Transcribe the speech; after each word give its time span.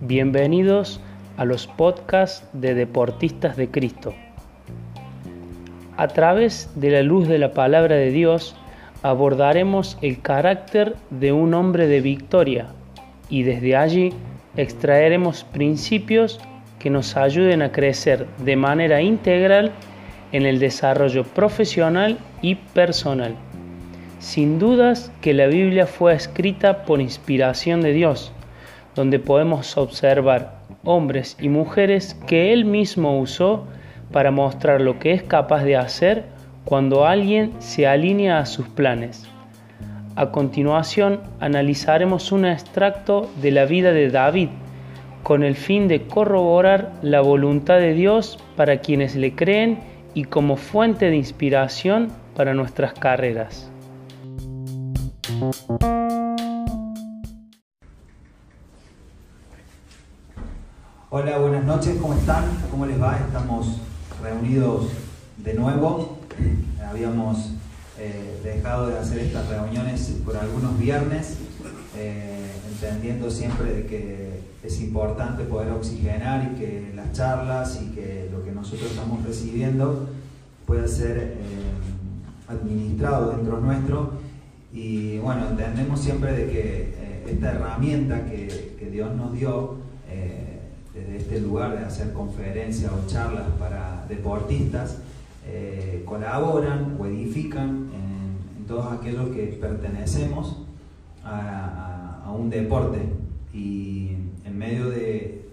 Bienvenidos 0.00 1.00
a 1.36 1.44
los 1.44 1.66
podcasts 1.66 2.48
de 2.52 2.74
Deportistas 2.74 3.56
de 3.56 3.68
Cristo. 3.70 4.14
A 5.96 6.08
través 6.08 6.70
de 6.76 6.90
la 6.90 7.02
luz 7.02 7.26
de 7.26 7.38
la 7.38 7.52
palabra 7.52 7.96
de 7.96 8.10
Dios 8.10 8.54
abordaremos 9.02 9.98
el 10.02 10.20
carácter 10.20 10.96
de 11.10 11.32
un 11.32 11.54
hombre 11.54 11.86
de 11.86 12.00
victoria 12.00 12.68
y 13.28 13.42
desde 13.42 13.76
allí 13.76 14.12
extraeremos 14.56 15.44
principios 15.44 16.40
que 16.78 16.90
nos 16.90 17.16
ayuden 17.16 17.62
a 17.62 17.72
crecer 17.72 18.26
de 18.44 18.56
manera 18.56 19.02
integral 19.02 19.72
en 20.32 20.46
el 20.46 20.58
desarrollo 20.58 21.24
profesional 21.24 22.18
y 22.42 22.54
personal. 22.54 23.34
Sin 24.18 24.58
dudas 24.58 25.12
que 25.20 25.34
la 25.34 25.46
Biblia 25.46 25.86
fue 25.86 26.14
escrita 26.14 26.84
por 26.84 27.00
inspiración 27.00 27.80
de 27.80 27.92
Dios 27.92 28.32
donde 28.96 29.18
podemos 29.18 29.76
observar 29.76 30.62
hombres 30.82 31.36
y 31.38 31.50
mujeres 31.50 32.18
que 32.26 32.52
Él 32.52 32.64
mismo 32.64 33.20
usó 33.20 33.66
para 34.10 34.30
mostrar 34.30 34.80
lo 34.80 34.98
que 34.98 35.12
es 35.12 35.22
capaz 35.22 35.62
de 35.62 35.76
hacer 35.76 36.24
cuando 36.64 37.06
alguien 37.06 37.52
se 37.58 37.86
alinea 37.86 38.38
a 38.38 38.46
sus 38.46 38.66
planes. 38.68 39.28
A 40.16 40.30
continuación 40.30 41.20
analizaremos 41.40 42.32
un 42.32 42.46
extracto 42.46 43.30
de 43.42 43.50
la 43.50 43.66
vida 43.66 43.92
de 43.92 44.10
David 44.10 44.48
con 45.22 45.42
el 45.42 45.56
fin 45.56 45.88
de 45.88 46.06
corroborar 46.06 46.92
la 47.02 47.20
voluntad 47.20 47.78
de 47.78 47.92
Dios 47.92 48.38
para 48.56 48.78
quienes 48.78 49.14
le 49.14 49.34
creen 49.34 49.80
y 50.14 50.24
como 50.24 50.56
fuente 50.56 51.10
de 51.10 51.16
inspiración 51.16 52.08
para 52.34 52.54
nuestras 52.54 52.94
carreras. 52.94 53.70
Hola, 61.10 61.38
buenas 61.38 61.64
noches, 61.64 61.98
¿cómo 62.00 62.14
están? 62.14 62.44
¿Cómo 62.70 62.86
les 62.86 63.00
va? 63.00 63.18
Estamos 63.18 63.76
reunidos 64.22 64.86
de 65.36 65.52
nuevo. 65.52 66.20
Habíamos 66.88 67.50
eh, 67.98 68.40
dejado 68.42 68.86
de 68.88 68.98
hacer 68.98 69.18
estas 69.18 69.46
reuniones 69.48 70.16
por 70.24 70.38
algunos 70.38 70.78
viernes, 70.78 71.36
eh, 71.96 72.50
entendiendo 72.72 73.30
siempre 73.30 73.74
de 73.74 73.86
que 73.86 74.40
es 74.62 74.80
importante 74.80 75.44
poder 75.44 75.70
oxigenar 75.72 76.50
y 76.50 76.58
que 76.58 76.92
las 76.94 77.12
charlas 77.12 77.78
y 77.82 77.90
que 77.94 78.30
lo 78.32 78.42
que 78.42 78.52
nosotros 78.52 78.90
estamos 78.90 79.22
recibiendo 79.22 80.08
pueda 80.66 80.88
ser 80.88 81.18
eh, 81.18 81.36
administrado 82.48 83.32
dentro 83.32 83.60
nuestro. 83.60 84.25
Y 84.76 85.16
bueno, 85.18 85.48
entendemos 85.48 86.00
siempre 86.00 86.32
de 86.32 86.50
que 86.50 86.94
esta 87.26 87.52
herramienta 87.52 88.26
que, 88.26 88.76
que 88.78 88.90
Dios 88.90 89.16
nos 89.16 89.32
dio, 89.32 89.78
desde 90.94 91.16
este 91.16 91.40
lugar 91.40 91.78
de 91.78 91.84
hacer 91.84 92.12
conferencias 92.12 92.92
o 92.92 93.08
charlas 93.08 93.46
para 93.58 94.04
deportistas, 94.06 94.98
eh, 95.46 96.02
colaboran 96.04 96.96
o 96.98 97.06
edifican 97.06 97.88
en, 97.94 98.66
todos 98.66 98.92
aquellos 98.92 99.30
que 99.30 99.46
pertenecemos 99.60 100.56
a, 101.24 102.30
un 102.36 102.50
deporte. 102.50 102.98
Y 103.54 104.10
en 104.44 104.58
medio 104.58 104.90
de, 104.90 105.44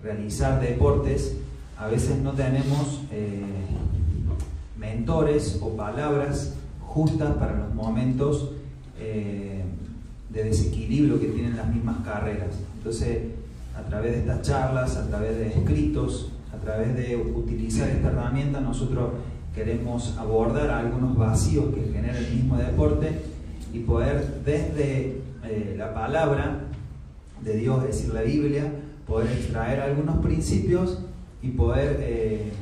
realizar 0.00 0.60
deportes 0.60 1.36
a 1.78 1.86
veces 1.86 2.18
no 2.18 2.32
tenemos 2.32 3.02
eh, 3.12 3.40
mentores 4.76 5.58
o 5.62 5.76
palabras 5.76 6.54
justas 6.92 7.34
para 7.36 7.56
los 7.56 7.74
momentos 7.74 8.52
eh, 8.98 9.64
de 10.28 10.44
desequilibrio 10.44 11.18
que 11.18 11.28
tienen 11.28 11.56
las 11.56 11.68
mismas 11.68 11.96
carreras. 12.04 12.54
Entonces, 12.76 13.18
a 13.76 13.82
través 13.88 14.12
de 14.12 14.18
estas 14.20 14.42
charlas, 14.42 14.96
a 14.96 15.08
través 15.08 15.36
de 15.36 15.48
escritos, 15.48 16.32
a 16.52 16.58
través 16.58 16.94
de 16.94 17.16
utilizar 17.16 17.88
esta 17.88 18.08
herramienta, 18.08 18.60
nosotros 18.60 19.10
queremos 19.54 20.16
abordar 20.18 20.70
algunos 20.70 21.16
vacíos 21.16 21.74
que 21.74 21.92
genera 21.92 22.18
el 22.18 22.34
mismo 22.34 22.56
deporte 22.56 23.22
y 23.72 23.80
poder 23.80 24.42
desde 24.44 25.22
eh, 25.44 25.74
la 25.78 25.94
palabra 25.94 26.60
de 27.42 27.56
Dios, 27.56 27.82
es 27.84 27.96
decir, 27.96 28.14
la 28.14 28.22
Biblia, 28.22 28.70
poder 29.06 29.32
extraer 29.32 29.80
algunos 29.80 30.18
principios 30.18 30.98
y 31.42 31.48
poder 31.48 31.98
eh, 32.00 32.52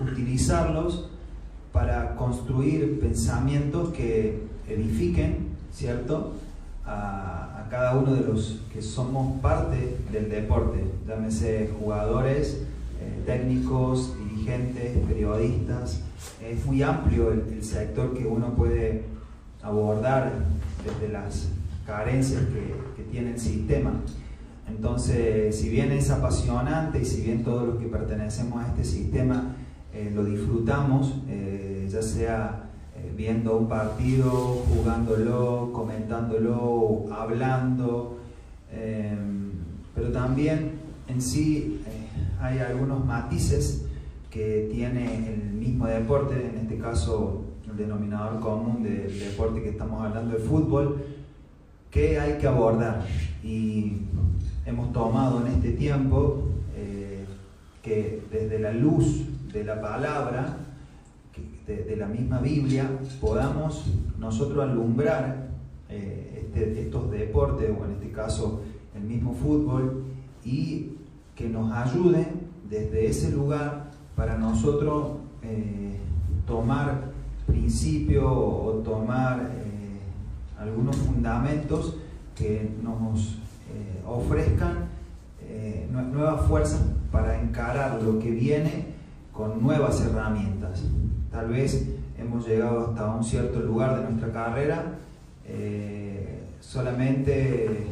utilizarlos 0.00 1.10
para 1.76 2.16
construir 2.16 2.98
pensamientos 3.00 3.90
que 3.90 4.44
edifiquen, 4.66 5.48
¿cierto? 5.70 6.32
A, 6.86 7.66
cada 7.68 7.96
uno 7.96 8.14
de 8.14 8.22
los 8.22 8.62
que 8.72 8.80
somos 8.80 9.40
parte 9.42 9.98
del 10.10 10.30
deporte, 10.30 10.84
llámese 11.06 11.70
jugadores, 11.78 12.62
eh, 12.98 13.22
técnicos, 13.26 14.14
dirigentes, 14.18 14.96
periodistas. 15.06 16.00
Es 16.42 16.64
muy 16.64 16.82
amplio 16.82 17.30
el, 17.32 17.62
sector 17.62 18.14
que 18.14 18.24
uno 18.24 18.54
puede 18.54 19.02
abordar 19.62 20.32
desde 20.82 21.12
las 21.12 21.48
carencias 21.84 22.40
que, 22.96 23.02
tiene 23.10 23.32
el 23.32 23.40
sistema. 23.40 23.92
Entonces, 24.68 25.58
si 25.58 25.68
bien 25.68 25.92
es 25.92 26.10
apasionante 26.10 27.02
y 27.02 27.04
si 27.04 27.22
bien 27.22 27.44
todos 27.44 27.66
los 27.66 27.76
que 27.78 27.86
pertenecemos 27.86 28.64
a 28.64 28.68
este 28.68 28.84
sistema 28.84 29.55
eh, 29.96 30.12
lo 30.14 30.24
disfrutamos, 30.24 31.14
eh, 31.28 31.88
ya 31.90 32.02
sea 32.02 32.62
viendo 33.16 33.56
un 33.56 33.68
partido, 33.68 34.30
jugándolo, 34.68 35.70
comentándolo, 35.72 37.06
hablando, 37.10 38.18
em, 38.70 39.50
pero 39.94 40.12
también 40.12 40.72
en 41.08 41.22
sí 41.22 41.80
eh, 41.86 42.08
hay 42.40 42.58
algunos 42.58 43.04
matices 43.04 43.86
que 44.30 44.68
tiene 44.70 45.32
el 45.32 45.54
mismo 45.54 45.86
deporte, 45.86 46.34
en 46.34 46.58
este 46.62 46.76
caso 46.78 47.44
el 47.70 47.76
denominador 47.76 48.40
común 48.40 48.82
del 48.82 49.18
deporte 49.18 49.62
que 49.62 49.70
estamos 49.70 50.04
hablando 50.04 50.36
de 50.36 50.42
fútbol, 50.42 51.04
que 51.90 52.20
hay 52.20 52.38
que 52.38 52.46
abordar. 52.46 53.06
Y 53.42 54.02
hemos 54.66 54.92
tomado 54.92 55.46
en 55.46 55.52
este 55.54 55.72
tiempo 55.72 56.42
eh, 56.76 57.24
que 57.82 58.22
desde 58.30 58.58
la 58.58 58.72
luz 58.72 59.22
de 59.56 59.64
la 59.64 59.80
palabra, 59.80 60.58
de, 61.66 61.96
la 61.96 62.06
misma 62.06 62.40
Biblia 62.40 62.88
podamos 63.20 63.86
nosotros 64.18 64.62
alumbrar 64.62 65.48
eh, 65.88 66.44
este, 66.46 66.82
estos 66.82 67.10
deportes, 67.10 67.70
o 67.70 67.86
en 67.86 67.92
este 67.92 68.10
caso 68.10 68.60
el 68.94 69.02
mismo 69.02 69.34
fútbol, 69.34 70.04
y 70.44 70.92
que 71.34 71.48
nos 71.48 71.72
ayude 71.72 72.26
desde 72.68 73.06
ese 73.06 73.30
lugar 73.32 73.90
para 74.14 74.36
nosotros 74.36 75.12
eh, 75.42 75.96
tomar 76.46 77.12
principios 77.46 78.24
o 78.26 78.82
tomar 78.84 79.40
eh, 79.40 80.60
algunos 80.60 80.96
fundamentos 80.96 81.96
que 82.34 82.70
nos 82.82 83.38
ofrezcan 84.06 84.90
nuevas 86.12 86.46
fuerzas 86.46 86.82
para 87.10 87.40
encarar 87.40 88.02
lo 88.02 88.18
que 88.18 88.30
viene 88.30 88.95
con 89.36 89.62
nuevas 89.62 90.00
herramientas. 90.00 90.82
Tal 91.30 91.48
vez 91.48 91.88
hemos 92.18 92.46
llegado 92.46 92.88
hasta 92.88 93.10
un 93.14 93.22
cierto 93.22 93.60
lugar 93.60 94.00
de 94.00 94.10
nuestra 94.10 94.32
carrera 94.32 94.84
eh, 95.44 96.44
solamente 96.60 97.86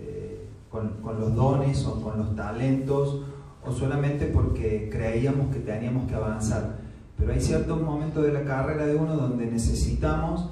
eh, 0.00 0.46
con, 0.70 0.92
los 1.20 1.34
dones 1.34 1.84
o 1.84 2.00
con 2.00 2.18
los 2.18 2.34
talentos 2.34 3.22
o 3.64 3.72
solamente 3.72 4.26
porque 4.26 4.88
creíamos 4.90 5.54
que 5.54 5.60
teníamos 5.60 6.08
que 6.08 6.14
avanzar. 6.14 6.76
Pero 7.18 7.32
hay 7.32 7.40
ciertos 7.40 7.80
momentos 7.80 8.24
de 8.24 8.32
la 8.32 8.44
carrera 8.44 8.86
de 8.86 8.96
uno 8.96 9.16
donde 9.16 9.46
necesitamos 9.46 10.50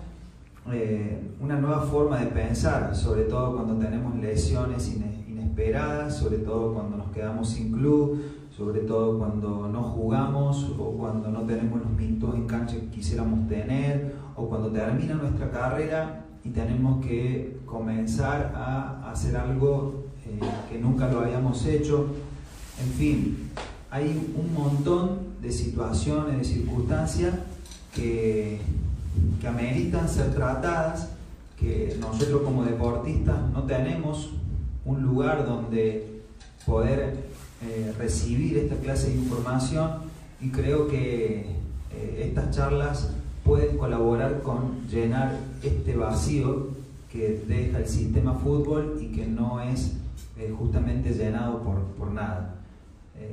eh, 0.72 1.20
una 1.40 1.58
nueva 1.58 1.82
forma 1.82 2.18
de 2.18 2.26
pensar, 2.26 2.94
sobre 2.94 3.22
todo 3.22 3.54
cuando 3.54 3.76
tenemos 3.76 4.16
lesiones 4.16 4.94
inesperadas, 5.28 6.16
sobre 6.16 6.38
todo 6.38 6.74
cuando 6.74 6.96
nos 6.96 7.10
quedamos 7.10 7.50
sin 7.50 7.72
club, 7.72 8.18
sobre 8.56 8.80
todo 8.80 9.18
cuando 9.18 9.68
no 9.68 9.82
jugamos 9.82 10.70
o 10.78 10.92
cuando 10.92 11.28
no 11.28 11.40
tenemos 11.40 11.80
los 11.80 11.90
minutos 11.90 12.34
en 12.34 12.46
cancha 12.46 12.76
que 12.76 12.86
quisiéramos 12.86 13.48
tener 13.48 14.14
o 14.36 14.48
cuando 14.48 14.70
termina 14.70 15.14
nuestra 15.14 15.50
carrera 15.50 16.24
y 16.44 16.50
tenemos 16.50 17.04
que 17.04 17.58
comenzar 17.66 18.52
a 18.54 19.10
hacer 19.10 19.36
algo 19.36 20.04
eh, 20.26 20.38
que 20.70 20.78
nunca 20.78 21.10
lo 21.10 21.20
habíamos 21.20 21.64
hecho. 21.66 22.06
En 22.80 22.90
fin, 22.92 23.50
hay 23.90 24.32
un 24.36 24.54
montón 24.54 25.18
de 25.40 25.50
situaciones, 25.50 26.38
de 26.38 26.44
circunstancias 26.44 27.34
que, 27.94 28.60
que 29.40 29.48
ameritan 29.48 30.08
ser 30.08 30.32
tratadas, 30.32 31.10
que 31.58 31.96
nosotros 31.98 32.42
como 32.42 32.64
deportistas 32.64 33.36
no 33.52 33.64
tenemos 33.64 34.30
un 34.84 35.02
lugar 35.02 35.46
donde 35.46 36.20
poder 36.66 37.33
eh, 37.66 37.94
recibir 37.96 38.58
esta 38.58 38.76
clase 38.76 39.08
de 39.08 39.16
información 39.16 39.90
y 40.38 40.50
creo 40.50 40.86
que 40.86 41.46
eh, 41.92 42.26
estas 42.28 42.50
charlas 42.50 43.10
pueden 43.42 43.78
colaborar 43.78 44.42
con 44.42 44.86
llenar 44.90 45.38
este 45.62 45.96
vacío 45.96 46.68
que 47.10 47.42
deja 47.48 47.78
el 47.78 47.88
sistema 47.88 48.34
fútbol 48.34 48.98
y 49.00 49.06
que 49.06 49.26
no 49.26 49.62
es 49.62 49.94
eh, 50.38 50.54
justamente 50.58 51.14
llenado 51.14 51.62
por, 51.62 51.80
por 51.98 52.12
nada. 52.12 52.56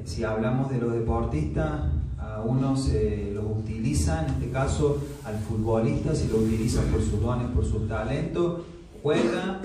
Si 0.06 0.24
hablamos 0.24 0.72
de 0.72 0.78
los 0.78 0.94
deportistas, 0.94 1.82
a 2.18 2.42
unos 2.42 2.88
los 3.34 3.46
utiliza, 3.60 4.26
en 4.26 4.34
este 4.36 4.50
caso 4.52 5.02
al 5.26 5.38
futbolista, 5.40 6.16
si 6.16 6.28
lo 6.28 6.38
utiliza 6.38 6.82
por 6.84 7.02
sus 7.02 7.20
dones, 7.20 7.48
por 7.50 7.66
su 7.66 7.80
talento, 7.88 8.64
juega 9.02 9.60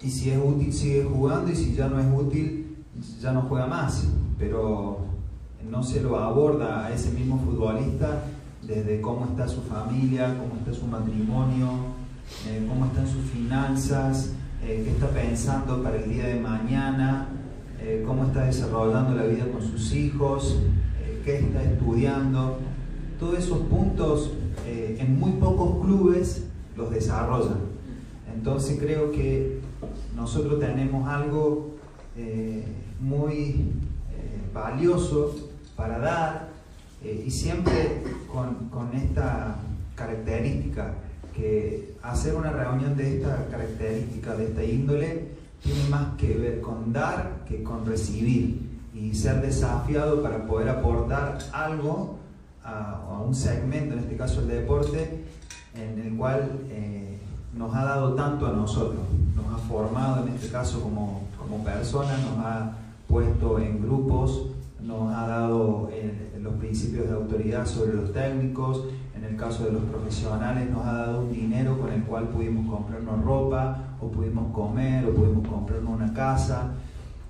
y 0.00 0.10
si 0.10 0.30
es 0.30 0.38
útil 0.42 0.72
sigue 0.72 1.04
jugando 1.04 1.50
y 1.50 1.56
si 1.56 1.74
ya 1.74 1.88
no 1.88 2.00
es 2.00 2.06
útil 2.14 2.71
ya 3.20 3.32
no 3.32 3.42
juega 3.42 3.66
más. 3.66 4.06
Pero 4.38 5.00
no 5.70 5.82
se 5.82 6.00
lo 6.00 6.18
aborda 6.18 6.86
a 6.86 6.92
ese 6.92 7.10
mismo 7.12 7.38
futbolista 7.38 8.24
desde 8.62 9.00
cómo 9.00 9.26
está 9.26 9.48
su 9.48 9.62
familia, 9.62 10.36
cómo 10.38 10.60
está 10.60 10.72
su 10.72 10.86
matrimonio, 10.86 11.68
eh, 12.48 12.64
cómo 12.68 12.86
están 12.86 13.06
sus 13.06 13.24
finanzas, 13.24 14.32
eh, 14.62 14.82
qué 14.84 14.90
está 14.90 15.08
pensando 15.08 15.82
para 15.82 15.96
el 15.96 16.08
día 16.08 16.26
de 16.26 16.40
mañana, 16.40 17.28
eh, 17.80 18.04
cómo 18.06 18.24
está 18.24 18.44
desarrollando 18.44 19.14
la 19.14 19.24
vida 19.24 19.46
con 19.50 19.62
sus 19.62 19.92
hijos, 19.92 20.58
qué 21.24 21.38
está 21.38 21.62
estudiando. 21.62 22.58
Todos 23.18 23.38
esos 23.38 23.58
puntos 23.60 24.32
en 24.66 25.18
muy 25.18 25.32
pocos 25.32 25.84
clubes 25.84 26.48
los 26.76 26.90
desarrollan. 26.90 27.58
Entonces 28.34 28.78
creo 28.80 29.12
que 29.12 29.60
nosotros 30.16 30.58
tenemos 30.58 31.08
algo 31.08 31.76
muy 33.02 33.72
valioso 34.54 35.34
para 35.76 35.98
dar 35.98 36.48
y 37.02 37.30
siempre 37.30 38.02
con, 38.32 38.68
con 38.70 38.94
esta 38.94 39.56
característica 39.94 40.94
que 41.34 41.96
hacer 42.02 42.34
una 42.34 42.50
reunión 42.50 42.96
de 42.96 43.16
esta 43.16 43.46
característica, 43.50 44.34
de 44.34 44.46
esta 44.46 44.64
índole, 44.64 45.28
tiene 45.62 45.88
más 45.88 46.16
que 46.16 46.34
ver 46.34 46.60
con 46.60 46.92
dar 46.92 47.44
que 47.46 47.62
con 47.62 47.86
recibir 47.86 48.70
y 48.94 49.14
ser 49.14 49.40
desafiado 49.40 50.22
para 50.22 50.46
poder 50.46 50.68
aportar 50.68 51.38
algo 51.52 52.18
a, 52.64 53.20
un 53.24 53.34
segmento, 53.34 53.94
en 53.94 54.00
este 54.00 54.16
caso 54.16 54.40
el 54.40 54.48
deporte, 54.48 55.24
en 55.74 55.98
el 55.98 56.16
cual 56.16 56.60
eh, 56.68 57.18
nos 57.56 57.74
ha 57.74 57.84
dado 57.84 58.14
tanto 58.14 58.46
a 58.46 58.52
nosotros, 58.52 59.00
nos 59.36 59.54
ha 59.54 59.64
formado 59.66 60.26
en 60.26 60.34
este 60.34 60.48
caso 60.48 60.80
como, 60.80 61.28
como 61.38 61.64
personas, 61.64 62.20
nos 62.20 62.44
ha 62.44 62.72
puesto 63.12 63.58
en 63.58 63.82
grupos, 63.82 64.46
nos 64.80 65.14
ha 65.14 65.26
dado 65.26 65.90
eh, 65.92 66.32
los 66.40 66.54
principios 66.54 67.06
de 67.06 67.12
autoridad 67.12 67.66
sobre 67.66 67.92
los 67.92 68.10
técnicos, 68.10 68.86
en 69.14 69.24
el 69.24 69.36
caso 69.36 69.66
de 69.66 69.72
los 69.72 69.82
profesionales 69.82 70.70
nos 70.70 70.86
ha 70.86 70.92
dado 70.94 71.20
un 71.20 71.32
dinero 71.32 71.78
con 71.78 71.92
el 71.92 72.02
cual 72.04 72.28
pudimos 72.28 72.66
comprarnos 72.66 73.22
ropa, 73.22 73.96
o 74.00 74.10
pudimos 74.10 74.50
comer, 74.54 75.04
o 75.04 75.14
pudimos 75.14 75.46
comprarnos 75.46 75.94
una 75.94 76.14
casa. 76.14 76.72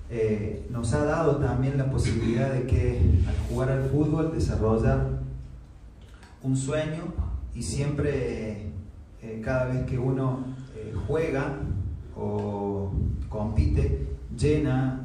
Eh, 0.08 0.68
nos 0.70 0.94
ha 0.94 1.04
dado 1.04 1.38
también 1.38 1.76
la 1.76 1.90
posibilidad 1.90 2.52
de 2.52 2.64
que 2.64 3.00
al 3.26 3.36
jugar 3.48 3.70
al 3.70 3.82
fútbol 3.90 4.30
desarrollar 4.32 5.18
un 6.44 6.56
sueño 6.56 7.12
y 7.56 7.62
siempre 7.62 8.70
eh, 9.20 9.42
cada 9.44 9.64
vez 9.64 9.84
que 9.84 9.98
uno 9.98 10.44
eh, 10.76 10.94
juega 11.08 11.56
o 12.16 12.92
compite 13.28 14.12
llena 14.36 15.04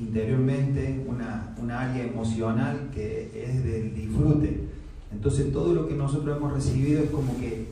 interiormente 0.00 1.04
una, 1.06 1.54
una 1.60 1.80
área 1.80 2.04
emocional 2.04 2.90
que 2.92 3.30
es 3.34 3.64
del 3.64 3.94
disfrute 3.94 4.70
entonces 5.12 5.52
todo 5.52 5.74
lo 5.74 5.88
que 5.88 5.94
nosotros 5.94 6.36
hemos 6.36 6.52
recibido 6.52 7.02
es 7.02 7.10
como 7.10 7.36
que 7.38 7.66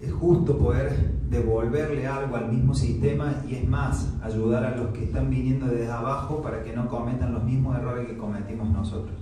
es 0.00 0.12
justo 0.12 0.58
poder 0.58 1.12
devolverle 1.30 2.06
algo 2.08 2.36
al 2.36 2.50
mismo 2.50 2.74
sistema 2.74 3.36
y 3.48 3.54
es 3.54 3.68
más, 3.68 4.08
ayudar 4.20 4.64
a 4.64 4.76
los 4.76 4.88
que 4.88 5.04
están 5.04 5.30
viniendo 5.30 5.66
desde 5.66 5.90
abajo 5.90 6.42
para 6.42 6.64
que 6.64 6.74
no 6.74 6.88
cometan 6.88 7.32
los 7.32 7.44
mismos 7.44 7.78
errores 7.78 8.08
que 8.08 8.16
cometimos 8.16 8.68
nosotros. 8.68 9.14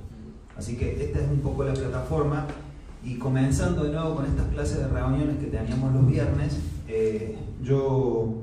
Así 0.57 0.77
que 0.77 1.05
esta 1.05 1.21
es 1.21 1.29
un 1.31 1.41
poco 1.41 1.65
la 1.65 1.75
plataforma 1.75 2.47
y 3.05 3.17
comenzando 3.17 3.85
de 3.85 3.93
nuevo 3.93 4.17
con 4.17 4.25
estas 4.25 4.47
clases 4.49 4.79
de 4.79 4.89
reuniones 4.89 5.39
que 5.39 5.47
teníamos 5.47 5.93
los 5.93 6.07
viernes, 6.07 6.59
eh, 6.89 7.37
yo 7.63 8.37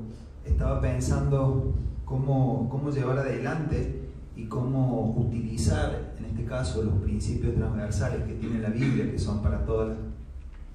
estaba 0.44 0.80
pensando 0.80 1.74
cómo, 2.08 2.68
cómo 2.70 2.90
llevar 2.90 3.18
adelante 3.18 4.08
y 4.34 4.44
cómo 4.44 5.14
utilizar 5.16 6.14
este 6.38 6.44
caso 6.44 6.82
los 6.84 6.94
principios 7.02 7.54
transversales 7.56 8.22
que 8.26 8.34
tiene 8.34 8.60
la 8.60 8.70
Biblia, 8.70 9.10
que 9.10 9.18
son 9.18 9.42
para 9.42 9.64
todas 9.64 9.88
las 9.88 9.98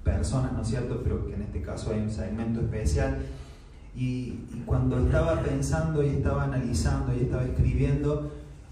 personas, 0.04 0.52
¿no 0.52 0.60
es 0.62 0.68
cierto? 0.68 1.00
Pero 1.02 1.26
que 1.26 1.34
en 1.34 1.42
este 1.42 1.62
caso 1.62 1.92
hay 1.92 2.00
un 2.00 2.10
segmento 2.10 2.60
especial. 2.60 3.18
Y, 3.96 4.40
cuando 4.66 4.98
estaba 4.98 5.40
pensando 5.42 6.02
y 6.02 6.08
estaba 6.08 6.44
analizando 6.44 7.14
y 7.14 7.20
estaba 7.20 7.44
escribiendo, 7.44 8.30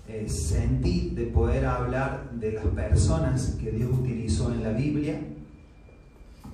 eh, 0.08 0.28
sentí 0.28 1.10
de 1.10 1.26
poder 1.26 1.64
hablar 1.64 2.30
de 2.32 2.52
las 2.52 2.66
personas 2.66 3.56
que 3.60 3.70
Dios 3.70 3.90
utilizó 3.92 4.52
en 4.52 4.62
la 4.62 4.72
Biblia, 4.72 5.20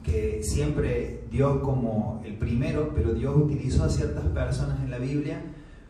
que 0.03 0.43
siempre 0.43 1.25
Dios 1.31 1.61
como 1.61 2.23
el 2.25 2.35
primero, 2.35 2.93
pero 2.95 3.15
Dios 3.15 3.37
utilizó 3.37 3.85
a 3.85 3.89
ciertas 3.89 4.25
personas 4.27 4.81
en 4.85 4.91
la 4.91 4.99
Biblia 4.99 5.41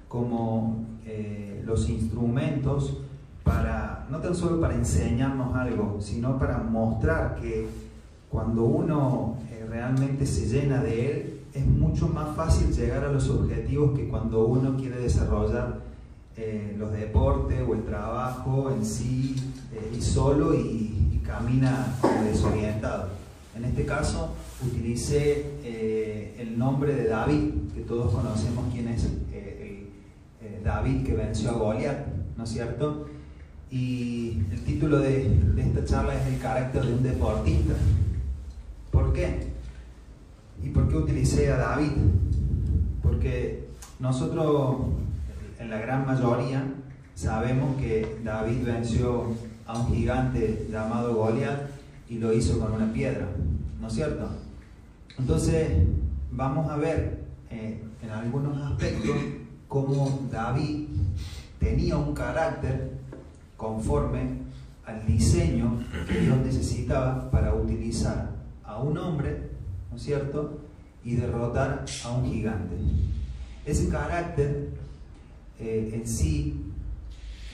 como 0.08 0.84
eh, 1.04 1.62
los 1.66 1.88
instrumentos 1.88 2.98
para, 3.44 4.06
no 4.10 4.18
tan 4.18 4.34
solo 4.34 4.60
para 4.60 4.74
enseñarnos 4.74 5.54
algo, 5.54 5.98
sino 6.00 6.38
para 6.38 6.58
mostrar 6.58 7.36
que 7.40 7.66
cuando 8.30 8.64
uno 8.64 9.36
eh, 9.50 9.66
realmente 9.68 10.26
se 10.26 10.46
llena 10.46 10.82
de 10.82 11.10
él, 11.10 11.40
es 11.54 11.66
mucho 11.66 12.08
más 12.08 12.36
fácil 12.36 12.72
llegar 12.74 13.04
a 13.04 13.12
los 13.12 13.28
objetivos 13.30 13.98
que 13.98 14.06
cuando 14.06 14.46
uno 14.46 14.76
quiere 14.76 15.00
desarrollar 15.00 15.80
eh, 16.36 16.76
los 16.78 16.92
deportes 16.92 17.62
o 17.66 17.74
el 17.74 17.84
trabajo 17.84 18.70
en 18.70 18.84
sí 18.84 19.34
eh, 19.72 19.96
y 19.96 20.00
solo 20.00 20.54
y, 20.54 20.94
camina 21.24 21.94
desorientado. 22.24 23.10
En 23.54 23.66
este 23.66 23.84
caso 23.84 24.30
utilicé 24.66 26.38
el 26.38 26.58
nombre 26.58 26.94
de 26.94 27.06
David, 27.06 27.50
que 27.74 27.82
todos 27.82 28.14
conocemos 28.14 28.64
quién 28.72 28.88
es 28.88 29.06
David 30.64 31.04
que 31.04 31.14
venció 31.14 31.50
a 31.50 31.54
Goliat, 31.54 32.06
¿no 32.36 32.44
es 32.44 32.50
cierto? 32.50 33.06
Y 33.70 34.42
el 34.50 34.62
título 34.64 34.98
de, 34.98 35.30
esta 35.58 35.84
charla 35.84 36.14
es 36.14 36.26
El 36.26 36.38
carácter 36.38 36.84
de 36.84 36.94
un 36.94 37.02
deportista. 37.02 37.74
¿Por 38.90 39.12
qué? 39.12 39.48
¿Y 40.62 40.70
por 40.70 40.88
qué 40.88 40.96
utilicé 40.96 41.52
a 41.52 41.58
David? 41.58 41.92
Porque 43.02 43.68
nosotros, 43.98 44.76
en 45.58 45.70
la 45.70 45.78
gran 45.78 46.06
mayoría, 46.06 46.64
sabemos 47.14 47.76
que 47.76 48.20
David 48.24 48.64
venció 48.64 49.34
a 49.66 49.78
un 49.78 49.94
gigante 49.94 50.66
llamado 50.70 51.14
Goliat 51.14 51.68
y 52.08 52.18
lo 52.18 52.32
hizo 52.32 52.58
con 52.58 52.72
una 52.72 52.92
piedra, 52.92 53.26
¿no 53.80 53.88
es 53.88 53.92
cierto? 53.92 54.28
Entonces, 55.18 55.68
vamos 56.30 56.70
a 56.70 56.76
ver 56.76 57.24
eh, 57.50 57.82
en 58.02 58.10
algunos 58.10 58.56
aspectos 58.62 59.16
cómo 59.68 60.26
David 60.32 60.88
tenía 61.60 61.96
un 61.96 62.14
carácter 62.14 62.92
conforme 63.56 64.48
al 64.86 65.06
diseño 65.06 65.78
que 66.08 66.20
Dios 66.20 66.38
necesitaba 66.38 67.30
para 67.30 67.54
utilizar 67.54 68.30
a 68.64 68.78
un 68.78 68.96
hombre, 68.96 69.50
¿no 69.90 69.96
es 69.96 70.02
cierto?, 70.02 70.60
y 71.04 71.16
derrotar 71.16 71.84
a 72.04 72.10
un 72.10 72.24
gigante. 72.24 72.76
Ese 73.66 73.88
carácter 73.88 74.70
eh, 75.58 75.90
en 75.92 76.08
sí 76.08 76.72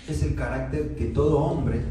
es 0.09 0.23
el 0.23 0.35
carácter 0.35 0.95
que 0.95 1.07
todo 1.07 1.39
hombre, 1.39 1.83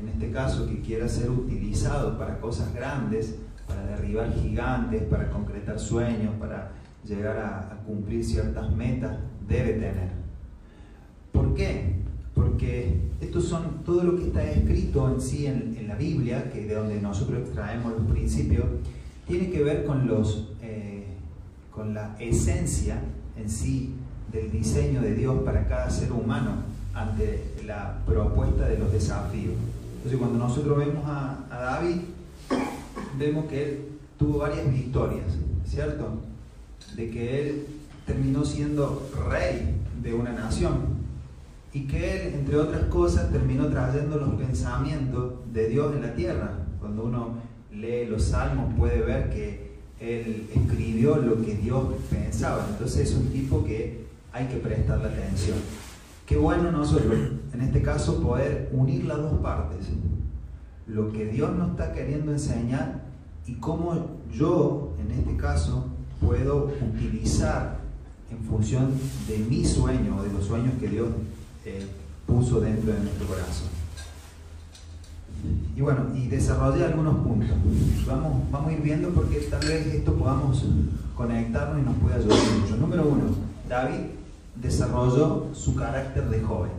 en 0.00 0.08
este 0.08 0.30
caso 0.30 0.66
que 0.66 0.80
quiera 0.82 1.08
ser 1.08 1.30
utilizado 1.30 2.18
para 2.18 2.38
cosas 2.38 2.74
grandes, 2.74 3.36
para 3.66 3.84
derribar 3.86 4.32
gigantes, 4.34 5.02
para 5.04 5.30
concretar 5.30 5.78
sueños, 5.78 6.34
para 6.38 6.72
llegar 7.04 7.38
a, 7.38 7.72
a 7.72 7.76
cumplir 7.84 8.24
ciertas 8.24 8.70
metas, 8.72 9.16
debe 9.48 9.72
tener. 9.74 10.10
¿Por 11.32 11.54
qué? 11.54 11.96
porque 12.36 12.98
esto 13.22 13.40
son 13.40 13.82
todo 13.84 14.04
lo 14.04 14.16
que 14.18 14.26
está 14.26 14.44
escrito 14.44 15.10
en 15.10 15.20
sí 15.22 15.46
en, 15.46 15.88
la 15.88 15.94
Biblia, 15.94 16.50
que 16.52 16.66
de 16.66 16.74
donde 16.74 17.00
nosotros 17.00 17.38
extraemos 17.40 17.92
los 17.92 18.10
principios, 18.10 18.66
tiene 19.26 19.50
que 19.50 19.62
ver 19.62 19.86
con, 19.86 20.06
los, 20.06 20.50
eh, 20.60 21.06
con 21.70 21.94
la 21.94 22.14
esencia 22.20 23.00
en 23.38 23.48
sí 23.48 23.94
del 24.30 24.50
diseño 24.52 25.00
de 25.00 25.14
Dios 25.14 25.42
para 25.44 25.66
cada 25.66 25.88
ser 25.88 26.12
humano 26.12 26.56
ante 26.92 27.42
la 27.64 28.00
propuesta 28.04 28.68
de 28.68 28.78
los 28.78 28.92
desafíos. 28.92 29.54
Entonces 29.96 30.18
cuando 30.18 30.38
nosotros 30.38 30.76
vemos 30.76 31.04
a, 31.06 31.46
a 31.50 31.58
David, 31.58 31.96
vemos 33.18 33.46
que 33.46 33.64
él 33.64 33.88
tuvo 34.18 34.38
varias 34.38 34.70
victorias, 34.70 35.24
¿cierto? 35.64 36.20
De 36.96 37.10
que 37.10 37.40
él 37.40 37.66
terminó 38.06 38.44
siendo 38.44 39.10
rey 39.28 39.76
de 40.02 40.14
una 40.14 40.32
nación, 40.32 40.96
y 41.72 41.86
que 41.86 42.28
él, 42.28 42.34
entre 42.34 42.56
otras 42.56 42.84
cosas, 42.84 43.30
terminó 43.30 43.66
trayendo 43.66 44.16
los 44.16 44.34
pensamientos 44.34 45.34
de 45.52 45.68
Dios 45.68 45.94
en 45.94 46.02
la 46.02 46.14
tierra. 46.14 46.52
Cuando 46.80 47.04
uno 47.04 47.34
lee 47.70 48.06
los 48.06 48.24
salmos 48.24 48.72
puede 48.74 49.02
ver 49.02 49.28
que 49.28 49.76
él 50.00 50.48
escribió 50.54 51.16
lo 51.16 51.42
que 51.42 51.54
Dios 51.54 51.84
pensaba. 52.08 52.66
Entonces 52.70 53.10
es 53.10 53.16
un 53.16 53.28
tipo 53.28 53.62
que 53.62 54.06
hay 54.32 54.46
que 54.46 54.56
prestarle 54.56 55.08
atención. 55.08 55.58
Qué 56.24 56.38
bueno 56.38 56.72
nosotros, 56.72 57.14
en 57.52 57.60
este 57.60 57.82
caso, 57.82 58.22
poder 58.22 58.70
unir 58.72 59.04
las 59.04 59.18
dos 59.18 59.38
partes. 59.40 59.88
Lo 60.86 61.12
que 61.12 61.26
Dios 61.26 61.54
nos 61.54 61.72
está 61.72 61.92
queriendo 61.92 62.32
enseñar 62.32 63.02
y 63.46 63.54
cómo 63.56 64.16
yo, 64.32 64.94
en 64.98 65.10
este 65.10 65.36
caso, 65.36 65.88
puedo 66.20 66.72
utilizar 66.94 67.85
en 68.30 68.38
función 68.48 68.92
de 69.28 69.38
mi 69.38 69.64
sueño 69.64 70.16
o 70.18 70.22
de 70.22 70.32
los 70.32 70.46
sueños 70.46 70.74
que 70.80 70.88
Dios 70.88 71.08
eh, 71.64 71.86
puso 72.26 72.60
dentro 72.60 72.92
de 72.92 73.00
nuestro 73.00 73.26
corazón. 73.26 73.68
Y 75.76 75.80
bueno, 75.80 76.06
y 76.14 76.26
desarrollé 76.26 76.84
algunos 76.84 77.18
puntos. 77.18 77.50
Vamos, 78.06 78.50
vamos 78.50 78.70
a 78.70 78.72
ir 78.72 78.80
viendo 78.80 79.10
porque 79.10 79.38
tal 79.40 79.60
vez 79.60 79.86
esto 79.86 80.14
podamos 80.14 80.64
conectarnos 81.14 81.78
y 81.80 81.82
nos 81.82 81.96
pueda 81.96 82.16
ayudar 82.16 82.38
mucho. 82.60 82.76
Número 82.76 83.06
uno, 83.06 83.24
David 83.68 84.06
desarrolló 84.56 85.48
su 85.54 85.74
carácter 85.74 86.28
de 86.30 86.40
joven. 86.40 86.72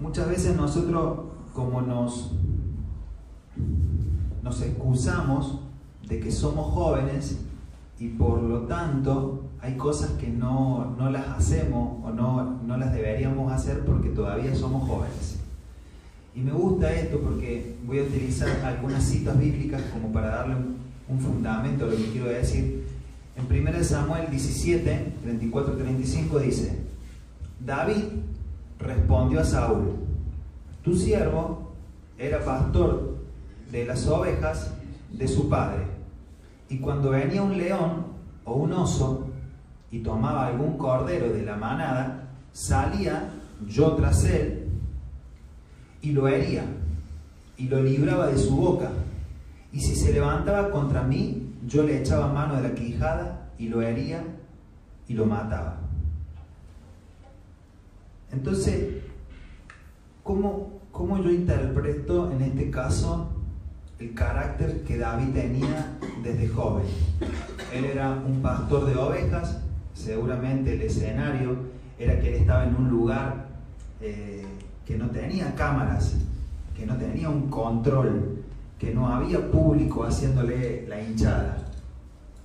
Muchas 0.00 0.28
veces 0.28 0.56
nosotros, 0.56 1.18
como 1.52 1.82
nos, 1.82 2.32
nos 4.42 4.60
excusamos 4.60 5.60
de 6.08 6.20
que 6.20 6.32
somos 6.32 6.74
jóvenes 6.74 7.38
y 7.98 8.08
por 8.08 8.42
lo 8.42 8.60
tanto 8.62 9.44
hay 9.60 9.76
cosas 9.76 10.10
que 10.12 10.28
no, 10.28 10.96
las 11.10 11.28
hacemos 11.28 12.04
o 12.04 12.10
no, 12.10 12.60
no 12.66 12.76
las 12.76 12.92
deberíamos 12.92 13.52
hacer 13.52 13.80
porque 13.84 14.10
todavía 14.10 14.54
somos 14.54 14.88
jóvenes. 14.88 15.38
Y 16.34 16.40
me 16.40 16.52
gusta 16.52 16.92
esto 16.92 17.20
porque 17.20 17.76
voy 17.86 18.00
a 18.00 18.02
utilizar 18.02 18.48
algunas 18.64 19.04
citas 19.04 19.38
bíblicas 19.38 19.82
como 19.92 20.12
para 20.12 20.28
darle 20.28 20.56
un, 20.56 20.74
fundamento 21.20 21.84
a 21.84 21.88
lo 21.88 21.96
que 21.96 22.10
quiero 22.10 22.28
decir. 22.28 22.84
En 23.36 23.68
1 23.68 23.84
Samuel 23.84 24.28
17, 24.30 25.14
34 25.22 25.76
35 25.76 26.38
dice, 26.40 26.78
David 27.64 28.02
respondió 28.78 29.40
a 29.40 29.44
Saúl, 29.44 29.96
tu 30.82 30.96
siervo 30.96 31.72
era 32.18 32.44
pastor 32.44 33.16
de 33.70 33.84
las 33.84 34.06
ovejas 34.06 34.72
de 35.12 35.28
su 35.28 35.48
padre, 35.48 35.84
y 36.68 36.78
cuando 36.78 37.10
venía 37.10 37.42
un 37.42 37.56
león 37.56 38.06
o 38.44 38.54
un 38.54 38.72
oso 38.72 39.28
y 39.90 40.00
tomaba 40.00 40.46
algún 40.46 40.76
cordero 40.76 41.32
de 41.32 41.44
la 41.44 41.56
manada, 41.56 42.28
salía 42.52 43.30
yo 43.66 43.92
tras 43.94 44.24
él 44.24 44.68
y 46.00 46.12
lo 46.12 46.28
hería 46.28 46.64
y 47.56 47.68
lo 47.68 47.82
libraba 47.82 48.26
de 48.26 48.38
su 48.38 48.56
boca. 48.56 48.90
Y 49.72 49.80
si 49.80 49.94
se 49.94 50.12
levantaba 50.12 50.70
contra 50.70 51.02
mí, 51.02 51.54
yo 51.66 51.82
le 51.82 52.00
echaba 52.00 52.32
mano 52.32 52.56
de 52.56 52.68
la 52.68 52.74
quijada 52.74 53.50
y 53.58 53.68
lo 53.68 53.82
hería 53.82 54.24
y 55.08 55.14
lo 55.14 55.26
mataba. 55.26 55.78
Entonces, 58.32 59.02
¿cómo, 60.22 60.80
¿cómo 60.90 61.22
yo 61.22 61.30
interpreto 61.30 62.30
en 62.32 62.42
este 62.42 62.70
caso 62.70 63.33
el 63.98 64.14
carácter 64.14 64.82
que 64.82 64.98
David 64.98 65.32
tenía 65.32 65.96
desde 66.22 66.48
joven? 66.48 66.86
Él 67.72 67.84
era 67.84 68.10
un 68.10 68.40
pastor 68.42 68.86
de 68.86 68.96
ovejas, 68.96 69.60
seguramente 69.94 70.74
el 70.74 70.82
escenario 70.82 71.56
era 71.98 72.18
que 72.20 72.28
él 72.28 72.42
estaba 72.42 72.64
en 72.64 72.74
un 72.74 72.88
lugar 72.90 73.46
eh, 74.00 74.44
que 74.84 74.96
no 74.96 75.08
tenía 75.10 75.54
cámaras, 75.54 76.14
que 76.76 76.84
no 76.84 76.96
tenía 76.96 77.28
un 77.28 77.48
control, 77.48 78.42
que 78.78 78.92
no 78.92 79.08
había 79.08 79.50
público 79.50 80.04
haciéndole 80.04 80.86
la 80.88 81.00
hinchada. 81.00 81.58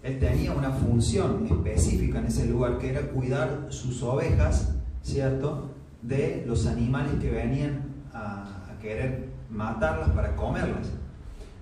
Él 0.04 0.20
tenía 0.20 0.54
una 0.54 0.72
función 0.72 1.46
específica 1.48 2.20
en 2.20 2.28
ese 2.28 2.46
lugar, 2.48 2.78
que 2.78 2.90
era 2.90 3.02
cuidar 3.02 3.68
sus 3.70 4.02
ovejas, 4.04 4.74
¿cierto?, 5.02 5.72
de 6.02 6.46
los 6.48 6.66
animales 6.66 7.14
que 7.20 7.30
venían 7.30 7.82
a, 8.14 8.46
querer 8.82 9.28
matarlas 9.50 10.10
para 10.12 10.38
comerlas. 10.38 10.88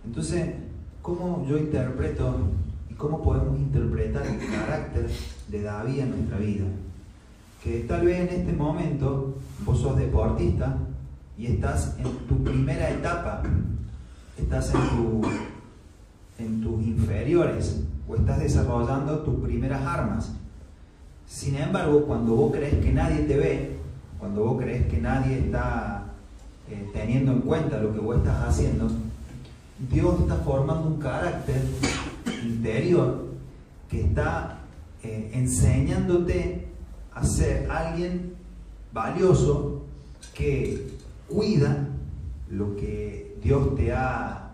Entonces, 0.08 0.56
¿cómo 1.02 1.46
yo 1.48 1.58
interpreto 1.58 2.36
y 2.90 2.94
cómo 2.96 3.22
podemos 3.22 3.60
interpretar 3.60 4.26
el 4.26 4.40
carácter 4.40 5.10
de 5.50 5.62
David 5.62 6.00
en 6.00 6.10
nuestra 6.10 6.38
vida? 6.40 6.66
que 7.64 7.82
tal 7.82 8.06
vez 8.06 8.30
en 8.30 8.40
este 8.40 8.54
momento 8.54 9.36
vos 9.66 9.80
sos 9.80 9.98
deportista 9.98 10.78
y 11.38 11.48
estás 11.48 11.96
en 11.98 12.06
tu 12.28 12.44
primera 12.44 12.90
etapa, 12.90 13.44
estás 14.38 14.74
en, 14.74 14.90
tu, 14.90 15.22
en 16.40 16.62
tus 16.62 16.82
inferiores 16.86 17.82
o 18.08 18.16
estás 18.16 18.40
desarrollando 18.40 19.20
tus 19.20 19.44
primeras 19.44 19.82
armas. 19.86 20.32
Sin 21.28 21.56
embargo, 21.56 22.06
cuando 22.06 22.36
vos 22.36 22.54
crees 22.54 22.76
que 22.76 22.92
nadie 22.92 23.24
te 23.24 23.36
ve, 23.36 23.78
cuando 24.18 24.46
vos 24.46 24.62
crees 24.62 24.88
que 24.88 25.00
nadie 25.00 25.40
está 25.40 26.06
eh, 26.70 26.90
teniendo 26.94 27.34
en 27.34 27.42
cuenta 27.42 27.80
lo 27.80 27.94
que 27.94 28.00
vos 28.00 28.18
estás 28.18 28.48
haciendo, 28.48 28.88
Dios 29.80 30.22
está 30.22 30.36
formando 30.38 30.88
un 30.88 31.00
carácter 31.00 31.62
interior 32.44 33.28
que 33.88 34.02
está 34.02 34.62
eh, 35.04 35.32
enseñándote 35.34 36.68
a 37.14 37.24
ser 37.24 37.70
alguien 37.70 38.34
valioso 38.92 39.84
que 40.34 40.88
cuida 41.30 41.88
lo 42.50 42.76
que 42.76 43.38
Dios 43.44 43.76
te 43.76 43.94
ha 43.94 44.52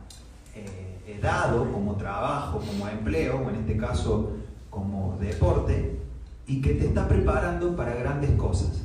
eh, 0.55 1.19
dado 1.21 1.71
como 1.71 1.95
trabajo, 1.95 2.59
como 2.59 2.87
empleo, 2.89 3.43
o 3.45 3.49
en 3.49 3.55
este 3.57 3.77
caso 3.77 4.33
como 4.69 5.17
deporte, 5.19 5.99
y 6.47 6.61
que 6.61 6.73
te 6.73 6.87
está 6.87 7.07
preparando 7.07 7.75
para 7.75 7.95
grandes 7.95 8.31
cosas. 8.31 8.81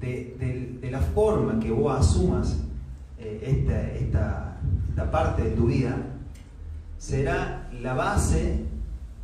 De, 0.00 0.34
la 0.90 1.00
forma 1.00 1.60
que 1.60 1.70
vos 1.70 2.00
asumas 2.00 2.56
eh, 3.18 3.42
esta, 3.46 3.92
esta 3.92 4.47
parte 5.04 5.42
de 5.42 5.50
tu 5.50 5.66
vida, 5.66 5.96
será 6.98 7.68
la 7.80 7.94
base 7.94 8.64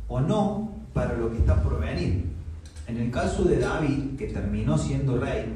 o 0.07 0.19
no 0.19 0.71
para 0.93 1.13
lo 1.13 1.31
que 1.31 1.37
está 1.37 1.61
por 1.61 1.79
venir. 1.79 2.25
En 2.87 2.97
el 2.97 3.11
caso 3.11 3.43
de 3.43 3.59
David, 3.59 4.15
que 4.17 4.27
terminó 4.27 4.77
siendo 4.77 5.19
rey, 5.19 5.53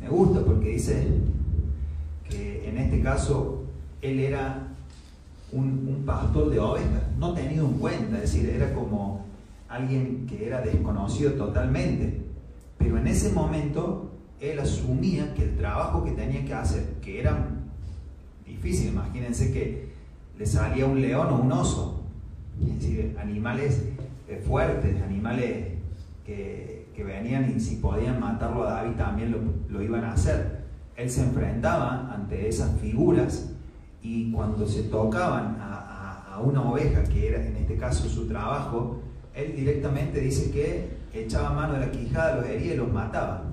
me 0.00 0.08
gusta 0.08 0.40
porque 0.44 0.70
dice 0.70 1.06
que 2.28 2.68
en 2.68 2.78
este 2.78 3.00
caso 3.00 3.62
él 4.02 4.20
era 4.20 4.68
un, 5.52 6.02
pastor 6.04 6.50
de 6.50 6.58
ovejas, 6.58 7.02
no 7.18 7.32
tenido 7.32 7.66
en 7.66 7.74
cuenta, 7.74 8.16
es 8.16 8.32
decir, 8.32 8.50
era 8.50 8.74
como 8.74 9.24
alguien 9.68 10.26
que 10.26 10.46
era 10.46 10.60
desconocido 10.60 11.32
totalmente. 11.32 12.20
Pero 12.76 12.98
en 12.98 13.06
ese 13.06 13.32
momento 13.32 14.10
él 14.40 14.58
asumía 14.58 15.32
que 15.34 15.44
el 15.44 15.56
trabajo 15.56 16.04
que 16.04 16.10
tenía 16.10 16.44
que 16.44 16.52
hacer, 16.52 16.84
que 17.00 17.20
era 17.20 17.48
difícil, 18.46 18.88
imagínense 18.88 19.52
que 19.52 19.88
le 20.38 20.46
salía 20.46 20.86
un 20.86 21.00
león 21.00 21.28
o 21.30 21.36
un 21.36 21.52
oso, 21.52 22.02
es 22.60 22.80
decir, 22.80 23.16
animales 23.20 23.82
eh, 24.28 24.42
fuertes, 24.46 25.00
animales 25.02 25.74
que, 26.24 26.74
venían 27.04 27.52
y 27.54 27.60
si 27.60 27.76
podían 27.76 28.18
matarlo 28.18 28.66
a 28.66 28.74
David 28.74 28.96
también 28.96 29.54
lo, 29.68 29.82
iban 29.82 30.04
a 30.04 30.14
hacer. 30.14 30.64
Él 30.96 31.10
se 31.10 31.22
enfrentaba 31.22 32.10
ante 32.14 32.48
esas 32.48 32.80
figuras 32.80 33.50
y 34.00 34.32
cuando 34.32 34.66
se 34.66 34.84
tocaban 34.84 35.58
a, 35.60 36.40
una 36.42 36.62
oveja, 36.62 37.04
que 37.04 37.28
era 37.28 37.44
en 37.44 37.56
este 37.56 37.76
caso 37.76 38.08
su 38.08 38.26
trabajo, 38.26 39.00
él 39.34 39.54
directamente 39.54 40.18
dice 40.20 40.50
que 40.50 40.96
echaba 41.12 41.52
mano 41.52 41.74
de 41.74 41.80
la 41.80 41.92
quijada, 41.92 42.36
los 42.36 42.46
hería 42.46 42.74
y 42.74 42.76
los 42.76 42.92
mataba. 42.92 43.44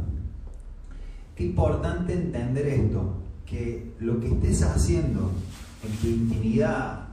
Qué 1.36 1.43
importante 1.43 2.13
entender 2.13 2.67
esto, 2.67 3.20
que 3.51 3.91
lo 4.00 4.22
que 4.22 4.29
estés 4.29 4.63
haciendo 4.63 5.29
en 5.84 5.91
tu 5.98 6.08
intimidad, 6.08 7.10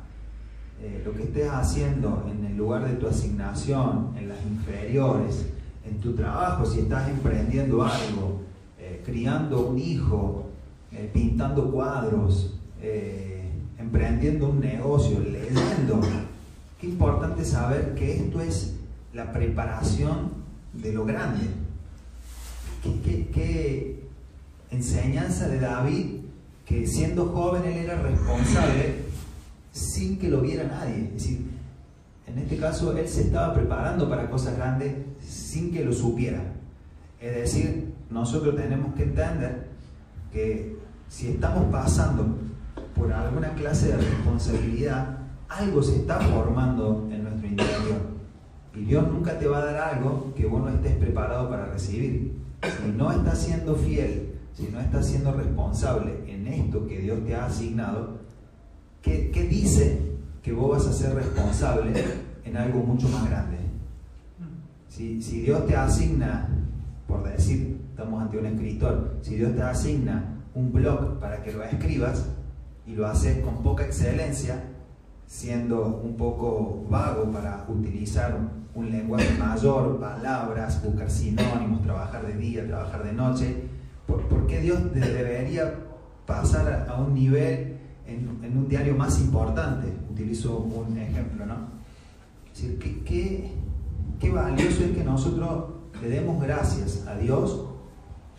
eh, 0.81 1.03
lo 1.05 1.13
que 1.13 1.25
estés 1.25 1.51
haciendo 1.51 2.25
en 2.31 2.47
el 2.47 2.57
lugar 2.57 2.89
de 2.89 2.95
tu 2.95 3.09
asignación, 3.09 4.13
en 4.17 4.29
las 4.29 4.39
inferiores, 4.47 5.47
en 5.85 5.99
tu 5.99 6.15
trabajo, 6.15 6.65
si 6.65 6.79
estás 6.79 7.09
emprendiendo 7.09 7.83
algo, 7.83 8.43
eh, 8.79 9.03
criando 9.05 9.67
un 9.67 9.81
hijo, 9.81 10.47
eh, 10.93 11.11
pintando 11.13 11.73
cuadros, 11.73 12.55
emprendiendo 13.77 14.51
un 14.51 14.61
negocio, 14.61 15.19
leyendo. 15.19 16.01
Qué 16.81 16.87
importante 16.87 17.45
saber 17.45 17.97
que 17.97 18.17
esto 18.17 18.41
es 18.41 18.75
la 19.13 19.33
preparación 19.33 20.31
de 20.73 20.93
lo 20.93 21.05
grande. 21.05 21.49
qué 23.03 24.05
enseñanza 24.71 25.49
de 25.49 25.59
David 25.59 26.18
que 26.69 26.87
siendo 26.87 27.27
joven 27.27 27.65
él 27.65 27.79
era 27.79 27.97
responsable 28.03 28.97
sin 29.73 30.19
que 30.19 30.29
lo 30.29 30.43
viera 30.43 30.65
nadie. 30.65 31.05
Es 31.05 31.15
decir, 31.15 31.47
en 32.27 32.39
este 32.39 32.59
caso 32.59 32.97
él 32.97 33.09
se 33.09 33.23
estaba 33.23 33.55
preparando 33.55 34.09
para 34.09 34.29
cosas 34.29 34.57
grandes 34.57 34.95
sin 35.21 35.73
que 35.73 35.83
lo 35.83 35.95
supiera. 35.95 36.43
Es 37.21 37.35
decir, 37.37 37.95
nosotros 38.11 38.55
tenemos 38.55 38.95
que 38.95 39.05
entender 39.05 39.69
que 40.31 40.77
si 41.09 41.29
estamos 41.29 41.65
pasando 41.73 42.37
por 42.95 43.11
alguna 43.13 43.55
clase 43.55 43.89
de 43.89 43.97
responsabilidad, 43.97 45.21
algo 45.49 45.83
se 45.83 45.97
está 45.97 46.21
formando 46.21 47.09
en 47.11 47.23
nuestro 47.25 47.49
interior. 47.49 48.19
Y 48.75 48.81
Dios 48.85 49.09
nunca 49.11 49.39
te 49.39 49.49
va 49.49 49.59
a 49.59 49.65
dar 49.65 49.95
algo 49.95 50.35
que 50.37 50.45
vos 50.45 50.61
no 50.61 50.69
estés 50.69 50.97
preparado 50.97 51.49
para 51.49 51.67
recibir. 51.67 52.35
Si 52.63 52.93
no 52.93 53.11
estás 53.11 53.39
siendo 53.39 53.75
fiel, 53.75 54.35
si 54.55 54.69
no 54.69 54.81
estás 54.81 55.07
siendo 55.07 55.33
responsable 55.33 56.28
esto 56.49 56.87
que 56.87 56.99
Dios 56.99 57.25
te 57.25 57.35
ha 57.35 57.47
asignado, 57.47 58.19
¿qué, 59.03 59.31
qué 59.31 59.45
dice 59.45 60.01
que 60.43 60.53
vos 60.53 60.79
vas 60.79 60.87
a 60.87 60.93
ser 60.93 61.15
responsable 61.15 61.93
en 62.45 62.57
algo 62.57 62.81
mucho 62.81 63.09
más 63.09 63.29
grande? 63.29 63.59
Si, 64.89 65.23
si 65.23 65.41
Dios 65.43 65.67
te 65.67 65.77
asigna, 65.77 66.49
por 67.07 67.23
decir, 67.23 67.81
estamos 67.91 68.23
ante 68.23 68.39
un 68.39 68.47
escritor, 68.47 69.19
si 69.23 69.37
Dios 69.37 69.55
te 69.55 69.63
asigna 69.63 70.39
un 70.55 70.73
blog 70.73 71.21
para 71.21 71.43
que 71.43 71.53
lo 71.53 71.63
escribas 71.63 72.27
y 72.87 72.95
lo 72.95 73.07
haces 73.07 73.39
con 73.45 73.63
poca 73.63 73.85
excelencia, 73.85 74.65
siendo 75.27 76.01
un 76.03 76.17
poco 76.17 76.87
vago 76.89 77.31
para 77.31 77.67
utilizar 77.69 78.39
un 78.75 78.91
lenguaje 78.91 79.37
mayor, 79.39 80.01
palabras, 80.01 80.83
buscar 80.83 81.11
sinónimos, 81.11 81.83
trabajar 81.83 82.27
de 82.27 82.37
día, 82.37 82.67
trabajar 82.67 83.05
de 83.05 83.13
noche, 83.13 83.57
¿por, 84.07 84.47
qué 84.47 84.61
Dios 84.61 84.93
debería 84.95 85.75
pasar 86.29 86.87
a 86.89 87.01
un 87.01 87.15
nivel 87.15 87.79
en, 88.07 88.29
un 88.57 88.69
diario 88.69 88.95
más 88.95 89.19
importante? 89.19 89.89
Utilizo 90.11 90.59
un 90.59 90.97
ejemplo, 90.99 91.47
¿no? 91.47 91.55
Es 92.53 92.63
decir, 92.63 92.79
¿qué, 93.05 93.51
qué 94.21 94.31
valioso 94.31 94.85
es 94.85 94.91
que 94.91 95.03
nosotros 95.03 95.65
le 96.03 96.09
demos 96.11 96.41
gracias 96.41 97.07
a 97.07 97.17
Dios 97.17 97.65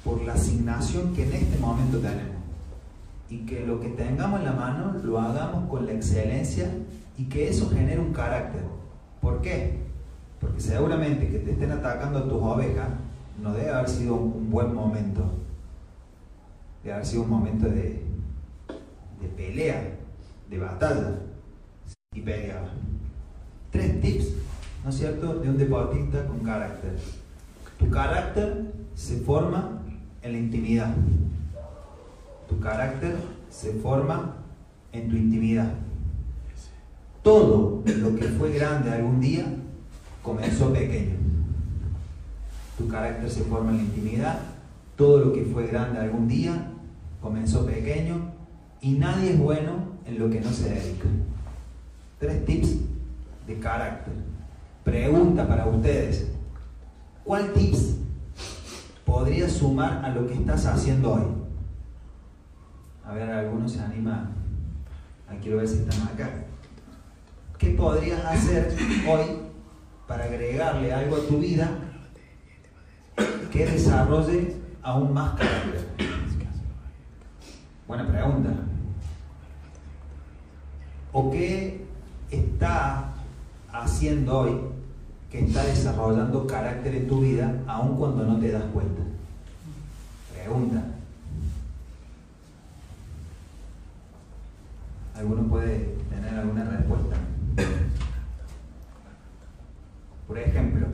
por 0.03 0.21
la 0.23 0.33
asignación 0.33 1.13
que 1.13 1.23
en 1.23 1.33
este 1.33 1.57
momento 1.57 1.97
tenemos 1.97 2.37
y 3.29 3.39
que 3.39 3.65
lo 3.65 3.79
que 3.79 3.89
tengamos 3.89 4.39
en 4.39 4.45
la 4.45 4.53
mano 4.53 4.95
lo 5.03 5.19
hagamos 5.19 5.69
con 5.69 5.85
la 5.85 5.93
excelencia 5.93 6.69
y 7.17 7.25
que 7.25 7.49
eso 7.49 7.69
genere 7.69 7.99
un 7.99 8.13
carácter. 8.13 8.61
¿Por 9.19 9.41
qué? 9.41 9.79
Porque 10.39 10.61
seguramente 10.61 11.27
que 11.27 11.39
te 11.39 11.51
estén 11.51 11.71
atacando 11.71 12.19
a 12.19 12.23
tus 12.23 12.41
ovejas 12.41 12.89
no 13.41 13.53
debe 13.53 13.71
haber 13.71 13.89
sido 13.89 14.15
un 14.15 14.49
buen 14.49 14.73
momento. 14.73 15.38
Debe 16.83 16.93
haber 16.93 17.05
sido 17.05 17.23
un 17.23 17.29
momento 17.29 17.67
de, 17.67 18.03
de 19.21 19.27
pelea, 19.35 19.95
de 20.49 20.57
batalla. 20.57 21.19
Y 22.13 22.21
peleaba. 22.21 22.69
Tres 23.71 24.01
tips, 24.01 24.29
¿no 24.83 24.89
es 24.89 24.97
cierto?, 24.97 25.35
de 25.35 25.49
un 25.49 25.57
deportista 25.57 26.25
con 26.25 26.39
carácter. 26.39 26.97
Tu 27.77 27.89
carácter 27.89 28.73
se 28.95 29.19
forma 29.19 29.81
en 30.21 30.31
la 30.31 30.37
intimidad. 30.37 30.95
Tu 32.47 32.59
carácter 32.59 33.15
se 33.49 33.73
forma 33.73 34.35
en 34.91 35.09
tu 35.09 35.15
intimidad. 35.15 35.71
Todo 37.21 37.83
lo 37.85 38.15
que 38.15 38.25
fue 38.29 38.53
grande 38.53 38.91
algún 38.91 39.19
día 39.19 39.45
comenzó 40.23 40.73
pequeño. 40.73 41.15
Tu 42.77 42.87
carácter 42.87 43.29
se 43.29 43.43
forma 43.43 43.71
en 43.71 43.77
la 43.77 43.83
intimidad. 43.83 44.39
Todo 44.99 45.19
lo 45.19 45.31
que 45.31 45.45
fue 45.45 45.65
grande 45.67 45.97
algún 45.97 46.27
día 46.27 46.73
comenzó 47.21 47.65
pequeño. 47.65 48.33
Y 48.81 48.91
nadie 48.91 49.31
es 49.31 49.39
bueno 49.39 49.93
en 50.05 50.19
lo 50.19 50.29
que 50.29 50.41
no 50.41 50.51
se 50.51 50.71
dedica. 50.71 51.07
Tres 52.19 52.43
tips 52.43 52.75
de 53.47 53.59
carácter. 53.59 54.13
Pregunta 54.83 55.47
para 55.47 55.67
ustedes. 55.67 56.29
¿Cuál 57.23 57.53
tips 57.53 57.95
podría 59.05 59.47
sumar 59.47 60.03
a 60.03 60.09
lo 60.09 60.27
que 60.27 60.33
estás 60.33 60.65
haciendo 60.65 61.13
hoy? 61.13 61.23
A 63.05 63.13
ver, 63.13 63.29
algunos 63.29 63.71
se 63.71 63.79
anima. 63.79 64.31
Quiero 65.41 65.59
ver 65.59 65.67
si 65.69 65.75
están 65.75 66.09
acá. 66.09 66.29
¿Qué 67.57 67.69
podrías 67.69 68.25
hacer 68.25 68.75
hoy 69.07 69.23
para 70.05 70.25
agregarle 70.25 70.91
algo 70.91 71.15
a 71.15 71.25
tu 71.25 71.37
vida 71.37 71.69
que 73.49 73.65
desarrolle 73.65 74.59
aún 74.83 75.13
más 75.13 75.35
carácter? 75.35 75.87
Buena 77.87 78.07
pregunta. 78.07 78.49
¿O 81.11 81.31
qué 81.31 81.85
está 82.29 83.09
haciendo 83.71 84.39
hoy 84.39 84.61
que 85.31 85.45
está 85.45 85.63
desarrollando 85.63 86.45
carácter 86.45 86.95
en 86.95 87.07
tu 87.07 87.21
vida 87.21 87.63
aun 87.67 87.97
cuando 87.97 88.23
no 88.25 88.37
te 88.37 88.51
das 88.51 88.63
cuenta? 88.71 89.01
Pregunta. 90.33 90.83
¿Alguno 95.15 95.43
puede 95.49 95.97
tener 96.09 96.33
alguna 96.35 96.63
respuesta? 96.65 97.15
Por 100.27 100.37
ejemplo, 100.37 100.87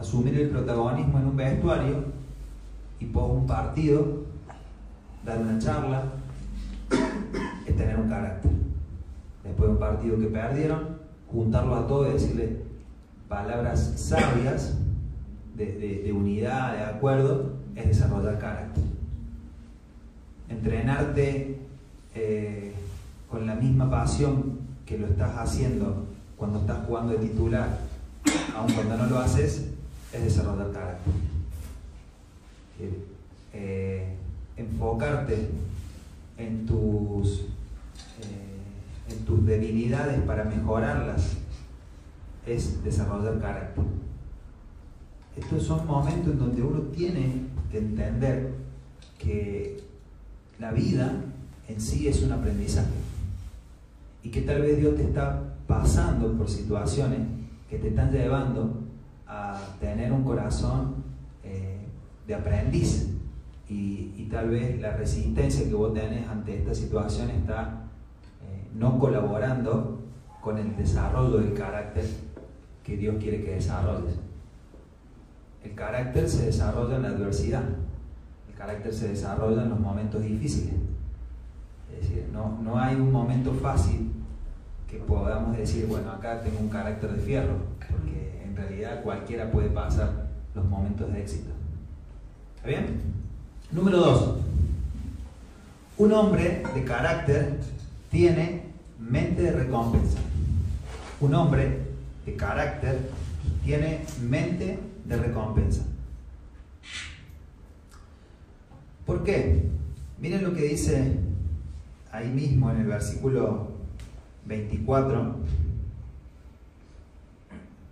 asumir 0.00 0.34
el 0.34 0.50
protagonismo 0.50 1.18
en 1.18 1.26
un 1.26 1.36
vestuario 1.36 2.17
y 3.00 3.06
por 3.06 3.30
un 3.30 3.46
partido, 3.46 4.24
dar 5.24 5.38
una 5.38 5.58
charla, 5.58 6.04
es 7.66 7.76
tener 7.76 7.98
un 7.98 8.08
carácter. 8.08 8.50
Después 9.44 9.68
de 9.68 9.72
un 9.72 9.78
partido 9.78 10.18
que 10.18 10.26
perdieron, 10.26 10.98
juntarlo 11.30 11.76
a 11.76 11.86
todos 11.86 12.08
y 12.08 12.12
decirle 12.12 12.62
palabras 13.28 13.92
sabias 13.96 14.78
de, 15.54 16.12
unidad, 16.14 16.76
de 16.76 16.84
acuerdo, 16.84 17.52
es 17.74 17.88
desarrollar 17.88 18.38
carácter. 18.38 18.84
Entrenarte 20.48 21.58
eh, 22.14 22.72
con 23.28 23.46
la 23.46 23.54
misma 23.54 23.90
pasión 23.90 24.58
que 24.86 24.98
lo 24.98 25.06
estás 25.06 25.36
haciendo 25.36 26.06
cuando 26.36 26.60
estás 26.60 26.86
jugando 26.86 27.12
de 27.12 27.18
titular 27.18 27.88
aun 28.56 28.72
cuando 28.72 28.96
no 28.96 29.06
lo 29.06 29.18
haces, 29.18 29.68
es 30.12 30.22
desarrollar 30.22 30.72
carácter. 30.72 31.12
Eh, 32.80 34.14
enfocarte 34.56 35.48
en 36.36 36.66
tus, 36.66 37.40
eh, 38.20 39.10
en 39.10 39.18
tus 39.24 39.44
debilidades 39.44 40.20
para 40.22 40.44
mejorarlas 40.44 41.36
es 42.46 42.82
desarrollar 42.84 43.40
carácter. 43.40 43.84
Estos 45.36 45.62
son 45.64 45.86
momentos 45.86 46.32
en 46.32 46.38
donde 46.38 46.62
uno 46.62 46.80
tiene 46.94 47.42
que 47.70 47.78
entender 47.78 48.54
que 49.18 49.82
la 50.58 50.72
vida 50.72 51.12
en 51.68 51.80
sí 51.80 52.08
es 52.08 52.22
un 52.22 52.32
aprendizaje 52.32 52.88
y 54.22 54.30
que 54.30 54.42
tal 54.42 54.62
vez 54.62 54.78
Dios 54.78 54.96
te 54.96 55.04
está 55.04 55.54
pasando 55.66 56.32
por 56.36 56.48
situaciones 56.48 57.20
que 57.68 57.78
te 57.78 57.88
están 57.88 58.10
llevando 58.10 58.82
a 59.26 59.60
tener 59.80 60.12
un 60.12 60.24
corazón 60.24 60.97
de 62.28 62.34
aprendiz. 62.34 63.14
Y, 63.68 64.28
tal 64.30 64.50
vez 64.50 64.78
la 64.78 64.92
resistencia 64.92 65.66
que 65.66 65.74
vos 65.74 65.94
tenés 65.94 66.28
ante 66.28 66.58
esta 66.58 66.74
situación 66.74 67.30
está 67.30 67.84
eh, 68.42 68.68
no 68.74 68.98
colaborando 68.98 70.02
con 70.42 70.58
el 70.58 70.76
desarrollo 70.76 71.38
del 71.38 71.54
carácter 71.54 72.04
que 72.84 72.98
Dios 72.98 73.16
quiere 73.18 73.42
que 73.42 73.54
desarrolles. 73.54 74.16
El 75.64 75.74
carácter 75.74 76.28
se 76.28 76.44
desarrolla 76.44 76.96
en 76.96 77.02
la 77.02 77.08
adversidad, 77.08 77.62
el 78.48 78.54
carácter 78.54 78.92
se 78.92 79.08
desarrolla 79.08 79.62
en 79.62 79.70
los 79.70 79.80
momentos 79.80 80.22
difíciles. 80.22 80.74
Es 81.90 82.02
decir, 82.02 82.28
no, 82.30 82.58
no 82.62 82.78
hay 82.78 82.96
un 82.96 83.10
momento 83.10 83.54
fácil 83.54 84.12
que 84.86 84.98
podamos 84.98 85.56
decir, 85.56 85.86
bueno, 85.86 86.12
acá 86.12 86.42
tengo 86.42 86.60
un 86.60 86.68
carácter 86.68 87.12
de 87.12 87.20
fierro, 87.22 87.56
porque 87.78 88.42
en 88.44 88.54
realidad 88.54 89.02
cualquiera 89.02 89.50
puede 89.50 89.70
pasar 89.70 90.28
los 90.54 90.66
momentos 90.66 91.10
de 91.10 91.22
éxito. 91.22 91.57
Número 93.72 93.96
dos. 93.98 94.36
Un 95.96 96.12
hombre 96.12 96.62
de 96.74 96.84
carácter 96.84 97.60
tiene 98.10 98.62
mente 98.98 99.40
de 99.40 99.52
recompensa. 99.52 100.18
Un 101.20 101.34
hombre 101.34 101.78
de 102.26 102.36
carácter 102.36 103.10
tiene 103.64 104.04
mente 104.20 104.78
de 105.06 105.16
recompensa. 105.16 105.86
¿Por 109.06 109.24
qué? 109.24 109.64
Miren 110.18 110.44
lo 110.44 110.52
que 110.52 110.64
dice 110.64 111.14
ahí 112.12 112.28
mismo 112.28 112.70
en 112.70 112.80
el 112.82 112.86
versículo 112.86 113.68
24, 114.44 115.36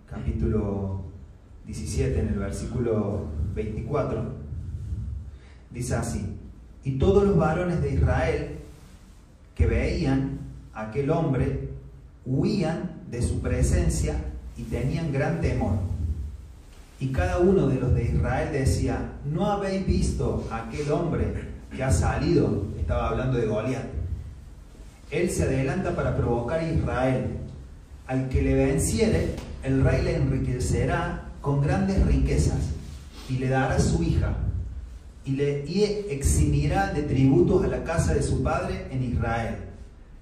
capítulo 0.07 1.01
17, 1.65 2.19
en 2.19 2.27
el 2.27 2.39
versículo 2.39 3.25
24, 3.55 4.36
dice 5.77 5.95
así, 5.95 6.25
y 6.83 6.91
todos 6.93 7.23
los 7.23 7.37
varones 7.37 7.81
de 7.81 7.93
Israel 7.93 8.57
que 9.55 9.67
veían 9.67 10.39
a 10.73 10.87
aquel 10.87 11.09
hombre 11.09 11.69
huían 12.25 12.91
de 13.09 13.21
su 13.21 13.41
presencia 13.41 14.15
y 14.57 14.63
tenían 14.63 15.11
gran 15.11 15.41
temor. 15.41 15.75
Y 16.99 17.09
cada 17.09 17.39
uno 17.39 17.67
de 17.67 17.79
los 17.79 17.93
de 17.93 18.05
Israel 18.05 18.49
decía, 18.51 19.13
¿no 19.25 19.51
habéis 19.51 19.85
visto 19.85 20.47
a 20.51 20.63
aquel 20.63 20.91
hombre 20.91 21.33
que 21.75 21.83
ha 21.83 21.91
salido? 21.91 22.65
Estaba 22.79 23.09
hablando 23.09 23.37
de 23.37 23.45
Goliat 23.45 23.97
él 25.09 25.29
se 25.29 25.43
adelanta 25.43 25.95
para 25.95 26.17
provocar 26.17 26.59
a 26.59 26.69
Israel. 26.69 27.37
Al 28.07 28.27
que 28.29 28.41
le 28.41 28.55
venciere, 28.55 29.35
el 29.63 29.83
rey 29.83 30.03
le 30.03 30.15
enriquecerá 30.15 31.23
con 31.41 31.61
grandes 31.61 32.05
riquezas 32.05 32.71
y 33.29 33.37
le 33.37 33.49
dará 33.49 33.79
su 33.79 34.03
hija 34.03 34.35
y 35.27 35.31
le 35.31 36.13
eximirá 36.13 36.93
de 36.93 37.03
tributos 37.03 37.61
a 37.65 37.67
la 37.67 37.83
casa 37.83 38.13
de 38.13 38.23
su 38.23 38.41
padre 38.41 38.87
en 38.91 39.03
Israel. 39.03 39.55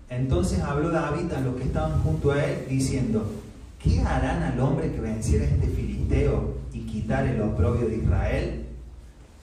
Entonces 0.09 0.59
habló 0.61 0.89
David 0.89 1.31
a 1.31 1.41
los 1.41 1.55
que 1.57 1.63
estaban 1.63 2.01
junto 2.01 2.31
a 2.31 2.43
él 2.43 2.65
diciendo, 2.67 3.23
¿qué 3.81 4.01
harán 4.01 4.41
al 4.41 4.59
hombre 4.59 4.91
que 4.91 4.99
venciera 4.99 5.45
este 5.45 5.67
filisteo 5.67 6.55
y 6.73 6.79
quitar 6.87 7.27
el 7.27 7.39
oprobio 7.39 7.87
de 7.87 7.97
Israel? 7.97 8.65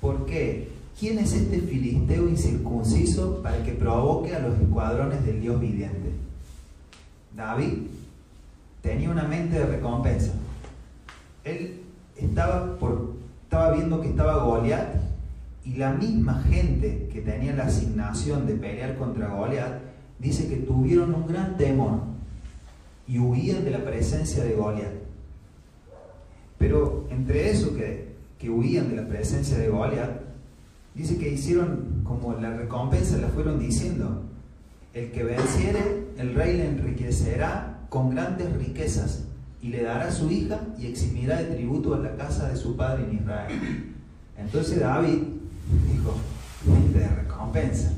¿Por 0.01 0.27
qué? 0.27 0.69
¿Quién 0.99 1.21
es 1.21 1.33
este 1.33 1.61
filisteo 1.61 2.29
incircunciso 2.29 3.41
para 3.41 3.63
que 3.63 3.73
provoque 3.73 4.35
a 4.35 4.41
los 4.41 4.59
escuadrones 4.59 5.25
del 5.25 5.41
Dios 5.41 5.61
viviente? 5.61 6.11
David 7.37 7.87
tenía 8.83 9.11
una 9.11 9.29
mente 9.29 9.61
de 9.61 9.67
recompensa. 9.67 10.33
Él 11.45 11.83
estaba, 12.17 12.77
por, 12.81 13.13
estaba 13.45 13.75
viendo 13.77 14.01
que 14.01 14.09
estaba 14.09 14.43
Goliat 14.43 15.12
y 15.65 15.75
la 15.75 15.93
misma 15.93 16.43
gente 16.43 17.09
que 17.13 17.21
tenía 17.21 17.55
la 17.55 17.67
asignación 17.67 18.47
de 18.47 18.55
pelear 18.55 18.97
contra 18.97 19.29
Goliat 19.29 19.81
dice 20.19 20.49
que 20.49 20.57
tuvieron 20.57 21.15
un 21.15 21.27
gran 21.27 21.57
temor 21.57 22.01
y 23.07 23.19
huían 23.19 23.65
de 23.65 23.71
la 23.71 23.85
presencia 23.85 24.43
de 24.45 24.55
Goliat. 24.55 24.93
Pero 26.59 27.07
entre 27.11 27.51
eso 27.51 27.75
que, 27.75 28.15
que 28.39 28.51
huían 28.51 28.89
de 28.89 28.97
la 28.97 29.09
presencia 29.09 29.59
de 29.59 29.69
Goliat, 29.69 30.21
dice 30.95 31.17
que 31.17 31.31
hicieron 31.31 32.03
como 32.05 32.35
la 32.35 32.57
recompensa, 32.57 33.19
la 33.19 33.29
fueron 33.29 33.59
diciendo, 33.59 34.23
el 34.95 35.11
que 35.11 35.25
venciere, 35.25 36.09
el 36.19 36.35
rey 36.35 36.57
le 36.57 36.69
enriquecerá 36.69 37.87
con 37.89 38.11
grandes 38.11 38.53
riquezas 38.57 39.25
y 39.61 39.69
le 39.69 39.83
dará 39.83 40.11
su 40.11 40.31
hija 40.31 40.61
y 40.79 40.87
eximirá 40.87 41.39
de 41.39 41.55
tributo 41.55 41.95
a 41.95 41.99
la 41.99 42.17
casa 42.17 42.49
de 42.49 42.57
su 42.57 42.77
padre 42.77 43.05
en 43.05 43.17
Israel. 43.17 43.95
Entonces 44.37 44.81
David 44.81 45.19
dijo, 45.87 46.15
mente 46.67 46.99
de 46.99 47.09
recompensa. 47.09 47.93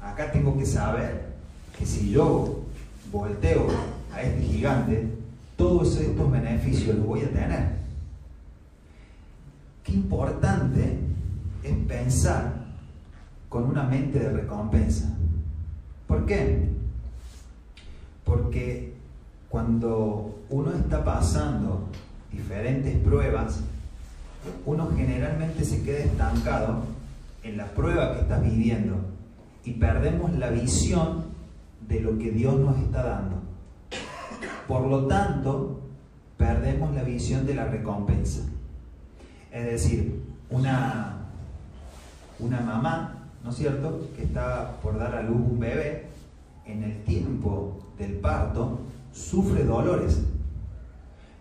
Acá 0.00 0.32
tengo 0.32 0.56
que 0.58 0.66
saber 0.66 1.30
que 1.78 1.86
si 1.86 2.10
yo 2.10 2.60
volteo 3.12 3.66
a 4.12 4.22
este 4.22 4.42
gigante, 4.42 5.08
todos 5.56 5.96
estos 5.96 6.30
beneficios 6.30 6.96
los 6.96 7.06
voy 7.06 7.20
a 7.20 7.30
tener. 7.30 7.80
Qué 9.84 9.92
importante 9.92 10.98
es 11.62 11.76
pensar 11.86 12.54
con 13.48 13.64
una 13.64 13.82
mente 13.84 14.18
de 14.18 14.30
recompensa. 14.30 15.12
¿Por 16.06 16.24
qué? 16.24 16.68
Porque 18.24 18.94
cuando 19.48 20.38
uno 20.48 20.72
está 20.72 21.04
pasando 21.04 21.88
diferentes 22.32 22.96
pruebas, 22.98 23.60
uno 24.64 24.90
generalmente 24.96 25.64
se 25.64 25.82
queda 25.82 25.98
estancado 25.98 26.84
en 27.42 27.56
la 27.56 27.66
prueba 27.66 28.14
que 28.14 28.20
estás 28.20 28.42
viviendo 28.42 28.96
y 29.64 29.72
perdemos 29.72 30.32
la 30.36 30.50
visión 30.50 31.24
de 31.88 32.00
lo 32.00 32.18
que 32.18 32.30
Dios 32.30 32.58
nos 32.58 32.78
está 32.78 33.02
dando. 33.02 33.36
Por 34.68 34.86
lo 34.86 35.06
tanto, 35.06 35.80
perdemos 36.36 36.94
la 36.94 37.02
visión 37.02 37.46
de 37.46 37.54
la 37.54 37.66
recompensa. 37.66 38.42
Es 39.52 39.64
decir, 39.64 40.22
una 40.48 41.20
una 42.40 42.60
mamá, 42.60 43.28
¿no 43.44 43.50
es 43.50 43.56
cierto?, 43.56 44.08
que 44.16 44.24
está 44.24 44.80
por 44.82 44.98
dar 44.98 45.14
a 45.14 45.22
luz 45.22 45.40
un 45.50 45.60
bebé, 45.60 46.06
en 46.66 46.82
el 46.84 47.02
tiempo 47.04 47.78
del 47.98 48.12
parto 48.14 48.80
sufre 49.12 49.64
dolores, 49.64 50.22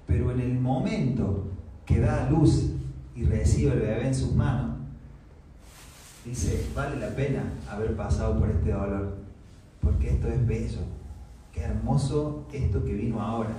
pero 0.08 0.32
en 0.32 0.40
el 0.40 0.60
momento 0.60 1.46
que 1.86 2.00
da 2.00 2.26
a 2.26 2.30
luz 2.30 2.72
y 3.16 3.24
recibe 3.26 3.74
el 3.74 3.80
bebé 3.80 4.08
en 4.08 4.16
sus 4.16 4.34
manos, 4.34 4.69
dice, 6.26 6.70
vale 6.76 6.98
la 6.98 7.16
pena 7.16 7.44
haber 7.70 7.96
pasado 7.96 8.40
por 8.40 8.50
este 8.50 8.72
dolor, 8.72 9.18
porque 9.82 10.10
esto 10.10 10.28
es 10.28 10.46
bello, 10.46 10.80
qué 11.54 11.62
hermoso 11.62 12.48
esto 12.52 12.84
que 12.84 12.94
vino 12.94 13.22
ahora. 13.22 13.52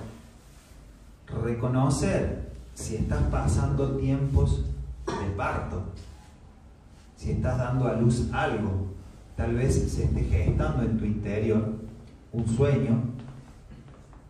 Reconocer 1.43 2.51
si 2.73 2.95
estás 2.95 3.23
pasando 3.23 3.97
tiempos 3.97 4.65
de 5.05 5.35
parto, 5.35 5.83
si 7.15 7.31
estás 7.31 7.57
dando 7.57 7.87
a 7.87 7.93
luz 7.93 8.29
algo, 8.31 8.87
tal 9.35 9.55
vez 9.55 9.75
se 9.91 10.03
esté 10.05 10.23
gestando 10.23 10.83
en 10.83 10.97
tu 10.97 11.05
interior 11.05 11.73
un 12.31 12.47
sueño 12.47 13.01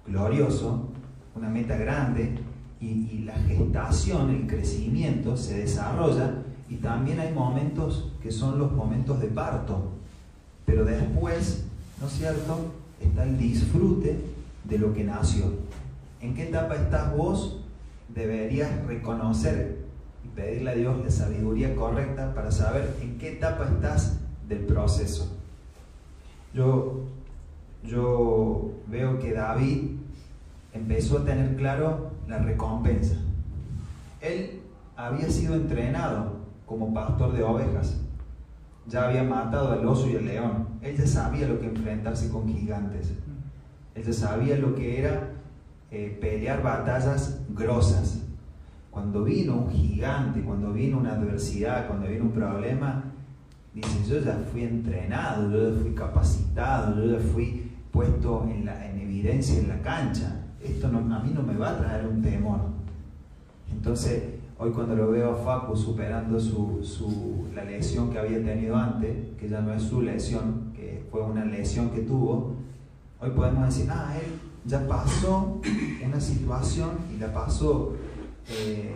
glorioso, 0.08 0.89
una 1.36 1.50
meta 1.50 1.78
grande, 1.78 2.38
y, 2.82 3.20
la 3.26 3.36
gestación, 3.36 4.32
el 4.32 4.48
crecimiento 4.48 5.38
se 5.38 5.60
desarrolla 5.60 6.40
y 6.71 6.77
también 6.77 7.19
hay 7.19 7.34
momentos 7.34 8.13
que 8.23 8.31
son 8.31 8.57
los 8.57 8.71
momentos 8.71 9.19
de 9.19 9.27
parto, 9.27 9.91
pero 10.65 10.86
después, 10.86 11.65
¿no 11.99 12.07
es 12.07 12.13
cierto?, 12.13 12.71
está 13.01 13.25
el 13.25 13.38
disfrute 13.38 14.17
de 14.63 14.77
lo 14.79 14.93
que 14.93 15.03
nació. 15.03 15.51
¿En 16.21 16.34
qué 16.34 16.43
etapa 16.47 16.75
estás 16.75 17.13
vos? 17.13 17.60
Deberías 18.07 18.86
reconocer 18.86 19.79
y 20.23 20.29
pedirle 20.29 20.71
a 20.71 20.75
Dios 20.75 21.03
la 21.03 21.12
sabiduría 21.12 21.75
correcta 21.75 22.34
para 22.34 22.51
saber 22.51 22.95
en 23.01 23.17
qué 23.17 23.34
etapa 23.34 23.65
estás 23.65 24.19
del 24.47 24.60
proceso. 24.60 25.27
Yo, 26.53 27.01
yo 27.84 28.71
veo 28.88 29.19
que 29.19 29.34
David 29.34 29.97
empezó 30.71 31.17
a 31.17 31.25
tener 31.25 31.57
claro 31.57 32.12
la 32.29 32.38
recompensa. 32.38 33.17
Él 34.21 34.62
había 34.95 35.29
sido 35.29 35.55
entrenado 35.55 36.40
como 36.71 36.93
pastor 36.93 37.34
de 37.34 37.43
ovejas. 37.43 37.97
Ya 38.88 39.10
había 39.10 39.23
matado 39.23 39.73
al 39.73 39.86
oso 39.86 40.10
y 40.10 40.15
al 40.15 40.23
león. 40.23 40.67
Él 40.81 40.95
ya 40.95 41.05
sabía 41.05 41.45
lo 41.45 41.60
que 41.60 41.65
enfrentarse 41.65 42.29
con 42.29 42.47
gigantes. 42.47 43.12
Él 43.93 44.03
ya 44.03 44.13
sabía 44.13 44.55
lo 44.57 44.73
que 44.73 44.99
era 44.99 45.31
eh, 45.91 46.17
pelear 46.21 46.63
batallas 46.63 47.41
grosas. 47.49 48.23
Cuando 48.89 49.25
vino 49.25 49.57
un 49.57 49.69
gigante, 49.69 50.41
cuando 50.41 50.71
vino 50.71 50.97
una 50.97 51.15
adversidad, 51.15 51.88
cuando 51.88 52.07
vino 52.07 52.23
un 52.23 52.31
problema, 52.31 53.03
dice, 53.73 54.05
yo 54.07 54.19
ya 54.21 54.41
fui 54.49 54.63
entrenado, 54.63 55.51
yo 55.51 55.75
ya 55.75 55.81
fui 55.81 55.93
capacitado, 55.93 56.95
yo 56.95 57.17
ya 57.17 57.19
fui 57.19 57.69
puesto 57.91 58.47
en, 58.49 58.69
evidencia 58.97 59.60
en 59.60 59.67
la 59.67 59.81
cancha. 59.81 60.45
Esto 60.63 60.88
no, 60.88 60.99
a 61.13 61.19
mí 61.19 61.31
no 61.34 61.43
me 61.43 61.57
va 61.57 61.71
a 61.71 61.77
traer 61.77 62.07
un 62.07 62.21
temor. 62.21 62.62
Entonces, 63.69 64.40
hoy 64.62 64.69
cuando 64.69 64.95
lo 64.95 65.10
veo 65.10 65.32
a 65.32 65.36
Facu 65.38 65.76
superando 65.76 66.39
su, 66.39 66.84
su, 66.84 67.47
la 67.56 67.63
lesión 67.63 68.12
que 68.12 68.19
había 68.19 68.43
tenido 68.43 68.76
antes, 68.76 69.36
que 69.39 69.50
ya 69.50 69.60
no 69.60 69.74
es 69.74 69.82
su 69.82 70.04
lesión, 70.04 70.71
que 70.76 71.04
fue 71.10 71.24
una 71.24 71.43
lesión 71.43 71.89
que 71.89 72.02
tuvo, 72.02 72.54
hoy 73.19 73.32
podemos 73.32 73.65
decir, 73.65 73.89
ah, 73.89 74.13
él 74.24 74.34
ya 74.63 74.88
pasó 74.88 75.60
una 76.06 76.21
situación 76.21 76.91
y 77.12 77.19
la 77.19 77.34
pasó 77.34 77.93
eh, 78.50 78.93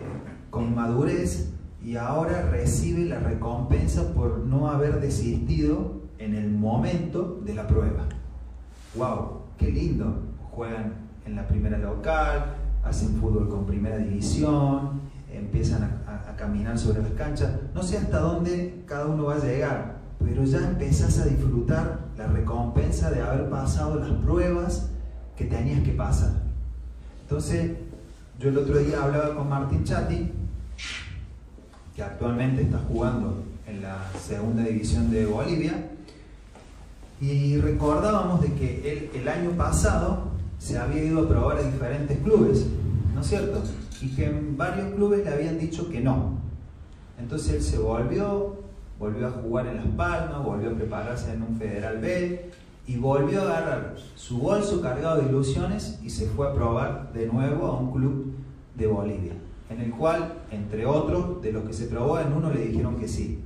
con 0.50 0.72
madurez 0.72 1.52
y 1.84 1.96
ahora 1.96 2.42
recibe 2.42 3.04
la 3.04 3.18
recompensa 3.18 4.14
por 4.14 4.38
no 4.38 4.68
haber 4.68 5.00
desistido 5.00 6.00
en 6.18 6.36
el 6.36 6.48
momento 6.48 7.40
de 7.44 7.54
la 7.54 7.66
prueba. 7.66 8.06
¡Wow! 8.94 9.40
¡Qué 9.58 9.72
lindo! 9.72 10.22
Juegan 10.52 10.94
en 11.24 11.34
la 11.34 11.48
primera 11.48 11.76
local, 11.76 12.54
hacen 12.84 13.16
fútbol 13.16 13.48
con 13.48 13.66
primera 13.66 13.98
división, 13.98 15.00
empiezan 15.32 15.82
a, 15.82 16.36
caminar 16.36 16.78
sobre 16.78 17.00
las 17.00 17.12
canchas. 17.12 17.50
No 17.74 17.82
sé 17.82 17.96
hasta 17.96 18.20
dónde 18.20 18.82
cada 18.86 19.06
uno 19.06 19.24
va 19.24 19.36
a 19.36 19.38
llegar, 19.38 19.96
pero 20.22 20.44
ya 20.44 20.58
empezás 20.58 21.18
a 21.18 21.24
disfrutar 21.24 22.00
la 22.18 22.26
recompensa 22.26 23.10
de 23.10 23.22
haber 23.22 23.48
pasado 23.48 23.98
las 23.98 24.10
pruebas 24.22 24.90
que 25.34 25.46
tenías 25.46 25.82
que 25.82 25.92
pasar. 25.92 26.32
Entonces, 27.22 27.72
yo 28.38 28.50
el 28.50 28.58
otro 28.58 28.76
día 28.76 29.02
hablaba 29.02 29.34
con 29.34 29.48
Martín 29.48 29.82
Chatti, 29.82 30.30
que 31.94 32.02
actualmente 32.02 32.60
está 32.60 32.80
jugando 32.86 33.42
en 33.66 33.80
la 33.80 33.96
segunda 34.22 34.62
división 34.62 35.10
de 35.10 35.24
Bolivia, 35.24 35.72
y 37.18 37.56
recordábamos 37.56 38.42
de 38.42 38.52
que 38.52 38.92
él 38.92 39.10
el 39.14 39.26
año 39.26 39.52
pasado 39.52 40.32
se 40.58 40.78
había 40.78 41.02
ido 41.02 41.22
a 41.22 41.28
probar 41.28 41.56
a 41.56 41.62
diferentes 41.62 42.18
clubes, 42.18 42.66
¿no 43.14 43.22
es 43.22 43.26
cierto? 43.26 43.62
Y 44.02 44.08
que 44.08 44.26
en 44.26 44.56
varios 44.56 44.94
clubes 44.94 45.24
le 45.24 45.30
habían 45.30 45.58
dicho 45.58 45.88
que 45.88 46.00
no. 46.00 46.38
Entonces 47.18 47.54
él 47.54 47.62
se 47.62 47.78
volvió, 47.78 48.56
volvió 48.98 49.28
a 49.28 49.30
jugar 49.30 49.66
en 49.66 49.76
Las 49.76 49.86
Palmas, 49.86 50.44
volvió 50.44 50.70
a 50.70 50.74
prepararse 50.74 51.32
en 51.32 51.42
un 51.42 51.56
Federal 51.56 51.98
B, 51.98 52.50
y 52.86 52.96
volvió 52.96 53.40
a 53.40 53.58
agarrar 53.58 53.96
su 54.14 54.38
bolso 54.38 54.80
cargado 54.80 55.20
de 55.20 55.28
ilusiones 55.28 55.98
y 56.04 56.10
se 56.10 56.26
fue 56.26 56.48
a 56.48 56.54
probar 56.54 57.12
de 57.12 57.26
nuevo 57.26 57.66
a 57.66 57.78
un 57.78 57.90
club 57.90 58.34
de 58.76 58.86
Bolivia, 58.86 59.32
en 59.70 59.80
el 59.80 59.90
cual, 59.90 60.34
entre 60.50 60.86
otros, 60.86 61.42
de 61.42 61.52
los 61.52 61.64
que 61.64 61.72
se 61.72 61.86
probó, 61.86 62.20
en 62.20 62.32
uno 62.32 62.52
le 62.52 62.66
dijeron 62.66 62.96
que 62.96 63.08
sí. 63.08 63.40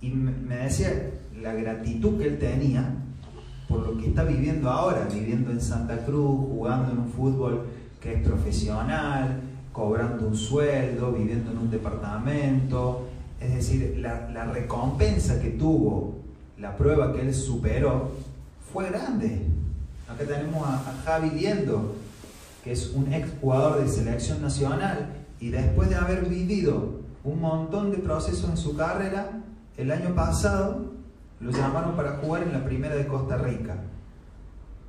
Y 0.00 0.10
me 0.10 0.56
decía 0.56 1.10
la 1.40 1.54
gratitud 1.54 2.18
que 2.18 2.28
él 2.28 2.38
tenía 2.38 2.94
por 3.68 3.80
lo 3.80 3.98
que 3.98 4.08
está 4.08 4.22
viviendo 4.22 4.70
ahora, 4.70 5.08
viviendo 5.12 5.50
en 5.50 5.60
Santa 5.60 6.04
Cruz, 6.04 6.46
jugando 6.48 6.92
en 6.92 6.98
un 6.98 7.08
fútbol 7.08 7.66
que 8.06 8.14
es 8.14 8.28
profesional, 8.28 9.40
cobrando 9.72 10.28
un 10.28 10.36
sueldo, 10.36 11.10
viviendo 11.12 11.50
en 11.50 11.58
un 11.58 11.70
departamento. 11.70 13.08
Es 13.40 13.52
decir, 13.52 13.98
la, 13.98 14.44
recompensa 14.44 15.40
que 15.40 15.50
tuvo 15.50 16.14
la 16.56 16.76
prueba 16.76 17.12
que 17.12 17.22
él 17.22 17.34
superó 17.34 18.12
fue 18.72 18.88
grande. 18.90 19.42
Acá 20.08 20.24
tenemos 20.24 20.66
a, 20.66 20.94
Javi 21.04 21.30
Liendo, 21.30 21.96
que 22.62 22.72
es 22.72 22.92
un 22.94 23.12
ex 23.12 23.28
jugador 23.40 23.82
de 23.82 23.88
selección 23.88 24.40
nacional 24.40 25.08
y 25.40 25.50
después 25.50 25.90
de 25.90 25.96
haber 25.96 26.26
vivido 26.26 27.00
un 27.24 27.40
montón 27.40 27.90
de 27.90 27.98
procesos 27.98 28.48
en 28.48 28.56
su 28.56 28.76
carrera, 28.76 29.42
el 29.76 29.90
año 29.90 30.14
pasado 30.14 30.92
lo 31.40 31.50
llamaron 31.50 31.96
para 31.96 32.18
jugar 32.18 32.44
en 32.44 32.52
la 32.52 32.64
primera 32.64 32.94
de 32.94 33.06
Costa 33.08 33.36
Rica. 33.36 33.76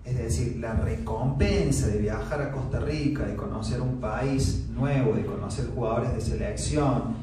Es 0.07 0.17
decir, 0.17 0.55
la 0.57 0.73
recompensa 0.73 1.87
de 1.87 1.97
viajar 1.97 2.41
a 2.41 2.51
Costa 2.53 2.79
Rica, 2.79 3.25
de 3.25 3.35
conocer 3.35 3.81
un 3.81 3.99
país 3.99 4.67
nuevo, 4.73 5.13
de 5.13 5.25
conocer 5.25 5.67
jugadores 5.75 6.13
de 6.13 6.21
selección, 6.21 7.17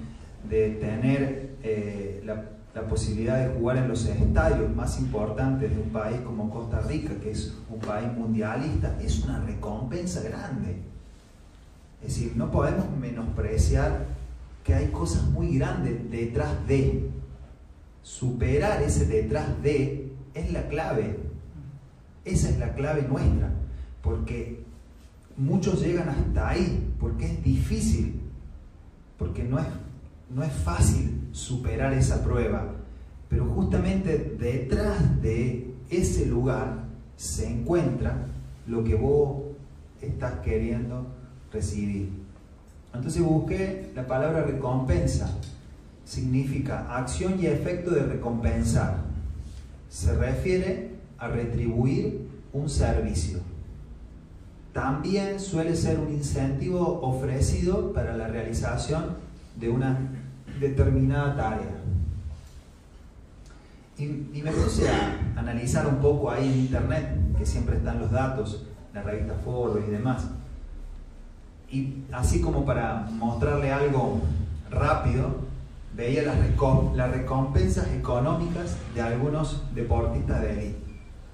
de 0.48 0.68
tener 0.72 1.56
eh, 1.62 2.22
la, 2.26 2.44
la, 2.74 2.82
posibilidad 2.86 3.38
de 3.38 3.58
jugar 3.58 3.78
en 3.78 3.88
los 3.88 4.04
estadios 4.04 4.74
más 4.76 4.98
importantes 4.98 5.74
de 5.74 5.80
un 5.80 5.88
país 5.88 6.20
como 6.26 6.50
Costa 6.50 6.82
Rica, 6.82 7.14
que 7.22 7.30
es 7.30 7.54
un 7.70 7.78
país 7.80 8.12
mundialista, 8.12 8.98
es 9.00 9.24
una 9.24 9.40
recompensa 9.40 10.22
grande. 10.22 10.76
Es 12.02 12.08
decir, 12.08 12.32
no 12.36 12.50
podemos 12.50 12.84
menospreciar 13.00 14.04
que 14.62 14.74
hay 14.74 14.88
cosas 14.88 15.22
muy 15.30 15.56
grandes 15.56 16.10
detrás 16.10 16.50
de 16.68 17.08
superar 18.02 18.82
ese 18.82 19.06
detrás 19.06 19.62
de 19.62 20.12
es 20.34 20.52
la 20.52 20.68
clave. 20.68 21.33
Esa 22.24 22.50
es 22.50 22.58
la 22.58 22.74
clave 22.74 23.02
nuestra. 23.02 23.50
Porque 24.02 24.64
muchos 25.36 25.82
llegan 25.82 26.08
hasta 26.08 26.48
ahí, 26.48 26.92
porque 26.98 27.26
es 27.26 27.44
difícil, 27.44 28.20
porque 29.18 29.44
no 29.44 29.58
es, 29.58 29.66
no 30.30 30.42
es 30.42 30.52
fácil 30.52 31.28
superar 31.32 31.92
esa 31.92 32.22
prueba. 32.22 32.66
Pero 33.28 33.46
justamente 33.46 34.36
detrás 34.38 35.20
de 35.22 35.74
ese 35.90 36.26
lugar 36.26 36.84
se 37.16 37.48
encuentra 37.48 38.26
lo 38.66 38.84
que 38.84 38.94
vos 38.94 39.42
estás 40.00 40.40
queriendo 40.40 41.06
recibir. 41.52 42.10
Entonces 42.92 43.22
busqué 43.22 43.90
la 43.94 44.06
palabra 44.06 44.42
recompensa 44.44 45.30
significa 46.04 46.94
acción 46.94 47.40
y 47.40 47.46
efecto 47.46 47.90
de 47.90 48.04
recompensar. 48.04 48.98
Se 49.88 50.14
refiere 50.14 50.93
a 51.18 51.28
retribuir 51.28 52.28
un 52.52 52.68
servicio. 52.68 53.40
También 54.72 55.38
suele 55.38 55.76
ser 55.76 56.00
un 56.00 56.12
incentivo 56.12 57.00
ofrecido 57.02 57.92
para 57.92 58.16
la 58.16 58.26
realización 58.26 59.16
de 59.56 59.68
una 59.68 59.98
determinada 60.58 61.36
tarea. 61.36 61.80
Y, 63.96 64.42
me 64.42 64.50
puse 64.50 64.88
a 64.90 65.20
analizar 65.36 65.86
un 65.86 65.96
poco 65.96 66.30
ahí 66.30 66.52
en 66.52 66.58
internet, 66.58 67.16
que 67.38 67.46
siempre 67.46 67.76
están 67.76 68.00
los 68.00 68.10
datos, 68.10 68.66
la 68.92 69.02
revista 69.02 69.34
Forbes 69.44 69.84
y 69.86 69.90
demás. 69.92 70.26
Y 71.70 72.02
así 72.12 72.40
como 72.40 72.64
para 72.64 73.08
mostrarle 73.12 73.72
algo 73.72 74.20
rápido, 74.70 75.36
veía 75.96 76.22
las, 76.22 76.36
las 76.96 77.10
recompensas 77.12 77.86
económicas 77.92 78.76
de 78.94 79.02
algunos 79.02 79.62
deportistas 79.74 80.40
de 80.42 80.52
élite. 80.52 80.83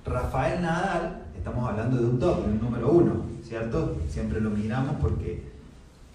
Rafael 0.04 0.62
Nadal, 0.62 1.24
estamos 1.36 1.68
hablando 1.68 1.98
de 1.98 2.04
un 2.06 2.18
top, 2.18 2.46
de 2.46 2.52
un 2.52 2.60
número 2.60 2.90
uno, 2.90 3.12
¿cierto? 3.46 3.98
Siempre 4.08 4.40
lo 4.40 4.50
miramos 4.50 4.96
porque 5.00 5.42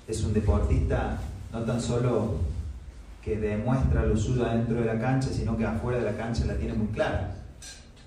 es 0.07 0.23
un 0.23 0.33
deportista 0.33 1.19
no 1.53 1.61
tan 1.61 1.79
solo 1.79 2.35
que 3.23 3.37
demuestra 3.37 4.05
lo 4.05 4.17
suyo 4.17 4.45
dentro 4.45 4.77
de 4.77 4.85
la 4.85 4.99
cancha, 4.99 5.29
sino 5.29 5.55
que 5.55 5.65
afuera 5.65 5.99
de 5.99 6.05
la 6.05 6.17
cancha 6.17 6.45
la 6.45 6.55
tiene 6.55 6.73
muy 6.73 6.87
clara. 6.87 7.35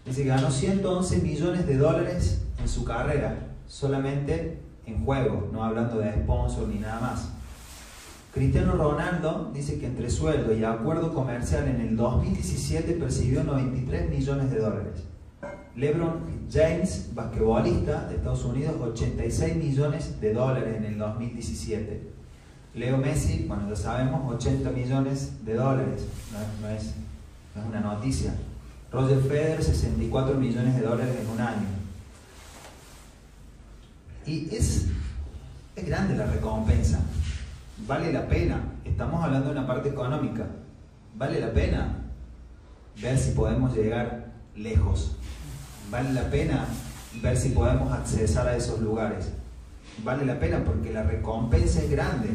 Dice 0.05 0.23
que 0.23 0.29
ganó 0.29 0.51
111 0.51 1.19
millones 1.19 1.67
de 1.67 1.77
dólares 1.77 2.43
en 2.61 2.69
su 2.69 2.85
carrera, 2.85 3.37
solamente 3.69 4.59
en 4.87 5.05
juego, 5.05 5.49
no 5.53 5.62
hablando 5.62 5.99
de 5.99 6.12
sponsor 6.12 6.67
ni 6.69 6.81
nada 6.81 7.01
más. 7.01 7.29
Cristiano 8.35 8.73
Ronaldo 8.73 9.51
dice 9.55 9.79
que 9.79 9.87
entre 9.87 10.11
sueldo 10.11 10.53
y 10.55 10.64
acuerdo 10.64 11.14
comercial 11.14 11.69
en 11.69 11.81
el 11.81 11.97
2017 11.97 12.95
percibió 12.95 13.45
93 13.45 14.11
millones 14.11 14.51
de 14.51 14.59
dólares. 14.59 15.05
LeBron 15.79 16.21
James, 16.53 17.11
basquetbolista 17.14 18.09
de 18.09 18.17
Estados 18.17 18.45
Unidos, 18.45 18.75
86 18.81 19.57
millones 19.57 20.21
de 20.21 20.35
dólares 20.35 20.77
en 20.77 20.85
el 20.85 20.99
2017. 20.99 22.03
Leo 22.75 22.99
Messi, 22.99 23.45
bueno, 23.49 23.69
ya 23.69 23.77
sabemos, 23.77 24.35
80 24.35 24.71
millones 24.71 25.45
de 25.45 25.55
dólares. 25.55 26.07
No, 26.61 26.69
es, 26.69 26.95
una 27.69 27.81
noticia. 27.81 28.35
Roger 28.93 29.21
Federer, 29.21 29.62
64 29.62 30.35
millones 30.37 30.77
de 30.77 30.83
dólares 30.83 31.17
en 31.21 31.29
un 31.29 31.41
año. 31.41 31.67
Y 34.27 34.55
es, 34.55 34.87
es 35.75 35.87
grande 35.87 36.17
la 36.17 36.27
recompensa 36.27 37.01
vale 37.87 38.12
la 38.12 38.27
pena, 38.27 38.62
estamos 38.85 39.23
hablando 39.23 39.47
de 39.47 39.59
una 39.59 39.67
parte 39.67 39.91
económica, 39.91 40.47
vale 41.17 41.41
la 41.41 41.53
pena 41.53 41.97
ver 43.01 43.19
si 43.19 43.33
podemos 43.33 43.75
llegar 43.77 44.33
lejos, 44.57 45.17
vale 45.90 46.12
la 46.12 46.31
pena 46.31 46.66
ver 47.22 47.37
si 47.37 47.51
podemos 47.51 47.92
accesar 47.92 48.48
a 48.48 48.57
esos 48.57 48.81
lugares, 48.81 49.31
vale 50.05 50.24
la 50.24 50.38
pena 50.38 50.62
porque 50.64 50.92
la 50.92 51.03
recompensa 51.03 51.83
es 51.83 51.90
grande. 51.90 52.31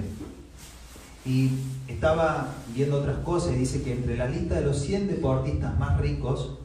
Y 1.25 1.51
estaba 1.87 2.47
viendo 2.73 2.97
otras 2.99 3.17
cosas 3.19 3.53
y 3.53 3.59
dice 3.59 3.81
que 3.81 3.93
entre 3.93 4.17
la 4.17 4.27
lista 4.27 4.55
de 4.55 4.61
los 4.61 4.79
100 4.79 5.07
deportistas 5.07 5.79
más 5.79 5.97
ricos 5.99 6.59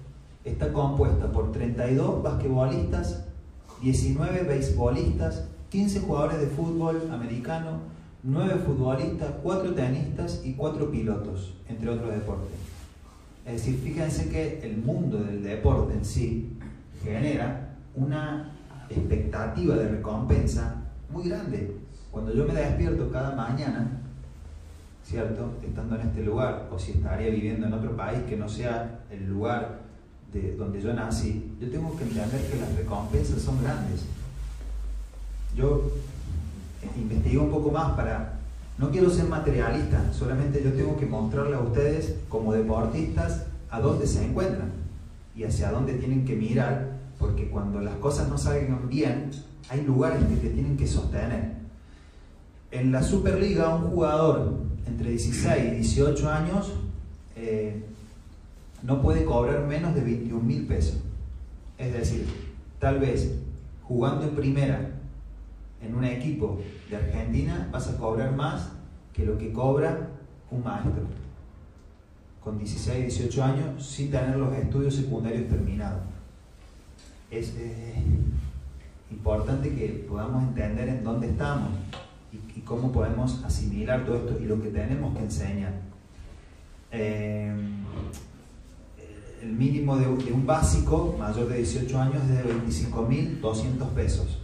está 0.45 0.73
compuesta 0.73 1.31
por 1.31 1.53
32 1.53 2.23
basquetbolistas, 2.23 3.25
19 3.83 4.43
beisbolistas, 4.43 5.45
15 5.71 6.01
jugadores 6.01 6.41
de 6.41 6.47
fútbol 6.49 7.09
americano, 7.13 7.79
nueve 8.25 8.61
futbolistas, 8.65 9.31
cuatro 9.43 9.75
tenistas 9.75 10.41
y 10.45 10.55
cuatro 10.55 10.91
pilotos, 10.91 11.55
entre 11.69 11.91
otros 11.91 12.11
deportes. 12.11 12.57
Es 13.47 13.53
decir, 13.53 13.81
fíjense 13.83 14.29
que 14.29 14.61
el 14.63 14.79
mundo 14.79 15.19
del 15.19 15.43
deporte 15.43 15.95
en 15.95 16.05
sí 16.05 16.58
genera 17.03 17.69
una 17.95 18.51
expectativa 18.89 19.77
de 19.77 19.89
recompensa 19.89 20.77
muy 21.11 21.29
grande. 21.29 21.77
Cuando 22.11 22.33
yo 22.33 22.47
me 22.47 22.55
despierto 22.55 23.11
cada 23.11 23.35
mañana, 23.35 23.87
¿cierto? 25.05 25.55
Estando 25.63 25.97
en 25.97 26.09
este 26.09 26.23
lugar, 26.23 26.69
o 26.71 26.79
si 26.79 26.93
estaría 26.93 27.31
viviendo 27.31 27.67
en 27.67 27.73
otro 27.73 27.97
país 27.97 28.21
que 28.29 28.37
no 28.37 28.49
sea 28.49 29.01
el 29.11 29.29
lugar 29.29 29.81
de 30.33 30.57
donde 30.57 30.81
yo 30.81 30.93
nací, 30.93 31.57
yo 31.61 31.71
tengo 31.71 31.97
que 31.97 32.05
entender 32.05 32.47
que 32.51 32.61
las 32.61 32.75
recompensas 32.75 33.41
son 33.41 33.63
grandes. 33.63 34.05
Yo 35.57 35.91
investigué 36.97 37.39
un 37.39 37.51
poco 37.51 37.71
más 37.71 37.93
para... 37.93 38.35
No 38.77 38.91
quiero 38.91 39.11
ser 39.11 39.27
materialista, 39.27 40.13
solamente 40.13 40.63
yo 40.63 40.73
tengo 40.73 40.97
que 40.97 41.07
mostrarle 41.07 41.57
a 41.57 41.61
ustedes 41.61 42.15
como 42.29 42.53
deportistas 42.53 43.47
a 43.71 43.81
dónde 43.81 44.07
se 44.07 44.25
encuentran 44.25 44.78
y 45.39 45.45
hacia 45.45 45.71
dónde 45.71 45.95
tienen 45.95 46.25
que 46.25 46.35
mirar, 46.35 46.99
porque 47.17 47.49
cuando 47.49 47.81
las 47.81 47.95
cosas 47.97 48.29
no 48.29 48.37
salgan 48.37 48.89
bien, 48.89 49.31
hay 49.69 49.83
lugares 49.83 50.25
que 50.25 50.35
te 50.35 50.51
tienen 50.51 50.77
que 50.77 50.87
sostener. 50.87 51.53
En 52.73 52.91
la 52.91 53.05
Superliga, 53.05 53.73
un 53.73 53.91
jugador 53.91 54.59
entre 54.85 55.11
16 55.11 55.65
y 55.65 55.77
18 55.77 56.29
años 56.29 56.73
eh, 57.37 57.85
no 58.83 59.01
puede 59.01 59.25
cobrar 59.25 59.65
menos 59.65 59.95
de 59.95 60.01
21 60.01 60.43
mil 60.43 60.67
pesos. 60.67 60.99
Es 61.79 61.93
decir, 61.93 62.27
tal 62.81 62.99
vez 62.99 63.33
jugando 63.85 64.25
en 64.25 64.35
primera 64.35 64.91
en 65.81 65.95
un 65.95 66.05
equipo 66.05 66.61
de 66.91 66.97
Argentina 66.97 67.69
vas 67.71 67.87
a 67.87 67.97
cobrar 67.97 68.35
más 68.35 68.71
que 69.13 69.25
lo 69.25 69.39
que 69.39 69.53
cobra 69.53 70.09
un 70.51 70.65
maestro 70.65 71.05
con 72.43 72.59
16, 72.59 73.19
18 73.19 73.45
años 73.45 73.87
sin 73.87 74.11
tener 74.11 74.37
los 74.37 74.55
estudios 74.55 74.95
secundarios 74.95 75.49
terminados. 75.49 76.03
Es 77.31 77.55
eh, 77.59 77.95
importante 79.11 79.75
que 79.75 80.07
podamos 80.09 80.45
entender 80.45 80.89
en 80.89 81.05
dónde 81.05 81.29
estamos 81.29 81.71
y, 82.33 82.61
cómo 82.61 82.93
podemos 82.93 83.43
asimilar 83.45 84.05
todo 84.05 84.17
esto 84.17 84.39
y 84.43 84.47
lo 84.47 84.61
que 84.61 84.69
tenemos 84.69 85.17
que 85.17 85.23
enseñar. 85.25 85.73
Eh, 86.91 87.51
el 89.43 89.53
mínimo 89.53 89.97
de, 89.97 90.05
de, 90.05 90.33
un 90.33 90.45
básico 90.45 91.17
mayor 91.19 91.49
de 91.49 91.59
18 91.59 92.01
años 92.01 92.23
es 92.25 92.29
de 92.29 92.55
25.200 92.55 93.89
pesos. 93.95 94.39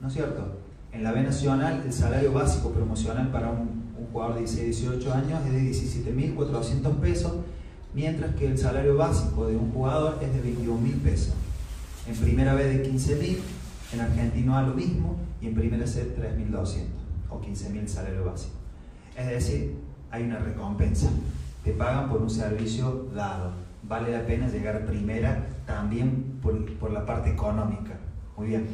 ¿No 0.00 0.08
es 0.08 0.14
cierto? 0.14 0.58
En 0.90 1.04
la 1.04 1.12
B 1.12 1.22
Nacional, 1.22 1.82
el 1.86 1.92
salario 1.92 2.32
básico 2.32 2.70
promocional 2.70 3.30
para 3.30 3.50
un, 3.50 3.81
jugador 4.12 4.34
de 4.34 4.40
16, 4.40 4.80
18 4.80 5.14
años 5.14 5.40
es 5.46 5.52
de 5.52 6.12
17.400 6.12 6.94
pesos, 6.96 7.32
mientras 7.94 8.34
que 8.34 8.46
el 8.46 8.58
salario 8.58 8.96
básico 8.96 9.46
de 9.46 9.56
un 9.56 9.72
jugador 9.72 10.18
es 10.22 10.32
de 10.32 10.42
21.000 10.42 11.00
pesos. 11.00 11.34
En 12.06 12.16
primera 12.16 12.54
B 12.54 12.64
de 12.64 12.90
15.000, 12.90 13.38
en 13.92 14.00
argentino 14.00 14.56
A 14.56 14.62
lo 14.62 14.74
mismo 14.74 15.16
y 15.40 15.48
en 15.48 15.54
primera 15.54 15.86
C 15.86 16.14
3.200 16.16 16.84
o 17.30 17.40
15.000 17.40 17.86
salario 17.86 18.24
básico. 18.24 18.54
Es 19.16 19.26
decir, 19.26 19.76
hay 20.10 20.24
una 20.24 20.38
recompensa. 20.38 21.08
Te 21.64 21.72
pagan 21.72 22.08
por 22.08 22.22
un 22.22 22.30
servicio 22.30 23.08
dado. 23.14 23.52
Vale 23.82 24.12
la 24.12 24.26
pena 24.26 24.48
llegar 24.48 24.86
primera 24.86 25.46
también 25.66 26.38
por, 26.42 26.72
por 26.78 26.90
la 26.90 27.04
parte 27.04 27.30
económica. 27.30 27.98
Muy 28.36 28.48
bien. 28.48 28.66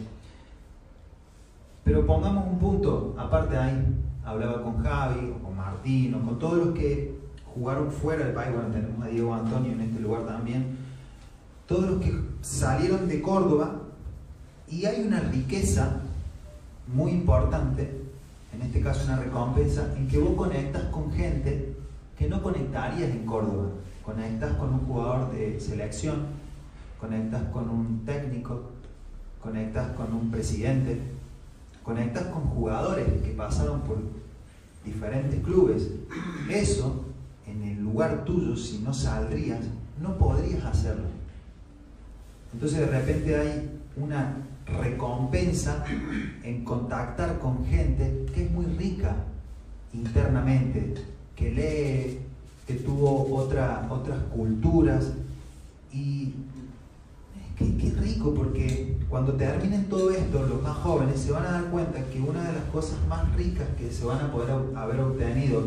Pero 1.84 2.06
pongamos 2.06 2.46
un 2.46 2.58
punto, 2.58 3.14
aparte 3.18 3.56
ahí, 3.56 3.82
hablaba 4.28 4.62
con 4.62 4.82
Javi 4.82 5.34
con 5.42 5.56
Martín 5.56 6.12
con 6.12 6.38
todos 6.38 6.66
los 6.66 6.78
que 6.78 7.18
jugaron 7.54 7.90
fuera 7.90 8.24
del 8.24 8.34
país, 8.34 8.54
bueno, 8.54 8.68
tenemos 8.68 9.04
a 9.04 9.08
Diego 9.08 9.34
Antonio 9.34 9.72
en 9.72 9.80
este 9.80 10.00
lugar 10.00 10.26
también, 10.26 10.76
todos 11.66 11.90
los 11.90 12.00
que 12.00 12.14
salieron 12.40 13.08
de 13.08 13.20
Córdoba 13.20 13.82
y 14.68 14.84
hay 14.84 15.02
una 15.02 15.20
riqueza 15.20 16.00
muy 16.86 17.12
importante, 17.12 18.02
en 18.54 18.62
este 18.62 18.80
caso 18.80 19.04
una 19.04 19.16
recompensa, 19.16 19.94
en 19.96 20.08
que 20.08 20.18
vos 20.18 20.36
conectas 20.36 20.84
con 20.84 21.10
gente 21.12 21.74
que 22.18 22.28
no 22.28 22.42
conectarías 22.42 23.10
en 23.10 23.24
Córdoba. 23.24 23.68
Conectas 24.04 24.52
con 24.54 24.72
un 24.72 24.80
jugador 24.80 25.30
de 25.32 25.60
selección, 25.60 26.26
conectas 26.98 27.42
con 27.52 27.68
un 27.68 28.04
técnico, 28.06 28.70
conectas 29.40 29.94
con 29.96 30.12
un 30.14 30.30
presidente, 30.30 31.00
conectas 31.82 32.24
con 32.24 32.42
jugadores 32.44 33.06
que 33.22 33.30
pasaron 33.30 33.80
por 33.80 33.98
diferentes 34.84 35.40
clubes. 35.40 35.88
Eso, 36.50 37.04
en 37.46 37.62
el 37.62 37.82
lugar 37.82 38.24
tuyo, 38.24 38.56
si 38.56 38.78
no 38.78 38.92
saldrías, 38.92 39.60
no 40.00 40.16
podrías 40.16 40.64
hacerlo. 40.64 41.06
Entonces 42.52 42.78
de 42.78 42.86
repente 42.86 43.36
hay 43.36 43.70
una 43.96 44.36
recompensa 44.66 45.84
en 46.42 46.64
contactar 46.64 47.38
con 47.38 47.64
gente 47.66 48.26
que 48.34 48.44
es 48.44 48.50
muy 48.50 48.66
rica 48.66 49.16
internamente, 49.92 50.94
que 51.34 51.50
lee, 51.50 52.18
que 52.66 52.74
tuvo 52.74 53.34
otra, 53.34 53.86
otras 53.90 54.18
culturas 54.34 55.12
y 55.92 56.34
qué, 57.58 57.92
rico 58.00 58.32
porque 58.34 58.96
cuando 59.08 59.32
terminen 59.32 59.88
todo 59.88 60.10
esto 60.10 60.46
los 60.46 60.62
más 60.62 60.76
jóvenes 60.78 61.20
se 61.20 61.32
van 61.32 61.44
a 61.46 61.52
dar 61.52 61.64
cuenta 61.64 62.04
que 62.04 62.20
una 62.20 62.42
de 62.42 62.52
las 62.52 62.64
cosas 62.72 62.98
más 63.08 63.34
ricas 63.34 63.66
que 63.76 63.90
se 63.90 64.04
van 64.04 64.20
a 64.20 64.32
poder 64.32 64.54
haber 64.76 65.00
obtenido 65.00 65.64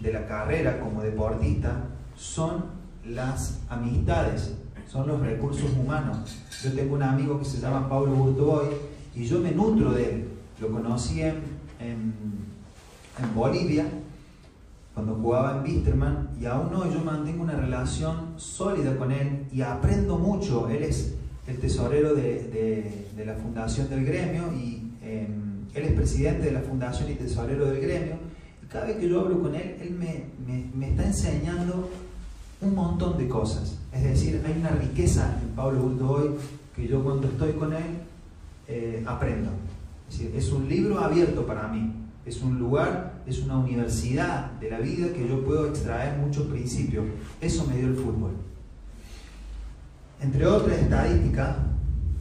de 0.00 0.12
la 0.12 0.26
carrera 0.26 0.80
como 0.80 1.02
deportista 1.02 1.84
son 2.16 2.64
las 3.04 3.60
amistades, 3.68 4.54
son 4.90 5.06
los 5.06 5.20
recursos 5.20 5.70
humanos. 5.78 6.36
Yo 6.62 6.72
tengo 6.72 6.94
un 6.96 7.02
amigo 7.02 7.38
que 7.38 7.44
se 7.44 7.60
llama 7.60 7.88
Pablo 7.88 8.12
Burtoboy 8.12 8.66
y 9.14 9.24
yo 9.24 9.40
me 9.40 9.52
nutro 9.52 9.92
de 9.92 10.10
él. 10.10 10.28
Lo 10.60 10.70
conocí 10.70 11.22
en, 11.22 11.36
en, 11.80 12.14
Bolivia 13.34 13.84
cuando 14.94 15.14
jugaba 15.14 15.56
en 15.56 15.62
Wisterman 15.62 16.30
y 16.40 16.46
aún 16.46 16.72
hoy 16.74 16.88
yo 16.92 17.00
mantengo 17.00 17.42
una 17.42 17.56
relación 17.56 18.34
sólida 18.36 18.96
con 18.96 19.12
él 19.12 19.46
y 19.52 19.62
aprendo 19.62 20.18
mucho. 20.18 20.68
Él 20.68 20.82
es 20.84 21.14
el 21.48 21.58
tesorero 21.58 22.14
de, 22.14 23.06
la 23.24 23.34
fundación 23.34 23.88
del 23.88 24.04
gremio 24.04 24.52
y 24.52 24.92
em, 25.02 25.66
él 25.74 25.84
es 25.84 25.92
presidente 25.92 26.46
de 26.46 26.52
la 26.52 26.60
fundación 26.60 27.10
y 27.10 27.14
tesorero 27.14 27.66
del 27.66 27.80
gremio. 27.80 28.16
Y 28.62 28.66
cada 28.66 28.86
vez 28.86 28.96
que 28.96 29.08
yo 29.08 29.20
hablo 29.20 29.40
con 29.40 29.54
él, 29.54 29.76
él 29.80 29.90
me, 29.92 30.86
está 30.86 31.06
enseñando 31.06 31.90
un 32.60 32.74
montón 32.74 33.16
de 33.18 33.28
cosas. 33.28 33.78
Es 33.92 34.02
decir, 34.02 34.40
hay 34.44 34.60
una 34.60 34.70
riqueza 34.70 35.38
en 35.42 35.48
Pablo 35.50 35.82
Bulto 35.82 36.10
hoy 36.10 36.30
que 36.76 36.86
yo 36.86 37.02
cuando 37.02 37.26
estoy 37.28 37.52
con 37.52 37.72
él 37.72 37.98
eh, 38.68 39.02
aprendo. 39.06 39.50
Es 40.34 40.52
un 40.52 40.68
libro 40.68 41.00
abierto 41.00 41.46
para 41.46 41.68
mí. 41.68 41.92
Es 42.24 42.42
un 42.42 42.58
lugar, 42.58 43.22
es 43.26 43.40
una 43.40 43.56
universidad 43.58 44.52
de 44.60 44.70
la 44.70 44.78
vida 44.80 45.12
que 45.14 45.26
yo 45.26 45.42
puedo 45.44 45.66
extraer 45.66 46.18
muchos 46.18 46.46
principios. 46.46 47.06
Eso 47.40 47.66
me 47.66 47.76
dio 47.78 47.88
el 47.88 47.96
fútbol. 47.96 48.32
Entre 50.20 50.44
otras 50.46 50.78
estadísticas, 50.78 51.56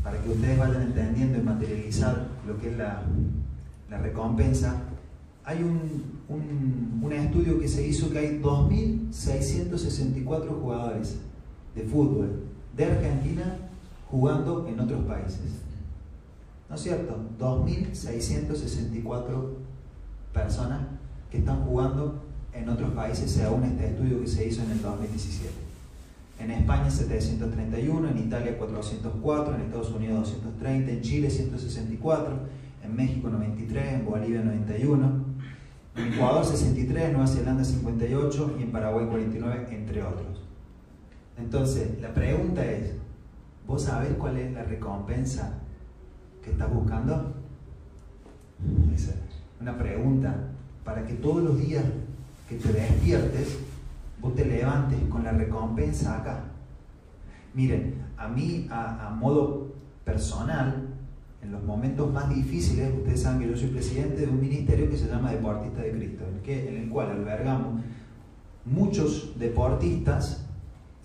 para 0.04 0.22
que 0.22 0.30
ustedes 0.30 0.60
vayan 0.60 0.84
entendiendo 0.84 1.40
y 1.40 1.42
materializar 1.42 2.28
lo 2.48 2.60
que 2.60 2.70
es 2.72 2.78
la, 2.78 3.02
recompensa, 3.90 4.84
hay 5.44 5.64
un, 5.64 6.06
estudio 7.12 7.60
que 7.60 7.68
se 7.68 7.88
hizo 7.88 8.12
que 8.12 8.20
hay 8.20 8.40
2.664 8.40 10.62
jugadores 10.62 11.18
de 11.74 11.82
fútbol 11.84 12.44
de 12.76 12.86
Argentina 12.86 13.58
jugando 14.10 14.68
en 14.68 14.80
otros 14.80 15.04
países. 15.06 15.64
¿No 16.70 16.76
es 16.76 16.82
cierto? 16.82 17.18
2.664 17.40 19.54
personas 20.34 20.82
que 21.32 21.40
están 21.40 21.64
jugando 21.64 22.22
en 22.54 22.70
otros 22.70 22.92
países 22.92 23.32
según 23.32 23.64
este 23.64 23.88
estudio 23.88 24.22
que 24.22 24.28
se 24.28 24.48
hizo 24.48 24.62
en 24.64 24.70
el 24.72 24.82
2017. 24.82 25.67
En 26.40 26.52
España 26.52 26.90
731, 26.90 28.10
en 28.10 28.18
Italia 28.20 28.58
404, 28.58 29.56
en 29.56 29.62
Estados 29.62 29.92
Unidos 29.92 30.30
230, 30.30 30.92
en 30.92 31.02
Chile 31.02 31.30
164, 31.30 32.40
en 32.84 32.96
México 32.96 33.30
93, 33.30 33.94
en 33.94 34.06
Bolivia 34.06 34.44
91, 34.44 35.26
en 35.96 36.14
Ecuador 36.14 36.46
63, 36.46 37.12
Nueva 37.12 37.28
Zelanda 37.28 37.64
58 37.64 38.56
y 38.60 38.64
en 38.64 38.72
Paraguay 38.72 39.08
49, 39.08 39.68
entre 39.72 40.04
otros. 40.04 40.44
Entonces, 41.40 42.00
la 42.02 42.14
pregunta 42.14 42.64
es, 42.66 42.94
¿vos 43.66 43.84
sabés 43.84 44.12
cuál 44.14 44.38
es 44.38 44.54
la 44.54 44.64
recompensa 44.64 45.60
que 46.44 46.52
estás 46.52 46.72
buscando? 46.72 47.34
Una 49.60 49.78
pregunta 49.78 50.36
para 50.84 51.06
que 51.06 51.14
todos 51.14 51.44
los 51.44 51.58
días 51.60 51.84
que 52.48 52.56
te 52.58 52.72
despiertes 52.72 53.58
vos 54.20 54.36
te 54.36 54.46
levantes 54.46 55.00
con 55.10 55.24
la 55.24 55.32
recompensa 55.32 56.18
acá. 56.18 56.44
Miren, 57.54 57.96
a 58.18 58.28
mí, 58.28 58.68
a, 58.70 59.16
modo 59.20 59.74
personal, 60.04 60.88
en 61.42 61.52
los 61.52 61.64
momentos 61.64 62.12
más 62.12 62.30
difíciles, 62.30 62.94
ustedes 62.96 63.22
saben 63.22 63.40
que 63.40 63.50
yo 63.50 63.58
soy 63.58 63.70
presidente 63.70 64.22
de 64.22 64.28
un 64.28 64.40
ministerio 64.40 64.90
que 64.90 64.98
se 64.98 65.08
llama 65.08 65.32
Deportista 65.32 65.82
de 65.82 65.92
Cristo, 65.92 66.24
en 66.46 66.78
el 66.78 66.90
cual 66.90 67.12
albergamos 67.12 67.82
muchos 68.66 69.34
deportistas 69.40 70.46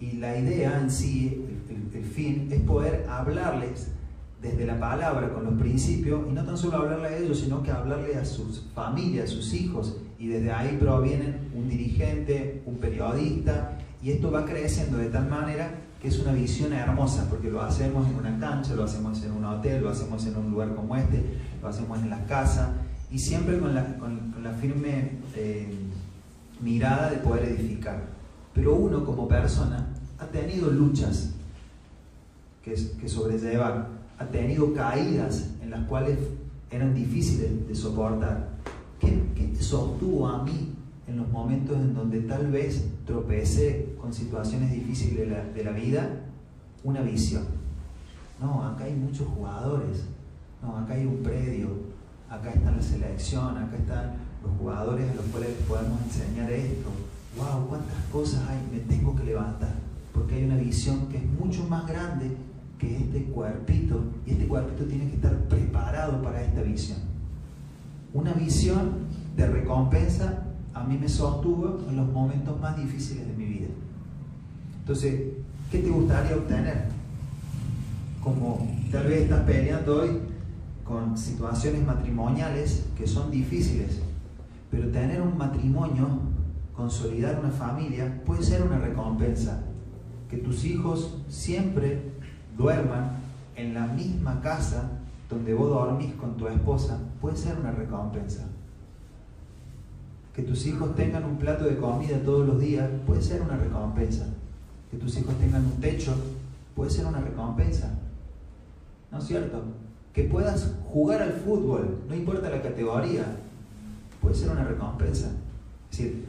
y 0.01 0.13
la 0.13 0.37
idea 0.37 0.81
en 0.81 0.91
sí, 0.91 1.47
el, 1.95 2.05
fin, 2.05 2.49
es 2.51 2.61
poder 2.63 3.07
hablarles 3.09 3.93
desde 4.41 4.67
la 4.67 4.81
palabra, 4.81 5.33
con 5.33 5.45
los 5.45 5.55
principios, 5.55 6.27
y 6.29 6.33
no 6.33 6.45
tan 6.45 6.59
solo 6.59 6.79
hablarle 6.79 7.09
a 7.09 7.19
ellos, 7.19 7.39
sino 7.39 7.63
que 7.63 7.71
hablarle 7.71 8.17
a 8.17 8.25
sus 8.25 8.67
familias, 8.75 9.31
a 9.31 9.35
sus 9.35 9.55
hijos, 9.55 9.99
y 10.23 10.29
desde 10.29 10.53
ahí 10.53 10.77
provienen 10.79 11.51
un 11.53 11.69
dirigente, 11.69 12.63
un 12.65 12.77
periodista, 12.77 13.77
y 14.01 14.13
esto 14.13 14.31
va 14.31 14.45
creciendo 14.45 14.99
de 14.99 15.09
tal 15.09 15.29
manera 15.29 15.75
que 16.01 16.07
es 16.07 16.19
una 16.21 16.33
visión 16.33 16.73
hermosa, 16.73 17.27
porque 17.29 17.51
lo 17.51 17.61
hacemos 17.61 18.07
en 18.07 18.15
una 18.15 18.39
cancha, 18.39 18.77
lo 18.77 18.85
hacemos 18.85 19.21
en 19.25 19.33
un 19.33 19.45
hotel, 19.45 19.83
lo 19.83 19.91
hacemos 19.91 20.25
en 20.25 20.37
un 20.37 20.53
lugar 20.53 20.77
como 20.77 20.95
este, 20.95 21.25
lo 21.61 21.67
hacemos 21.67 21.99
en 21.99 22.11
la 22.11 22.25
casa, 22.27 22.73
y 23.11 23.19
siempre 23.19 23.59
con 23.59 23.75
la, 23.75 23.97
con, 23.97 24.33
la 24.41 24.53
firme 24.53 25.11
eh, 25.35 25.75
mirada 26.61 27.11
de 27.11 27.17
poder 27.17 27.47
edificar. 27.47 28.05
Pero 28.55 28.77
uno 28.77 29.05
como 29.05 29.27
persona 29.27 29.89
ha 30.21 30.27
tenido 30.27 30.71
luchas 30.71 31.31
que, 32.65 32.77
que 33.01 33.09
sobrellevar, 33.09 33.89
ha 34.21 34.27
tenido 34.27 34.73
caídas 34.73 35.49
en 35.61 35.71
las 35.71 35.85
cuales 35.89 36.17
eran 36.71 36.95
difíciles 36.95 37.67
de 37.67 37.75
soportar 37.75 38.52
¿Qué, 39.03 39.57
sostuvo 39.59 40.29
a 40.29 40.45
mí 40.45 40.75
en 41.09 41.17
los 41.17 41.29
momentos 41.29 41.77
en 41.77 41.95
donde 41.95 42.21
tal 42.21 42.51
vez 42.51 42.85
tropecé 43.05 43.95
con 44.01 44.13
situaciones 44.13 44.73
difíciles 44.73 45.19
de 45.19 45.27
la, 45.27 45.45
de 45.45 45.65
la 45.65 45.73
vida? 45.73 46.09
Una 46.85 47.01
visión. 47.03 47.45
No, 48.41 48.65
acá 48.65 48.85
hay 48.85 48.95
muchos 48.95 49.27
jugadores. 49.29 50.05
No, 50.63 50.77
acá 50.77 50.95
hay 50.95 51.07
un 51.07 51.23
predio. 51.23 51.69
Acá 52.29 52.51
está 52.51 52.71
la 52.71 52.83
selección. 52.83 53.57
Acá 53.57 53.77
están 53.77 54.13
los 54.43 54.53
jugadores 54.59 55.11
a 55.11 55.15
los 55.15 55.25
cuales 55.27 55.51
podemos 55.69 56.01
enseñar 56.03 56.51
esto. 56.51 56.89
¡Wow! 57.37 57.69
¿Cuántas 57.69 58.05
cosas 58.11 58.43
hay? 58.49 58.59
Me 58.73 58.81
tengo 58.81 59.15
que 59.17 59.25
levantar. 59.25 59.75
Porque 60.13 60.37
hay 60.37 60.45
una 60.45 60.57
visión 60.57 61.09
que 61.09 61.19
es 61.19 61.25
mucho 61.25 61.65
más 61.69 61.87
grande 61.87 62.37
que 62.79 62.97
este 62.97 63.25
cuerpito. 63.25 64.03
Y 64.27 64.33
este 64.33 64.47
cuerpito 64.47 64.85
tiene 64.85 65.09
que 65.09 65.17
estar 65.17 65.37
preparado 65.49 66.21
para 66.23 66.43
esta 66.43 66.63
visión 66.63 67.13
una 68.15 68.33
visión 68.35 69.02
de 69.37 69.47
recompensa 69.47 70.45
a 70.75 70.83
mí 70.85 70.97
me 70.99 71.09
sostuvo 71.09 71.81
en 71.89 71.97
los 71.97 72.09
momentos 72.11 72.59
más 72.61 72.77
difíciles 72.77 73.27
de 73.27 73.35
mi 73.35 73.45
vida. 73.45 73.69
Entonces, 74.81 75.21
¿qué 75.71 75.79
te 75.79 75.91
gustaría 75.91 76.37
obtener? 76.37 76.87
Como 78.23 78.67
tal 78.91 79.07
vez 79.07 79.23
estás 79.23 79.41
peleando 79.41 80.03
hoy 80.03 80.11
con 80.85 81.17
situaciones 81.17 81.85
matrimoniales 81.85 82.85
que 82.97 83.07
son 83.07 83.31
difíciles, 83.31 84.01
pero 84.71 84.89
tener 84.89 85.21
un 85.21 85.37
matrimonio, 85.37 86.09
consolidar 86.75 87.39
una 87.39 87.51
familia, 87.51 88.23
puede 88.25 88.43
ser 88.43 88.63
una 88.63 88.79
recompensa. 88.79 89.63
Que 90.29 90.39
tus 90.39 90.65
hijos 90.65 91.19
siempre 91.29 92.13
duerman 92.57 93.19
en 93.55 93.75
la 93.75 93.87
misma 93.87 94.41
casa 94.41 94.91
donde 95.29 95.53
vos 95.53 95.69
dormís 95.69 96.15
con 96.15 96.37
tu 96.37 96.49
esposa 96.49 96.99
puede 97.21 97.37
ser 97.37 97.59
una 97.59 97.71
recompensa. 97.71 98.47
Que 100.35 100.43
tus 100.43 100.67
hijos 100.67 100.95
tengan 100.97 101.25
un 101.25 101.37
plato 101.37 101.65
de 101.65 101.77
comida 101.77 102.19
todos 102.25 102.47
los 102.47 102.61
días 102.61 102.89
puede 103.07 103.23
ser 103.23 103.43
una 103.43 103.57
recompensa. 103.57 104.27
Que 104.91 104.97
tus 104.97 105.17
hijos 105.19 105.35
tengan 105.39 105.65
un 105.65 105.81
techo 105.81 106.15
puede 106.75 106.91
ser 106.91 107.07
una 107.07 107.21
recompensa. 107.21 107.91
¿No 109.11 109.19
es 109.19 109.25
cierto? 109.25 109.63
Que 110.15 110.25
puedas 110.25 110.73
jugar 110.91 111.23
al 111.23 111.33
fútbol, 111.33 111.99
no 112.09 112.15
importa 112.15 112.51
la 112.51 112.63
categoría, 112.63 113.25
puede 114.21 114.35
ser 114.35 114.51
una 114.51 114.65
recompensa. 114.65 115.31
Es 115.91 115.99
decir, 115.99 116.25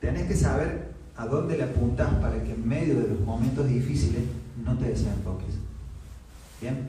tenés 0.00 0.26
que 0.28 0.36
saber 0.36 0.92
a 1.16 1.26
dónde 1.26 1.56
le 1.56 1.64
apuntas 1.64 2.12
para 2.20 2.42
que 2.42 2.52
en 2.52 2.68
medio 2.68 3.00
de 3.00 3.08
los 3.08 3.20
momentos 3.20 3.66
difíciles 3.68 4.22
no 4.64 4.76
te 4.76 4.88
desenfoques. 4.90 5.54
¿Bien? 6.60 6.88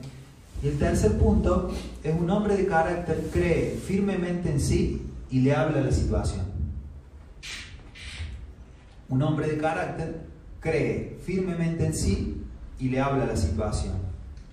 Y 0.62 0.68
el 0.68 0.78
tercer 0.78 1.18
punto 1.18 1.70
es 2.02 2.14
un 2.18 2.28
hombre 2.30 2.56
de 2.56 2.66
carácter 2.66 3.28
cree 3.32 3.78
firmemente 3.84 4.50
en 4.50 4.60
sí 4.60 5.02
y 5.30 5.40
le 5.40 5.54
habla 5.54 5.80
la 5.80 5.92
situación. 5.92 6.46
Un 9.08 9.22
hombre 9.22 9.48
de 9.48 9.58
carácter 9.58 10.26
cree 10.60 11.18
firmemente 11.24 11.86
en 11.86 11.94
sí 11.94 12.42
y 12.78 12.88
le 12.88 13.00
habla 13.00 13.26
la 13.26 13.36
situación. 13.36 13.94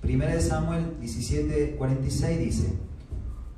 Primera 0.02 0.34
de 0.34 0.42
Samuel 0.42 0.98
17:46 1.02 2.38
dice, 2.38 2.74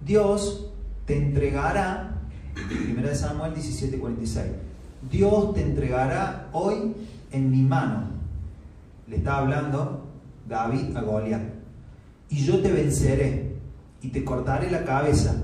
Dios 0.06 0.72
te 1.06 1.18
entregará, 1.18 2.22
Primera 2.54 3.10
de 3.10 3.16
Samuel 3.16 3.54
17:46, 3.54 4.44
Dios 5.12 5.54
te 5.54 5.62
entregará 5.62 6.50
hoy 6.54 6.94
en 7.32 7.52
mi 7.52 7.62
mano. 7.62 8.08
Le 9.08 9.18
está 9.18 9.38
hablando 9.38 10.08
David 10.48 10.96
a 10.96 11.02
Goliat. 11.02 11.42
Y 12.30 12.44
yo 12.44 12.62
te 12.62 12.72
venceré 12.72 13.56
y 14.02 14.10
te 14.10 14.24
cortaré 14.24 14.70
la 14.70 14.84
cabeza 14.84 15.36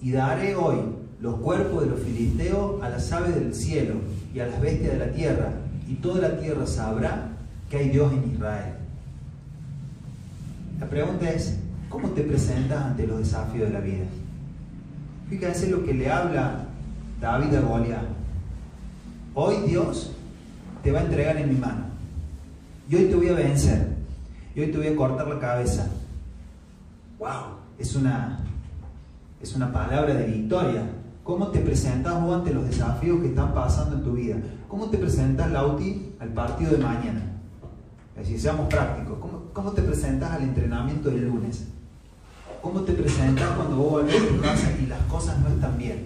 y 0.00 0.12
daré 0.12 0.54
hoy 0.54 0.99
los 1.20 1.36
cuerpos 1.36 1.84
de 1.84 1.90
los 1.90 2.00
filisteos 2.00 2.82
a 2.82 2.88
las 2.88 3.12
aves 3.12 3.34
del 3.34 3.54
cielo 3.54 3.94
y 4.34 4.40
a 4.40 4.46
las 4.46 4.60
bestias 4.60 4.92
de 4.92 4.98
la 4.98 5.12
tierra, 5.12 5.52
y 5.88 5.94
toda 5.94 6.28
la 6.28 6.38
tierra 6.38 6.66
sabrá 6.66 7.28
que 7.68 7.78
hay 7.78 7.88
Dios 7.90 8.12
en 8.12 8.32
Israel. 8.32 8.74
La 10.78 10.86
pregunta 10.86 11.28
es, 11.30 11.58
¿cómo 11.88 12.08
te 12.10 12.22
presentas 12.22 12.82
ante 12.82 13.06
los 13.06 13.18
desafíos 13.18 13.68
de 13.68 13.74
la 13.74 13.80
vida? 13.80 14.04
Fíjense 15.28 15.68
lo 15.68 15.84
que 15.84 15.92
le 15.92 16.10
habla 16.10 16.64
David 17.20 17.54
a 17.54 17.60
Goliat. 17.60 18.04
Hoy 19.34 19.68
Dios 19.68 20.12
te 20.82 20.90
va 20.90 21.00
a 21.00 21.02
entregar 21.02 21.36
en 21.36 21.50
mi 21.50 21.56
mano. 21.56 21.84
Y 22.88 22.96
hoy 22.96 23.04
te 23.04 23.14
voy 23.14 23.28
a 23.28 23.34
vencer. 23.34 23.88
Y 24.54 24.60
hoy 24.60 24.72
te 24.72 24.78
voy 24.78 24.88
a 24.88 24.96
cortar 24.96 25.28
la 25.28 25.38
cabeza. 25.38 25.88
¡Wow! 27.18 27.58
Es 27.78 27.94
una, 27.94 28.40
es 29.40 29.54
una 29.54 29.72
palabra 29.72 30.14
de 30.14 30.26
victoria. 30.26 30.82
¿Cómo 31.30 31.46
te 31.46 31.60
presentas 31.60 32.20
vos 32.20 32.34
ante 32.34 32.52
los 32.52 32.66
desafíos 32.66 33.20
que 33.20 33.28
están 33.28 33.54
pasando 33.54 33.94
en 33.94 34.02
tu 34.02 34.14
vida? 34.14 34.34
¿Cómo 34.66 34.90
te 34.90 34.98
presentas, 34.98 35.48
Lauti, 35.52 36.16
al 36.18 36.30
partido 36.30 36.72
de 36.72 36.78
mañana? 36.78 37.22
Es 38.16 38.42
seamos 38.42 38.66
prácticos. 38.66 39.16
¿Cómo, 39.20 39.42
cómo 39.52 39.70
te 39.70 39.80
presentas 39.80 40.32
al 40.32 40.42
entrenamiento 40.42 41.08
del 41.08 41.28
lunes? 41.28 41.68
¿Cómo 42.60 42.80
te 42.80 42.94
presentas 42.94 43.48
cuando 43.50 43.76
vos 43.76 43.92
volvés 43.92 44.20
a 44.20 44.26
tu 44.26 44.40
casa 44.40 44.72
y 44.82 44.86
las 44.86 45.00
cosas 45.02 45.38
no 45.38 45.50
están 45.50 45.78
bien? 45.78 46.04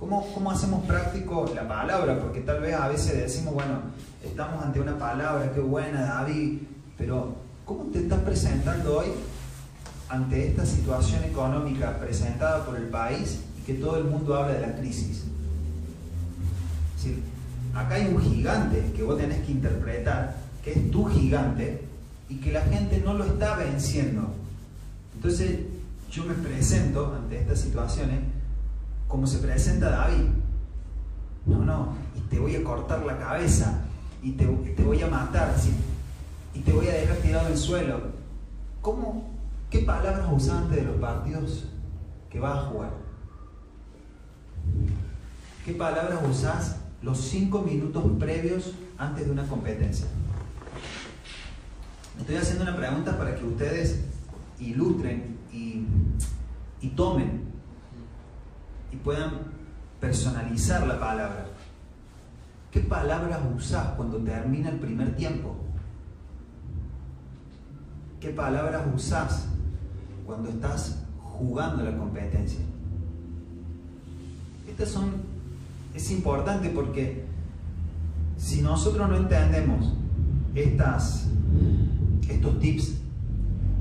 ¿Cómo, 0.00 0.26
¿Cómo 0.34 0.50
hacemos 0.50 0.84
práctico 0.84 1.48
la 1.54 1.68
palabra? 1.68 2.18
Porque 2.18 2.40
tal 2.40 2.62
vez 2.62 2.74
a 2.74 2.88
veces 2.88 3.16
decimos, 3.16 3.54
bueno, 3.54 3.78
estamos 4.24 4.60
ante 4.60 4.80
una 4.80 4.98
palabra, 4.98 5.52
qué 5.54 5.60
buena, 5.60 6.02
David, 6.02 6.58
pero 6.98 7.36
¿cómo 7.64 7.84
te 7.92 8.00
estás 8.00 8.18
presentando 8.22 8.98
hoy 8.98 9.06
ante 10.12 10.46
esta 10.46 10.66
situación 10.66 11.24
económica 11.24 11.98
presentada 11.98 12.66
por 12.66 12.76
el 12.76 12.88
país 12.88 13.40
y 13.58 13.62
que 13.64 13.74
todo 13.74 13.96
el 13.96 14.04
mundo 14.04 14.36
habla 14.36 14.52
de 14.52 14.60
la 14.60 14.76
crisis? 14.76 15.24
Es 16.96 17.02
decir, 17.02 17.22
acá 17.74 17.94
hay 17.94 18.08
un 18.14 18.20
gigante 18.20 18.92
que 18.94 19.02
vos 19.02 19.16
tenés 19.16 19.40
que 19.46 19.52
interpretar, 19.52 20.36
que 20.62 20.72
es 20.72 20.90
tu 20.90 21.06
gigante, 21.06 21.86
y 22.28 22.36
que 22.36 22.52
la 22.52 22.60
gente 22.60 23.02
no 23.02 23.14
lo 23.14 23.24
está 23.24 23.56
venciendo. 23.56 24.34
Entonces 25.14 25.60
yo 26.10 26.24
me 26.24 26.34
presento 26.34 27.14
ante 27.14 27.40
estas 27.40 27.60
situaciones 27.60 28.20
como 29.08 29.26
se 29.26 29.38
presenta 29.38 29.90
David. 29.90 30.28
No, 31.46 31.64
no, 31.64 31.94
y 32.14 32.20
te 32.28 32.38
voy 32.38 32.54
a 32.54 32.62
cortar 32.62 33.02
la 33.04 33.18
cabeza, 33.18 33.80
y 34.22 34.32
te, 34.32 34.46
voy 34.46 35.02
a 35.02 35.06
matar, 35.08 35.54
y 36.54 36.60
te 36.60 36.70
voy 36.70 36.86
a 36.86 36.92
dejar 36.92 37.16
tirado 37.16 37.46
en 37.46 37.52
el 37.52 37.58
suelo. 37.58 38.00
¿Cómo, 38.82 39.31
¿Qué 39.72 39.78
palabras 39.78 40.28
usas 40.30 40.64
antes 40.64 40.76
de 40.76 40.82
los 40.82 40.96
partidos 40.96 41.64
que 42.28 42.38
vas 42.38 42.58
a 42.58 42.66
jugar? 42.66 42.90
¿Qué 45.64 45.72
palabras 45.72 46.18
usas 46.30 46.76
los 47.00 47.18
cinco 47.18 47.62
minutos 47.62 48.04
previos 48.18 48.74
antes 48.98 49.24
de 49.24 49.32
una 49.32 49.46
competencia? 49.48 50.06
Estoy 52.20 52.36
haciendo 52.36 52.64
una 52.64 52.76
pregunta 52.76 53.16
para 53.16 53.34
que 53.34 53.46
ustedes 53.46 54.04
ilustren 54.60 55.38
y, 55.50 55.86
y 56.82 56.88
tomen 56.90 57.40
y 58.92 58.96
puedan 58.96 59.52
personalizar 60.00 60.86
la 60.86 61.00
palabra. 61.00 61.46
¿Qué 62.70 62.80
palabras 62.80 63.40
usás 63.56 63.94
cuando 63.96 64.18
termina 64.18 64.68
el 64.68 64.78
primer 64.78 65.16
tiempo? 65.16 65.56
¿Qué 68.20 68.28
palabras 68.28 68.82
usás 68.94 69.48
cuando 70.26 70.48
estás 70.48 71.02
jugando 71.18 71.84
la 71.84 71.96
competencia? 71.96 72.60
Estas 74.68 74.88
son, 74.88 75.10
es 75.94 76.10
importante 76.10 76.70
porque 76.70 77.24
si 78.36 78.62
nosotros 78.62 79.08
no 79.08 79.16
entendemos 79.16 79.92
estas, 80.54 81.28
estos 82.28 82.60
tips, 82.60 82.94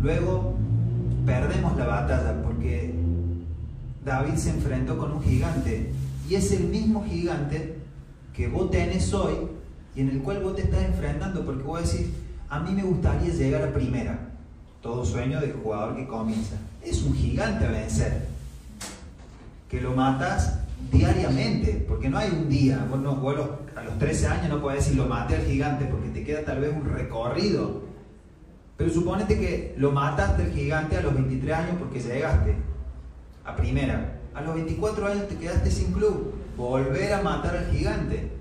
luego 0.01 0.55
perdemos 1.25 1.77
la 1.77 1.85
batalla 1.85 2.41
porque 2.43 2.93
David 4.05 4.35
se 4.35 4.49
enfrentó 4.51 4.97
con 4.97 5.11
un 5.11 5.21
gigante 5.21 5.91
y 6.29 6.35
es 6.35 6.51
el 6.51 6.65
mismo 6.65 7.05
gigante 7.05 7.77
que 8.33 8.47
vos 8.47 8.71
tenés 8.71 9.13
hoy 9.13 9.35
y 9.95 10.01
en 10.01 10.09
el 10.09 10.21
cual 10.21 10.41
vos 10.41 10.55
te 10.55 10.63
estás 10.63 10.83
enfrentando 10.83 11.45
porque 11.45 11.63
vos 11.63 11.91
decís, 11.91 12.07
a 12.49 12.59
mí 12.59 12.71
me 12.71 12.83
gustaría 12.83 13.33
llegar 13.33 13.63
a 13.63 13.73
primera, 13.73 14.30
todo 14.81 15.05
sueño 15.05 15.39
del 15.39 15.53
jugador 15.53 15.95
que 15.95 16.07
comienza. 16.07 16.55
Es 16.83 17.03
un 17.03 17.15
gigante 17.15 17.65
a 17.65 17.71
vencer, 17.71 18.27
que 19.69 19.79
lo 19.79 19.93
matas 19.93 20.59
diariamente, 20.91 21.85
porque 21.87 22.09
no 22.09 22.17
hay 22.17 22.29
un 22.31 22.49
día, 22.49 22.85
vos, 22.89 22.99
no, 22.99 23.15
vos 23.15 23.35
a 23.75 23.83
los 23.83 23.97
13 23.99 24.27
años 24.27 24.49
no 24.49 24.61
puedes 24.61 24.83
decir 24.83 24.97
lo 24.97 25.07
maté 25.07 25.35
al 25.35 25.45
gigante 25.45 25.85
porque 25.85 26.09
te 26.09 26.23
queda 26.23 26.43
tal 26.43 26.59
vez 26.59 26.73
un 26.75 26.85
recorrido. 26.85 27.81
Pero 28.77 28.91
suponete 28.91 29.39
que 29.39 29.75
lo 29.77 29.91
mataste 29.91 30.43
al 30.43 30.51
gigante 30.51 30.97
a 30.97 31.01
los 31.01 31.13
23 31.13 31.55
años 31.55 31.75
porque 31.77 31.99
llegaste 31.99 32.55
a 33.45 33.55
primera. 33.55 34.17
A 34.33 34.41
los 34.41 34.55
24 34.55 35.07
años 35.07 35.27
te 35.27 35.35
quedaste 35.35 35.69
sin 35.69 35.91
club. 35.93 36.33
Volver 36.57 37.13
a 37.13 37.21
matar 37.21 37.55
al 37.55 37.71
gigante. 37.71 38.31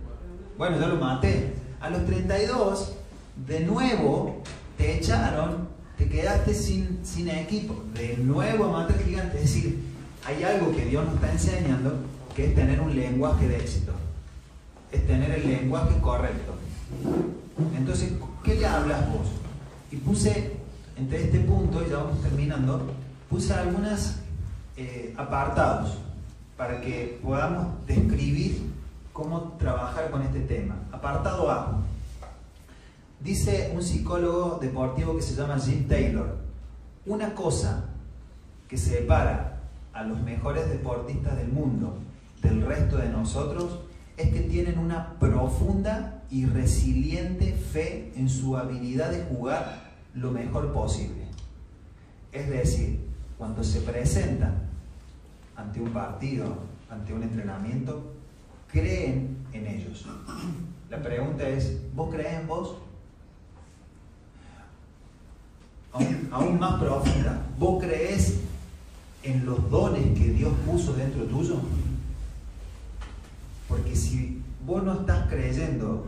Bueno, 0.56 0.78
ya 0.80 0.86
lo 0.86 0.96
maté. 0.96 1.54
A 1.80 1.90
los 1.90 2.04
32, 2.06 2.96
de 3.46 3.60
nuevo, 3.60 4.42
te 4.76 4.96
echaron, 4.96 5.68
te 6.00 6.08
quedaste 6.08 6.54
sin, 6.54 7.00
sin 7.04 7.28
equipo. 7.28 7.84
De 7.92 8.16
nuevo 8.16 8.64
a 8.64 8.72
matar 8.72 8.98
gigante. 9.04 9.36
Es 9.36 9.42
decir, 9.44 9.80
hay 10.26 10.42
algo 10.42 10.74
que 10.74 10.86
Dios 10.86 11.04
nos 11.04 11.14
está 11.16 11.30
enseñando 11.30 11.94
que 12.34 12.46
es 12.46 12.54
tener 12.54 12.80
un 12.80 12.96
lenguaje 12.96 13.46
de 13.46 13.56
éxito. 13.56 13.92
Es 14.90 15.06
tener 15.06 15.30
el 15.30 15.46
lenguaje 15.46 16.00
correcto. 16.00 16.54
Entonces, 17.76 18.12
¿qué 18.42 18.54
le 18.54 18.66
hablas 18.66 19.12
vos? 19.12 19.26
Y 19.92 19.96
puse, 19.96 20.56
entre 20.96 21.24
este 21.24 21.40
punto, 21.40 21.84
y 21.86 21.90
ya 21.90 21.98
vamos 21.98 22.22
terminando, 22.22 22.94
puse 23.28 23.52
algunas 23.52 24.20
eh, 24.78 25.12
apartados 25.18 25.98
para 26.56 26.80
que 26.80 27.20
podamos 27.22 27.66
describir 27.86 28.62
cómo 29.12 29.54
trabajar 29.58 30.10
con 30.10 30.22
este 30.22 30.40
tema. 30.40 30.76
Apartado 30.92 31.50
A. 31.50 31.82
Dice 33.20 33.70
un 33.74 33.82
psicólogo 33.82 34.58
deportivo 34.58 35.14
que 35.14 35.20
se 35.20 35.34
llama 35.34 35.58
Jim 35.58 35.86
Taylor, 35.86 36.38
una 37.04 37.34
cosa 37.34 37.84
que 38.66 38.78
separa 38.78 39.60
a 39.92 40.04
los 40.04 40.22
mejores 40.22 40.70
deportistas 40.70 41.36
del 41.36 41.48
mundo 41.48 41.98
del 42.40 42.62
resto 42.62 42.96
de 42.96 43.10
nosotros 43.10 43.80
es 44.16 44.30
que 44.30 44.40
tienen 44.40 44.78
una 44.78 45.18
profunda 45.18 46.22
y 46.30 46.46
resiliente 46.46 47.52
fe 47.52 48.10
en 48.16 48.30
su 48.30 48.56
habilidad 48.56 49.10
de 49.10 49.24
jugar 49.24 49.90
lo 50.14 50.30
mejor 50.30 50.72
posible. 50.72 51.26
Es 52.32 52.48
decir, 52.48 53.06
cuando 53.36 53.62
se 53.62 53.80
presentan 53.82 54.62
ante 55.56 55.78
un 55.80 55.90
partido, 55.92 56.56
ante 56.88 57.12
un 57.12 57.22
entrenamiento, 57.22 58.14
creen 58.68 59.36
en 59.52 59.66
ellos. 59.66 60.06
La 60.88 61.02
pregunta 61.02 61.46
es, 61.46 61.78
¿vos 61.94 62.14
crees 62.14 62.40
en 62.40 62.46
vos? 62.46 62.76
Aún 65.92 66.58
más 66.58 66.80
profunda. 66.80 67.46
¿Vos 67.58 67.82
crees 67.82 68.40
en 69.22 69.44
los 69.44 69.70
dones 69.70 70.18
que 70.18 70.28
Dios 70.28 70.52
puso 70.66 70.94
dentro 70.94 71.24
tuyo? 71.24 71.56
Porque 73.68 73.94
si 73.94 74.42
vos 74.66 74.82
no 74.82 75.00
estás 75.00 75.28
creyendo 75.28 76.06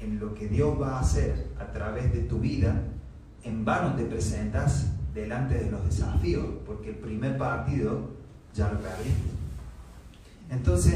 en 0.00 0.18
lo 0.18 0.34
que 0.34 0.48
Dios 0.48 0.80
va 0.80 0.96
a 0.96 1.00
hacer 1.00 1.48
a 1.58 1.66
través 1.72 2.12
de 2.12 2.20
tu 2.20 2.38
vida, 2.38 2.82
en 3.44 3.64
vano 3.64 3.94
te 3.94 4.04
presentas 4.04 4.86
delante 5.14 5.54
de 5.54 5.70
los 5.70 5.84
desafíos, 5.84 6.44
porque 6.66 6.90
el 6.90 6.96
primer 6.96 7.36
partido 7.36 8.10
ya 8.54 8.70
lo 8.70 8.80
perdiste. 8.80 9.30
Entonces, 10.50 10.94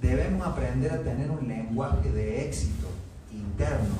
debemos 0.00 0.46
aprender 0.46 0.92
a 0.92 1.02
tener 1.02 1.30
un 1.30 1.46
lenguaje 1.48 2.10
de 2.10 2.46
éxito 2.46 2.88
interno 3.32 3.96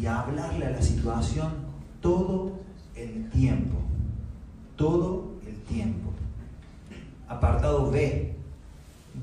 y 0.00 0.06
a 0.06 0.20
hablarle 0.20 0.66
a 0.66 0.70
la 0.70 0.82
situación 0.82 1.52
todo 2.02 2.60
el 2.94 3.30
tiempo. 3.30 3.78
Todo 4.76 5.32
el 5.46 5.56
tiempo. 5.62 6.10
Apartado 7.28 7.90
B. 7.90 8.34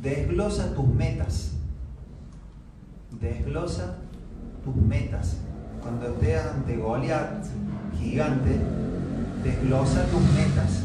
Desglosa 0.01 0.73
tus 0.73 0.87
metas. 0.87 1.51
Desglosa 3.21 3.97
tus 4.63 4.75
metas. 4.75 5.37
Cuando 5.81 6.07
estés 6.07 6.45
ante 6.45 6.77
Goliat, 6.77 7.45
gigante, 7.97 8.59
desglosa 9.43 10.05
tus 10.05 10.21
metas. 10.33 10.83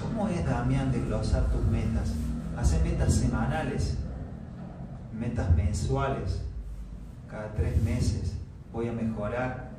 ¿Cómo 0.00 0.28
es, 0.28 0.44
Damián, 0.44 0.92
desglosar 0.92 1.46
tus 1.50 1.64
metas? 1.66 2.12
Hace 2.56 2.80
metas 2.82 3.14
semanales, 3.14 3.96
metas 5.18 5.54
mensuales, 5.56 6.42
cada 7.28 7.52
tres 7.54 7.82
meses. 7.82 8.34
Voy 8.72 8.88
a 8.88 8.92
mejorar 8.92 9.70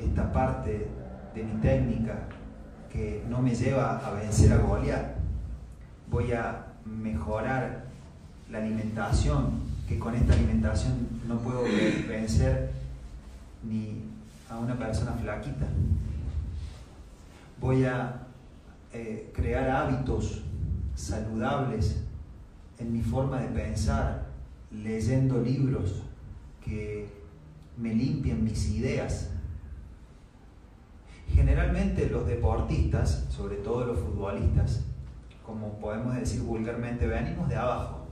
esta 0.00 0.32
parte 0.32 0.88
de 1.34 1.44
mi 1.44 1.60
técnica 1.60 2.26
que 2.92 3.24
no 3.28 3.40
me 3.40 3.54
lleva 3.54 3.98
a 3.98 4.12
vencer 4.12 4.52
a 4.52 4.58
Goliat. 4.58 5.16
Voy 6.10 6.32
a 6.32 6.66
mejorar 6.84 7.84
la 8.50 8.58
alimentación, 8.58 9.60
que 9.88 9.98
con 9.98 10.14
esta 10.14 10.32
alimentación 10.32 11.08
no 11.28 11.38
puedo 11.38 11.62
vencer 11.62 12.72
ni 13.62 14.04
a 14.48 14.58
una 14.58 14.76
persona 14.76 15.12
flaquita. 15.12 15.66
Voy 17.60 17.84
a 17.84 18.26
eh, 18.92 19.30
crear 19.34 19.70
hábitos 19.70 20.42
saludables 20.96 22.02
en 22.78 22.92
mi 22.92 23.02
forma 23.02 23.40
de 23.40 23.48
pensar, 23.48 24.26
leyendo 24.72 25.40
libros 25.40 26.02
que 26.64 27.08
me 27.76 27.94
limpien 27.94 28.42
mis 28.42 28.70
ideas. 28.70 29.30
Generalmente 31.34 32.08
los 32.10 32.26
deportistas, 32.26 33.26
sobre 33.30 33.56
todo 33.56 33.86
los 33.86 33.98
futbolistas, 33.98 34.84
como 35.44 35.78
podemos 35.78 36.14
decir 36.14 36.42
vulgarmente, 36.42 37.06
venimos 37.06 37.48
de 37.48 37.56
abajo. 37.56 38.06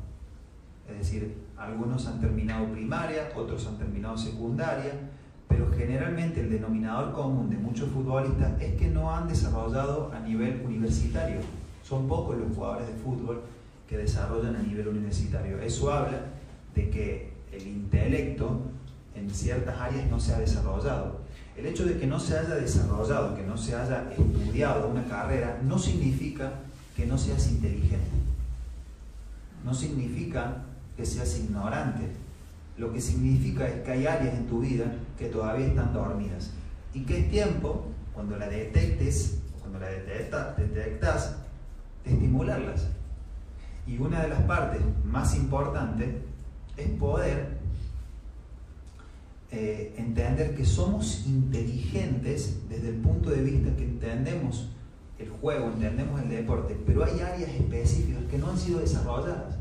Es 0.88 0.98
decir, 0.98 1.36
algunos 1.56 2.06
han 2.06 2.20
terminado 2.20 2.66
primaria, 2.72 3.30
otros 3.36 3.66
han 3.66 3.76
terminado 3.76 4.16
secundaria, 4.16 4.92
pero 5.48 5.70
generalmente 5.72 6.40
el 6.40 6.50
denominador 6.50 7.12
común 7.12 7.50
de 7.50 7.56
muchos 7.56 7.90
futbolistas 7.90 8.60
es 8.60 8.74
que 8.74 8.88
no 8.88 9.14
han 9.14 9.28
desarrollado 9.28 10.10
a 10.12 10.20
nivel 10.20 10.62
universitario. 10.64 11.40
Son 11.82 12.06
pocos 12.06 12.36
los 12.36 12.54
jugadores 12.54 12.86
de 12.88 12.94
fútbol 12.94 13.42
que 13.88 13.96
desarrollan 13.96 14.56
a 14.56 14.62
nivel 14.62 14.88
universitario. 14.88 15.60
Eso 15.60 15.92
habla 15.92 16.20
de 16.74 16.90
que 16.90 17.32
el 17.52 17.66
intelecto 17.66 18.60
en 19.14 19.30
ciertas 19.30 19.78
áreas 19.78 20.08
no 20.10 20.20
se 20.20 20.34
ha 20.34 20.38
desarrollado. 20.38 21.17
El 21.58 21.66
hecho 21.66 21.84
de 21.84 21.98
que 21.98 22.06
no 22.06 22.20
se 22.20 22.38
haya 22.38 22.54
desarrollado, 22.54 23.36
que 23.36 23.42
no 23.42 23.58
se 23.58 23.74
haya 23.74 24.08
estudiado 24.12 24.88
una 24.88 25.04
carrera, 25.08 25.58
no 25.64 25.76
significa 25.76 26.52
que 26.96 27.04
no 27.04 27.18
seas 27.18 27.50
inteligente. 27.50 28.06
No 29.64 29.74
significa 29.74 30.58
que 30.96 31.04
seas 31.04 31.36
ignorante. 31.36 32.12
Lo 32.76 32.92
que 32.92 33.00
significa 33.00 33.66
es 33.66 33.82
que 33.82 33.90
hay 33.90 34.06
áreas 34.06 34.36
en 34.36 34.46
tu 34.46 34.60
vida 34.60 34.84
que 35.18 35.26
todavía 35.26 35.66
están 35.66 35.92
dormidas. 35.92 36.52
Y 36.94 37.00
que 37.00 37.18
es 37.18 37.30
tiempo, 37.30 37.88
cuando 38.14 38.36
la 38.36 38.48
detectes, 38.48 39.38
cuando 39.60 39.80
la 39.80 39.88
detectas, 39.88 40.56
detectas 40.56 41.36
de 42.04 42.12
estimularlas. 42.12 42.86
Y 43.84 43.98
una 43.98 44.22
de 44.22 44.28
las 44.28 44.42
partes 44.42 44.80
más 45.04 45.34
importantes 45.34 46.08
es 46.76 46.88
poder 46.90 47.57
eh, 49.50 49.94
entender 49.96 50.54
que 50.54 50.66
somos 50.66 51.24
inteligentes 51.26 52.60
desde 52.68 52.90
el 52.90 52.96
punto 52.96 53.30
de 53.30 53.42
vista 53.42 53.74
que 53.76 53.84
entendemos 53.84 54.68
el 55.18 55.30
juego, 55.30 55.68
entendemos 55.68 56.20
el 56.20 56.28
deporte, 56.28 56.76
pero 56.86 57.04
hay 57.04 57.20
áreas 57.20 57.50
específicas 57.50 58.22
que 58.30 58.38
no 58.38 58.50
han 58.50 58.58
sido 58.58 58.80
desarrolladas. 58.80 59.56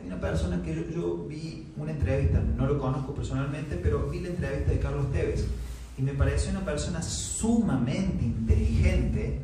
Hay 0.00 0.06
una 0.06 0.20
persona 0.20 0.62
que 0.62 0.88
yo, 0.94 1.26
vi 1.28 1.66
una 1.76 1.90
entrevista, 1.90 2.40
no 2.40 2.66
lo 2.66 2.78
conozco 2.78 3.14
personalmente, 3.14 3.76
pero 3.76 4.08
vi 4.08 4.20
la 4.20 4.28
entrevista 4.28 4.70
de 4.70 4.78
Carlos 4.78 5.10
Tevez 5.12 5.46
y 5.98 6.02
me 6.02 6.12
pareció 6.14 6.50
una 6.52 6.64
persona 6.64 7.02
sumamente 7.02 8.24
inteligente 8.24 9.40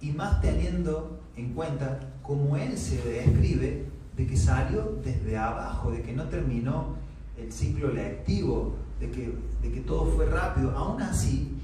y 0.00 0.10
más 0.10 0.40
teniendo 0.40 1.20
en 1.36 1.54
cuenta 1.54 2.00
cómo 2.22 2.56
él 2.56 2.76
se 2.76 3.02
describe 3.02 3.86
de 4.16 4.26
que 4.26 4.36
salió 4.36 4.98
desde 5.04 5.36
abajo, 5.36 5.90
de 5.90 6.02
que 6.02 6.12
no 6.12 6.24
terminó 6.24 6.96
el 7.38 7.52
ciclo 7.52 7.92
lectivo, 7.92 8.76
de 9.00 9.10
que, 9.10 9.34
de 9.62 9.72
que 9.72 9.80
todo 9.80 10.06
fue 10.06 10.26
rápido. 10.26 10.70
Aún 10.76 11.00
así, 11.02 11.56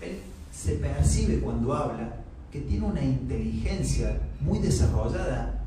él 0.00 0.20
se 0.50 0.74
percibe 0.76 1.40
cuando 1.40 1.74
habla 1.74 2.16
que 2.50 2.60
tiene 2.62 2.86
una 2.86 3.02
inteligencia 3.02 4.18
muy 4.40 4.58
desarrollada 4.58 5.62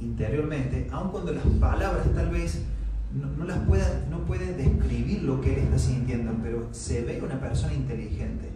interiormente, 0.00 0.88
aun 0.92 1.10
cuando 1.10 1.32
las 1.32 1.44
palabras 1.60 2.06
tal 2.14 2.30
vez 2.30 2.62
no, 3.12 3.44
las 3.44 3.58
pueda, 3.66 4.06
no 4.08 4.20
puede 4.20 4.54
describir 4.54 5.22
lo 5.24 5.40
que 5.40 5.54
él 5.54 5.60
está 5.64 5.78
sintiendo, 5.78 6.32
pero 6.42 6.68
se 6.72 7.02
ve 7.02 7.20
una 7.22 7.40
persona 7.40 7.74
inteligente, 7.74 8.50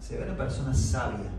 se 0.00 0.16
ve 0.16 0.24
una 0.24 0.36
persona 0.36 0.72
sabia. 0.72 1.30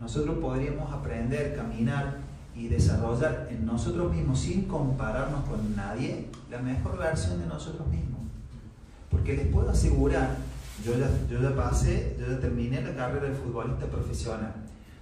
Nosotros 0.00 0.38
podríamos 0.38 0.92
aprender, 0.92 1.56
caminar 1.56 2.18
y 2.54 2.68
desarrollar 2.68 3.48
en 3.50 3.66
nosotros 3.66 4.14
mismos, 4.14 4.38
sin 4.38 4.62
compararnos 4.62 5.44
con 5.48 5.74
nadie, 5.74 6.28
la 6.50 6.60
mejor 6.60 6.98
versión 6.98 7.40
de 7.40 7.46
nosotros 7.46 7.88
mismos. 7.88 8.13
Porque 9.14 9.36
les 9.36 9.46
puedo 9.46 9.70
asegurar, 9.70 10.36
yo 10.84 10.98
ya, 10.98 11.54
pasé, 11.54 12.16
yo 12.18 12.26
ya 12.26 12.40
terminé 12.40 12.82
la 12.82 12.96
carrera 12.96 13.28
de 13.28 13.34
futbolista 13.34 13.86
profesional. 13.86 14.52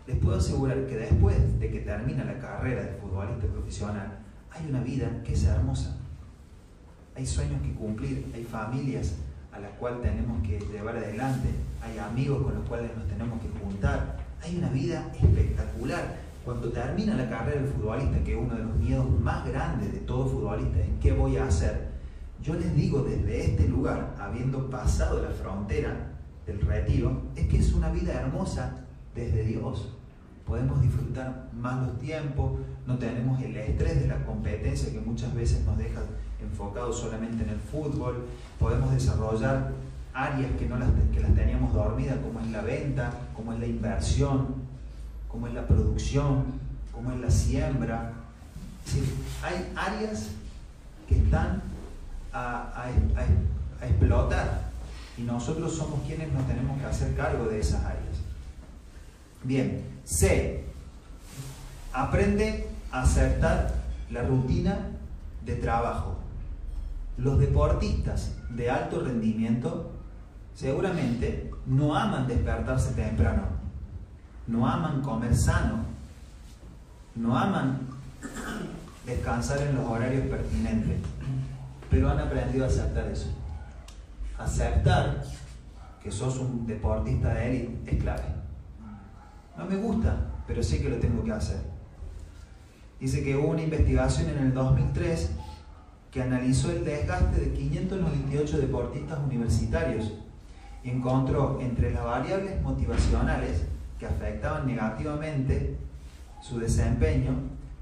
Les 0.07 0.19
puedo 0.19 0.37
asegurar 0.37 0.87
que 0.87 0.97
después 0.97 1.35
de 1.59 1.71
que 1.71 1.81
termina 1.81 2.23
la 2.23 2.39
carrera 2.39 2.83
de 2.83 2.93
futbolista 3.01 3.47
profesional, 3.47 4.19
hay 4.51 4.67
una 4.69 4.83
vida 4.83 5.23
que 5.25 5.33
es 5.33 5.45
hermosa. 5.45 5.97
Hay 7.17 7.25
sueños 7.25 7.63
que 7.63 7.73
cumplir, 7.73 8.31
hay 8.35 8.45
familias 8.45 9.15
a 9.51 9.61
las 9.61 9.71
cuales 9.73 10.03
tenemos 10.03 10.47
que 10.47 10.61
llevar 10.61 10.99
adelante, 10.99 11.49
hay 11.83 11.99
amigos 11.99 12.43
con 12.43 12.55
los 12.55 12.69
cuales 12.69 12.91
nos 12.95 13.09
tenemos 13.09 13.41
que 13.41 13.49
juntar. 13.65 14.19
Hay 14.43 14.59
una 14.59 14.69
vida 14.69 15.11
espectacular 15.15 16.17
cuando 16.45 16.69
termina 16.69 17.15
la 17.15 17.31
carrera 17.31 17.63
del 17.63 17.71
futbolista, 17.71 18.23
que 18.23 18.33
es 18.35 18.39
uno 18.39 18.55
de 18.57 18.63
los 18.63 18.77
miedos 18.77 19.09
más 19.21 19.49
grandes 19.49 19.91
de 19.91 20.01
todo 20.01 20.27
futbolista, 20.27 20.81
es 20.81 20.89
qué 21.01 21.13
voy 21.13 21.39
a 21.39 21.47
hacer. 21.47 21.92
Yo 22.43 22.55
les 22.55 22.75
digo 22.75 23.03
desde 23.03 23.45
este 23.45 23.69
lugar, 23.69 24.17
habiendo 24.19 24.69
pasado 24.69 25.23
la 25.23 25.31
frontera 25.31 25.95
del 26.45 26.61
retiro, 26.61 27.23
es 27.37 27.47
que 27.47 27.59
es 27.59 27.73
una 27.73 27.91
vida 27.91 28.15
hermosa 28.15 28.79
desde 29.15 29.45
Dios. 29.45 29.91
Podemos 30.45 30.83
disfrutar 30.83 31.51
más 31.57 31.87
los 31.87 32.01
tiempos, 32.01 32.59
no 32.85 32.99
tenemos 32.99 33.41
el 33.41 33.57
estrés 33.57 34.01
de 34.01 34.09
la 34.09 34.25
competencia 34.25 34.93
que 34.93 35.01
muchas 35.01 35.33
veces 35.35 35.65
nos 35.65 35.79
deja 35.79 36.01
enfocados 36.43 36.99
solamente 36.99 37.45
en 37.45 37.51
el 37.51 37.61
fútbol, 37.61 38.27
podemos 38.59 38.93
desarrollar 38.93 39.71
áreas 40.13 40.51
que, 40.59 40.67
no 40.67 40.77
las, 40.79 40.89
que 41.15 41.21
las 41.21 41.35
teníamos 41.37 41.73
dormidas, 41.73 42.19
como 42.19 42.41
es 42.41 42.49
la 42.49 42.63
venta, 42.63 43.13
como 43.37 43.53
es 43.53 43.61
la 43.61 43.67
inversión, 43.67 44.57
como 45.29 45.47
es 45.47 45.55
la 45.55 45.65
producción, 45.65 46.45
como 46.93 47.13
es 47.13 47.21
la 47.21 47.31
siembra. 47.31 48.13
hay 49.45 49.73
áreas 49.77 50.31
que 51.09 51.19
están 51.19 51.63
a, 52.33 52.91
explotar 53.83 54.71
y 55.19 55.23
nosotros 55.23 55.75
somos 55.75 56.01
quienes 56.07 56.33
nos 56.33 56.47
tenemos 56.47 56.79
que 56.81 56.87
hacer 56.87 57.15
cargo 57.17 57.47
de 57.47 57.61
esas 57.61 57.85
áreas. 57.85 58.17
Bien, 59.43 59.83
C. 60.05 60.65
Aprende 61.93 62.69
a 62.91 63.03
acertar 63.03 63.75
la 64.11 64.23
rutina 64.23 64.89
de 65.45 65.57
trabajo. 65.57 66.17
Los 67.19 67.39
deportistas 67.39 68.33
de 68.51 68.71
alto 68.71 69.01
rendimiento 69.01 69.93
seguramente 70.55 71.51
no 71.67 71.95
aman 71.97 72.27
despertarse 72.27 72.93
temprano 72.95 73.63
no 74.47 74.67
aman 74.67 75.01
comer 75.03 75.37
sano, 75.37 75.85
no 77.15 77.37
aman 77.37 77.79
descansar 79.07 79.61
en 79.63 79.77
los 79.77 79.87
horarios 79.87 80.27
pertinentes, 80.27 81.01
pero 81.93 82.11
han 82.11 82.19
aprendido 82.19 82.65
a 82.65 82.69
aceptar 82.69 83.07
eso. 83.09 83.29
Aceptar 84.39 85.23
que 86.03 86.11
sos 86.11 86.39
un 86.39 86.67
deportista 86.67 87.35
de 87.35 87.51
élite 87.51 87.95
es 87.95 88.03
clave. 88.03 88.23
No 89.59 89.67
me 89.67 89.77
gusta, 89.77 90.17
pero 90.47 90.63
sé 90.63 90.81
que 90.81 90.89
lo 90.89 90.97
tengo 90.97 91.23
que 91.23 91.33
hacer. 91.33 91.61
Dice 92.99 93.23
que 93.23 93.37
hubo 93.37 93.49
una 93.49 93.63
investigación 93.63 94.31
en 94.31 94.39
el 94.39 94.55
2003 94.55 95.33
que 96.11 96.23
analizó 96.23 96.71
el 96.71 96.83
desgaste 96.83 97.41
de 97.41 97.53
598 97.53 98.59
deportistas 98.59 99.19
universitarios 99.19 100.13
y 100.83 100.91
encontró 100.91 101.61
entre 101.61 101.93
las 101.93 102.05
variables 102.05 102.61
motivacionales 102.63 103.65
que 103.99 104.07
afectaban 104.07 104.67
negativamente 104.67 105.77
su 106.41 106.59
desempeño, 106.59 107.35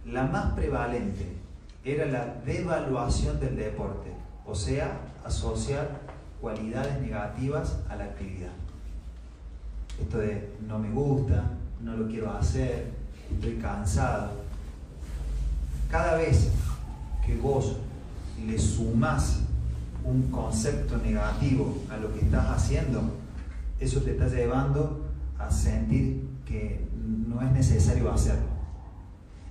la 0.04 0.24
más 0.24 0.52
prevalente 0.54 1.39
era 1.84 2.06
la 2.06 2.34
devaluación 2.44 3.40
del 3.40 3.56
deporte, 3.56 4.10
o 4.46 4.54
sea, 4.54 5.00
asociar 5.24 6.00
cualidades 6.40 7.00
negativas 7.00 7.78
a 7.88 7.96
la 7.96 8.04
actividad. 8.04 8.50
Esto 10.00 10.18
de 10.18 10.50
no 10.66 10.78
me 10.78 10.90
gusta, 10.90 11.44
no 11.82 11.96
lo 11.96 12.06
quiero 12.08 12.30
hacer, 12.32 12.90
estoy 13.32 13.56
cansado. 13.56 14.30
Cada 15.90 16.16
vez 16.16 16.50
que 17.24 17.36
vos 17.36 17.76
le 18.46 18.58
sumás 18.58 19.40
un 20.04 20.30
concepto 20.30 20.96
negativo 20.98 21.76
a 21.90 21.96
lo 21.96 22.12
que 22.12 22.20
estás 22.20 22.46
haciendo, 22.48 23.02
eso 23.78 24.00
te 24.02 24.12
está 24.12 24.28
llevando 24.28 25.06
a 25.38 25.50
sentir 25.50 26.28
que 26.46 26.86
no 27.28 27.42
es 27.42 27.52
necesario 27.52 28.10
hacerlo. 28.10 28.49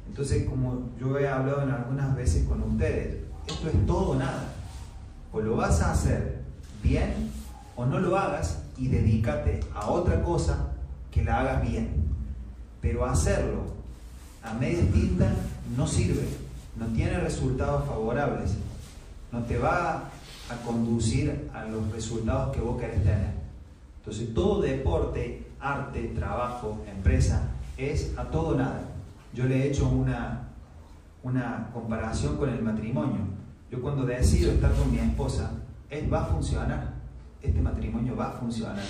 Entonces, 0.09 0.43
como 0.49 0.89
yo 0.99 1.17
he 1.19 1.27
hablado 1.27 1.61
en 1.61 1.69
algunas 1.69 2.15
veces 2.15 2.47
con 2.47 2.63
ustedes, 2.63 3.17
esto 3.47 3.69
es 3.69 3.85
todo 3.85 4.11
o 4.11 4.15
nada. 4.15 4.53
O 5.31 5.39
lo 5.39 5.55
vas 5.55 5.81
a 5.81 5.91
hacer 5.91 6.41
bien 6.81 7.31
o 7.75 7.85
no 7.85 7.99
lo 7.99 8.17
hagas 8.17 8.63
y 8.77 8.87
dedícate 8.87 9.59
a 9.73 9.89
otra 9.91 10.23
cosa 10.23 10.71
que 11.11 11.23
la 11.23 11.39
hagas 11.39 11.61
bien. 11.61 12.09
Pero 12.81 13.05
hacerlo 13.05 13.61
a 14.43 14.53
media 14.53 14.83
tinta 14.91 15.31
no 15.77 15.85
sirve, 15.85 16.27
no 16.75 16.87
tiene 16.87 17.19
resultados 17.19 17.87
favorables, 17.87 18.55
no 19.31 19.43
te 19.43 19.57
va 19.59 20.09
a 20.49 20.55
conducir 20.65 21.49
a 21.53 21.65
los 21.65 21.91
resultados 21.91 22.55
que 22.55 22.61
vos 22.61 22.79
querés 22.79 23.03
tener. 23.03 23.33
Entonces 23.99 24.33
todo 24.33 24.61
deporte, 24.61 25.47
arte, 25.59 26.11
trabajo, 26.15 26.83
empresa, 26.89 27.43
es 27.77 28.17
a 28.17 28.23
todo 28.23 28.55
nada. 28.55 28.81
Yo 29.33 29.45
le 29.45 29.57
he 29.57 29.67
hecho 29.69 29.89
una, 29.89 30.49
una 31.23 31.69
comparación 31.73 32.37
con 32.37 32.49
el 32.49 32.61
matrimonio. 32.61 33.21
Yo 33.71 33.81
cuando 33.81 34.05
decido 34.05 34.51
estar 34.51 34.73
con 34.73 34.91
mi 34.91 34.99
esposa, 34.99 35.51
es, 35.89 36.11
va 36.11 36.23
a 36.23 36.25
funcionar, 36.25 36.93
este 37.41 37.61
matrimonio 37.61 38.15
va 38.15 38.29
a 38.29 38.31
funcionar. 38.31 38.83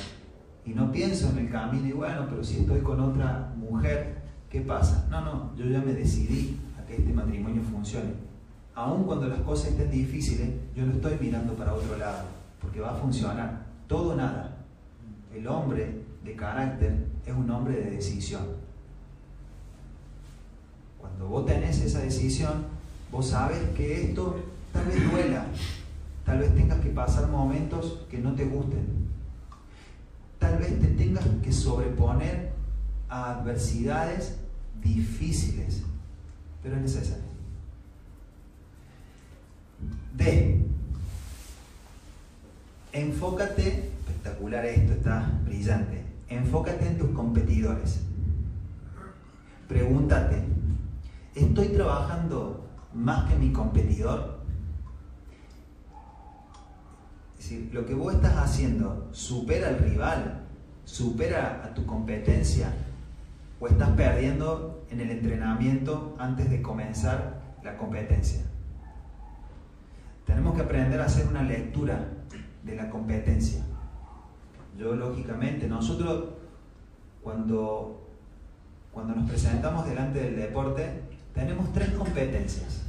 Y 0.66 0.72
no 0.72 0.92
pienso 0.92 1.30
en 1.30 1.40
el 1.40 1.50
camino 1.50 1.88
y 1.88 1.92
bueno, 1.92 2.28
pero 2.30 2.44
si 2.44 2.60
estoy 2.60 2.82
con 2.82 3.00
otra 3.00 3.54
mujer, 3.58 4.22
¿qué 4.50 4.62
pasa? 4.62 5.08
No, 5.10 5.22
no, 5.22 5.56
yo 5.56 5.66
ya 5.66 5.80
me 5.80 5.94
decidí 5.94 6.60
a 6.80 6.86
que 6.86 6.98
este 6.98 7.14
matrimonio 7.14 7.62
funcione 7.64 8.30
aun 8.80 9.04
cuando 9.04 9.28
las 9.28 9.40
cosas 9.42 9.72
estén 9.72 9.92
difíciles, 9.92 10.50
yo 10.74 10.86
no 10.86 10.94
estoy 10.94 11.18
mirando 11.20 11.54
para 11.54 11.74
otro 11.74 11.98
lado, 11.98 12.24
porque 12.62 12.80
va 12.80 12.92
a 12.92 12.96
funcionar. 12.96 13.66
Todo 13.88 14.16
nada. 14.16 14.58
El 15.36 15.48
hombre 15.48 16.02
de 16.24 16.36
carácter 16.36 17.08
es 17.26 17.34
un 17.36 17.50
hombre 17.50 17.76
de 17.76 17.92
decisión. 17.92 18.44
Cuando 21.00 21.28
vos 21.28 21.46
tenés 21.46 21.80
esa 21.82 22.00
decisión, 22.00 22.66
vos 23.12 23.28
sabes 23.28 23.60
que 23.76 24.10
esto 24.10 24.44
tal 24.74 24.86
vez 24.86 25.12
duela, 25.12 25.46
tal 26.26 26.40
vez 26.40 26.54
tengas 26.56 26.80
que 26.80 26.90
pasar 26.90 27.28
momentos 27.28 28.06
que 28.10 28.20
no 28.20 28.34
te 28.36 28.46
gusten, 28.46 28.86
tal 30.38 30.58
vez 30.58 30.80
te 30.80 30.88
tengas 30.88 31.26
que 31.44 31.52
sobreponer 31.52 32.52
a 33.10 33.40
adversidades 33.40 34.36
difíciles, 34.82 35.82
pero 36.62 36.76
es 36.76 36.82
necesario. 36.82 37.30
D. 40.16 40.66
Enfócate, 42.92 43.92
espectacular 44.00 44.66
esto, 44.66 44.94
está 44.94 45.32
brillante. 45.46 46.04
Enfócate 46.28 46.88
en 46.88 46.98
tus 46.98 47.10
competidores. 47.12 48.00
Pregúntate, 49.68 50.44
¿estoy 51.46 51.70
trabajando 51.70 52.68
más 52.94 53.30
que 53.30 53.36
mi 53.36 53.52
competidor? 53.52 54.40
Es 57.38 57.46
decir, 57.46 57.70
lo 57.74 57.86
que 57.86 57.94
vos 57.94 58.14
estás 58.14 58.38
haciendo 58.38 59.08
supera 59.12 59.70
al 59.70 59.80
rival, 59.80 60.42
supera 60.84 61.64
a 61.64 61.74
tu 61.74 61.86
competencia 61.86 62.74
o 63.60 63.68
estás 63.68 63.90
perdiendo 63.92 64.86
en 64.90 65.02
el 65.02 65.12
entrenamiento 65.12 66.16
antes 66.20 66.50
de 66.50 66.62
comenzar 66.62 67.42
la 67.64 67.78
competencia. 67.78 68.42
Tenemos 70.26 70.56
que 70.56 70.62
aprender 70.62 71.00
a 71.02 71.06
hacer 71.06 71.28
una 71.28 71.44
lectura 71.44 72.08
de 72.64 72.76
la 72.76 72.90
competencia. 72.90 73.64
Yo, 74.78 74.96
lógicamente, 74.96 75.68
nosotros 75.68 76.26
cuando, 77.22 78.08
cuando 78.92 79.16
nos 79.16 79.30
presentamos 79.30 79.88
delante 79.88 80.20
del 80.20 80.36
deporte, 80.36 81.02
tenemos 81.34 81.72
tres 81.74 81.90
competencias. 81.92 82.82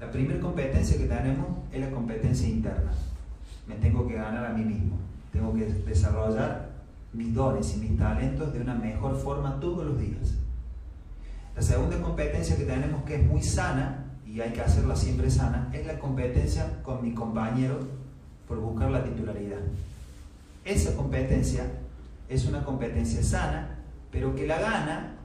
La 0.00 0.10
primera 0.10 0.40
competencia 0.40 0.96
que 0.96 1.06
tenemos 1.06 1.46
es 1.72 1.80
la 1.80 1.90
competencia 1.90 2.48
interna. 2.48 2.92
Me 3.66 3.74
tengo 3.76 4.06
que 4.06 4.14
ganar 4.14 4.46
a 4.46 4.50
mí 4.50 4.64
mismo. 4.64 4.96
Tengo 5.32 5.54
que 5.54 5.66
desarrollar 5.66 6.70
mis 7.12 7.34
dones 7.34 7.76
y 7.76 7.80
mis 7.80 7.98
talentos 7.98 8.52
de 8.52 8.60
una 8.60 8.74
mejor 8.74 9.16
forma 9.16 9.58
todos 9.60 9.86
los 9.86 9.98
días. 9.98 10.34
La 11.56 11.62
segunda 11.62 12.00
competencia 12.00 12.56
que 12.56 12.64
tenemos 12.64 13.02
que 13.04 13.16
es 13.16 13.26
muy 13.26 13.42
sana 13.42 14.04
y 14.26 14.40
hay 14.40 14.52
que 14.52 14.60
hacerla 14.60 14.94
siempre 14.94 15.30
sana, 15.30 15.70
es 15.72 15.86
la 15.86 15.98
competencia 15.98 16.82
con 16.82 17.02
mi 17.02 17.14
compañero 17.14 17.78
por 18.46 18.58
buscar 18.60 18.90
la 18.90 19.02
titularidad. 19.02 19.58
Esa 20.64 20.94
competencia 20.94 21.64
es 22.28 22.44
una 22.44 22.64
competencia 22.64 23.22
sana, 23.22 23.78
pero 24.10 24.34
que 24.34 24.46
la 24.46 24.60
gana, 24.60 25.16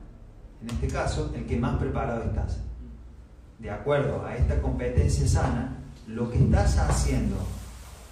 en 0.63 0.69
este 0.69 0.87
caso, 0.87 1.31
el 1.35 1.45
que 1.45 1.59
más 1.59 1.77
preparado 1.77 2.23
estás. 2.23 2.57
De 3.59 3.69
acuerdo 3.69 4.25
a 4.25 4.35
esta 4.35 4.61
competencia 4.61 5.27
sana, 5.27 5.77
lo 6.07 6.31
que 6.31 6.39
estás 6.39 6.77
haciendo 6.79 7.37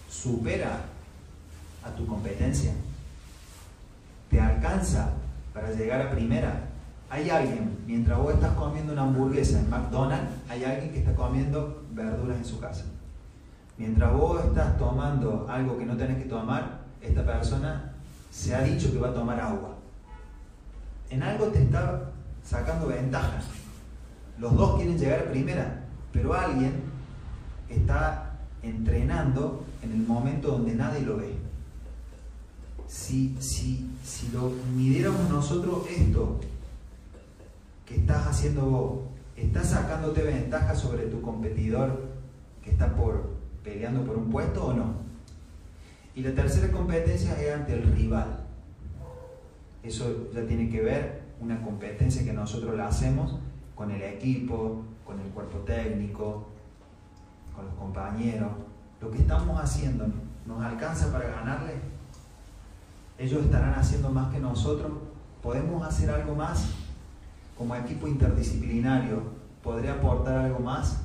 supera 0.09 0.81
a 1.83 1.89
tu 1.95 2.05
competencia. 2.05 2.73
Te 4.29 4.39
alcanza 4.39 5.13
para 5.53 5.71
llegar 5.71 6.01
a 6.01 6.11
primera 6.11 6.71
hay 7.11 7.29
alguien, 7.29 7.77
mientras 7.85 8.17
vos 8.17 8.33
estás 8.33 8.53
comiendo 8.53 8.93
una 8.93 9.01
hamburguesa 9.01 9.59
en 9.59 9.69
McDonald's, 9.69 10.31
hay 10.47 10.63
alguien 10.63 10.93
que 10.93 10.99
está 10.99 11.13
comiendo 11.13 11.83
verduras 11.91 12.37
en 12.37 12.45
su 12.45 12.57
casa. 12.57 12.85
Mientras 13.77 14.13
vos 14.13 14.41
estás 14.45 14.77
tomando 14.77 15.45
algo 15.49 15.77
que 15.77 15.85
no 15.85 15.97
tenés 15.97 16.23
que 16.23 16.29
tomar, 16.29 16.79
esta 17.01 17.25
persona 17.25 17.91
se 18.31 18.55
ha 18.55 18.61
dicho 18.61 18.93
que 18.93 18.99
va 18.99 19.09
a 19.09 19.13
tomar 19.13 19.41
agua. 19.41 19.75
En 21.09 21.21
algo 21.21 21.47
te 21.47 21.63
está 21.63 22.01
sacando 22.43 22.87
ventaja. 22.87 23.41
Los 24.37 24.55
dos 24.55 24.77
quieren 24.77 24.97
llegar 24.97 25.29
primera, 25.31 25.83
pero 26.11 26.33
alguien 26.33 26.73
está 27.69 28.39
entrenando 28.63 29.65
en 29.81 29.91
el 29.91 30.07
momento 30.07 30.49
donde 30.49 30.73
nadie 30.75 31.01
lo 31.01 31.17
ve. 31.17 31.35
Si, 32.87 33.37
si, 33.39 33.89
si 34.03 34.29
lo 34.29 34.51
midiéramos 34.75 35.29
nosotros 35.29 35.85
esto 35.89 36.39
que 37.85 37.95
estás 37.95 38.27
haciendo 38.27 38.65
vos, 38.65 38.99
estás 39.35 39.69
sacándote 39.69 40.23
ventaja 40.23 40.75
sobre 40.75 41.05
tu 41.05 41.21
competidor 41.21 42.03
que 42.63 42.71
está 42.71 42.93
por, 42.93 43.29
peleando 43.63 44.03
por 44.03 44.17
un 44.17 44.29
puesto 44.29 44.65
o 44.65 44.73
no. 44.73 44.95
Y 46.15 46.21
la 46.21 46.33
tercera 46.33 46.71
competencia 46.71 47.41
es 47.41 47.53
ante 47.53 47.73
el 47.73 47.83
rival. 47.95 48.45
Eso 49.83 50.29
ya 50.33 50.45
tiene 50.45 50.69
que 50.69 50.81
ver 50.81 51.20
una 51.41 51.61
competencia 51.61 52.23
que 52.23 52.33
nosotros 52.33 52.75
la 52.75 52.87
hacemos 52.87 53.37
con 53.75 53.91
el 53.91 54.01
equipo, 54.01 54.83
con 55.05 55.19
el 55.19 55.27
cuerpo 55.27 55.57
técnico, 55.59 56.47
con 57.55 57.65
los 57.65 57.73
compañeros. 57.75 58.51
Lo 59.01 59.11
que 59.11 59.17
estamos 59.17 59.61
haciendo 59.61 60.07
nos 60.45 60.63
alcanza 60.63 61.11
para 61.11 61.27
ganarle. 61.27 61.73
Ellos 63.17 63.43
estarán 63.43 63.73
haciendo 63.73 64.09
más 64.09 64.33
que 64.33 64.39
nosotros. 64.39 64.91
¿Podemos 65.41 65.85
hacer 65.85 66.09
algo 66.09 66.35
más? 66.35 66.69
como 67.61 67.75
equipo 67.75 68.07
interdisciplinario, 68.07 69.21
¿podría 69.61 69.93
aportar 69.93 70.35
algo 70.35 70.59
más 70.61 70.97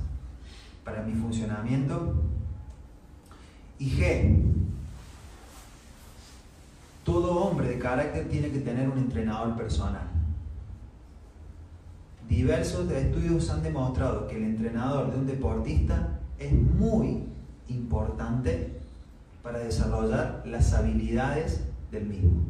para 0.85 1.03
mi 1.03 1.13
funcionamiento? 1.13 2.15
Y 3.79 3.91
G, 3.91 4.43
todo 7.05 7.45
hombre 7.45 7.69
de 7.69 7.79
carácter 7.79 8.31
tiene 8.31 8.51
que 8.51 8.61
tener 8.61 8.89
un 8.89 8.97
entrenador 8.97 9.55
personal. 9.55 10.16
Diversos 12.29 12.91
estudios 12.91 13.49
han 13.51 13.63
demostrado 13.63 14.27
que 14.27 14.37
el 14.37 14.45
entrenador 14.45 15.13
de 15.13 15.19
un 15.19 15.27
deportista 15.27 16.19
es 16.39 16.53
muy 16.53 17.25
importante 17.69 18.81
para 19.43 19.61
desarrollar 19.61 20.43
las 20.45 20.73
habilidades 20.75 21.61
del 21.93 22.07
mismo. 22.07 22.43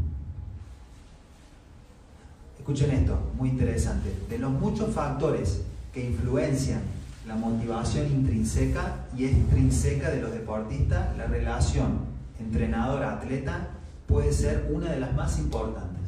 Escuchen 2.58 2.90
esto, 2.90 3.18
muy 3.36 3.50
interesante. 3.50 4.12
De 4.28 4.38
los 4.38 4.50
muchos 4.50 4.94
factores 4.94 5.62
que 5.92 6.06
influencian 6.06 6.80
la 7.26 7.36
motivación 7.36 8.06
intrínseca 8.06 9.06
y 9.16 9.26
extrínseca 9.26 10.10
de 10.10 10.22
los 10.22 10.32
deportistas, 10.32 11.16
la 11.16 11.26
relación 11.26 11.98
entrenador-atleta 12.40 13.68
puede 14.06 14.32
ser 14.32 14.70
una 14.72 14.90
de 14.90 15.00
las 15.00 15.14
más 15.14 15.38
importantes. 15.38 16.02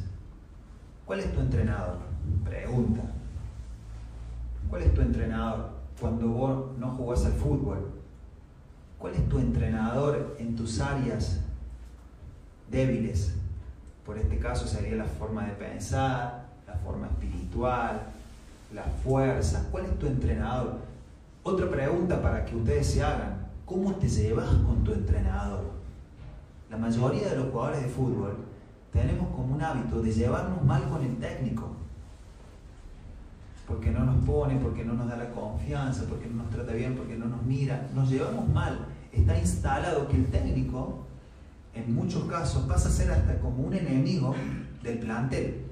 ¿Cuál 1.05 1.19
es 1.19 1.33
tu 1.33 1.39
entrenador? 1.39 1.97
Pregunta. 2.43 3.01
¿Cuál 4.69 4.83
es 4.83 4.93
tu 4.93 5.01
entrenador 5.01 5.71
cuando 5.99 6.27
vos 6.27 6.77
no 6.77 6.91
jugás 6.91 7.25
al 7.25 7.33
fútbol? 7.33 7.89
¿Cuál 8.99 9.15
es 9.15 9.27
tu 9.27 9.39
entrenador 9.39 10.35
en 10.37 10.55
tus 10.55 10.79
áreas 10.79 11.39
débiles? 12.69 13.33
Por 14.05 14.17
este 14.17 14.37
caso 14.37 14.67
sería 14.67 14.95
la 14.95 15.05
forma 15.05 15.45
de 15.45 15.53
pensar, 15.53 16.45
la 16.67 16.75
forma 16.75 17.07
espiritual, 17.07 18.01
la 18.73 18.83
fuerza. 18.83 19.67
¿Cuál 19.71 19.85
es 19.85 19.97
tu 19.97 20.05
entrenador? 20.05 20.77
Otra 21.43 21.69
pregunta 21.69 22.21
para 22.21 22.45
que 22.45 22.55
ustedes 22.55 22.87
se 22.87 23.03
hagan. 23.03 23.47
¿Cómo 23.65 23.95
te 23.95 24.07
llevas 24.07 24.49
con 24.49 24.83
tu 24.83 24.93
entrenador? 24.93 25.63
La 26.69 26.77
mayoría 26.77 27.29
de 27.29 27.37
los 27.37 27.51
jugadores 27.51 27.81
de 27.81 27.89
fútbol 27.89 28.37
tenemos 28.91 29.29
como 29.35 29.55
un 29.55 29.61
hábito 29.61 30.01
de 30.01 30.11
llevarnos 30.11 30.63
mal 30.63 30.87
con 30.89 31.03
el 31.03 31.17
técnico. 31.17 31.78
Porque 33.69 33.91
no 33.91 34.03
nos 34.03 34.25
pone, 34.25 34.55
porque 34.57 34.83
no 34.83 34.93
nos 34.93 35.07
da 35.07 35.15
la 35.15 35.29
confianza, 35.29 36.03
porque 36.09 36.27
no 36.27 36.43
nos 36.43 36.49
trata 36.49 36.73
bien, 36.73 36.95
porque 36.95 37.15
no 37.15 37.25
nos 37.25 37.41
mira. 37.43 37.87
Nos 37.95 38.09
llevamos 38.09 38.49
mal. 38.49 38.79
Está 39.13 39.39
instalado 39.39 40.07
que 40.07 40.17
el 40.17 40.25
técnico, 40.25 41.05
en 41.73 41.93
muchos 41.93 42.23
casos, 42.25 42.63
pasa 42.63 42.89
a 42.89 42.91
ser 42.91 43.11
hasta 43.11 43.39
como 43.39 43.63
un 43.63 43.73
enemigo 43.73 44.35
del 44.83 44.99
plantel. 44.99 45.65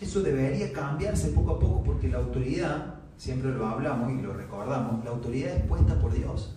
Eso 0.00 0.22
debería 0.22 0.72
cambiarse 0.72 1.28
poco 1.28 1.52
a 1.52 1.58
poco 1.58 1.82
porque 1.82 2.08
la 2.08 2.18
autoridad 2.18 2.94
siempre 3.16 3.52
lo 3.52 3.66
hablamos 3.66 4.12
y 4.12 4.22
lo 4.22 4.32
recordamos, 4.32 5.04
la 5.04 5.10
autoridad 5.10 5.54
es 5.54 5.62
puesta 5.64 5.94
por 6.00 6.12
Dios. 6.12 6.54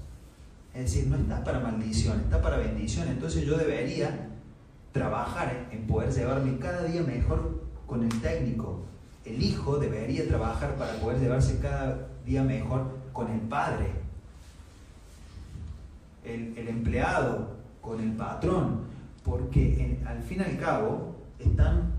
Es 0.73 0.91
decir, 0.91 1.07
no 1.07 1.15
está 1.15 1.43
para 1.43 1.59
maldición, 1.59 2.19
está 2.21 2.41
para 2.41 2.57
bendición. 2.57 3.07
Entonces 3.07 3.45
yo 3.45 3.57
debería 3.57 4.29
trabajar 4.91 5.67
en 5.71 5.87
poder 5.87 6.11
llevarme 6.11 6.57
cada 6.57 6.83
día 6.83 7.01
mejor 7.01 7.63
con 7.85 8.03
el 8.03 8.21
técnico. 8.21 8.83
El 9.25 9.41
hijo 9.41 9.77
debería 9.77 10.27
trabajar 10.27 10.75
para 10.75 10.93
poder 10.99 11.19
llevarse 11.19 11.59
cada 11.59 12.07
día 12.25 12.43
mejor 12.43 12.99
con 13.11 13.31
el 13.31 13.39
padre. 13.41 13.87
El, 16.23 16.67
empleado 16.67 17.55
con 17.81 17.99
el 17.99 18.11
patrón. 18.13 18.81
Porque 19.23 19.99
al 20.05 20.21
fin 20.21 20.41
y 20.41 20.43
al 20.43 20.57
cabo 20.57 21.15
están 21.39 21.93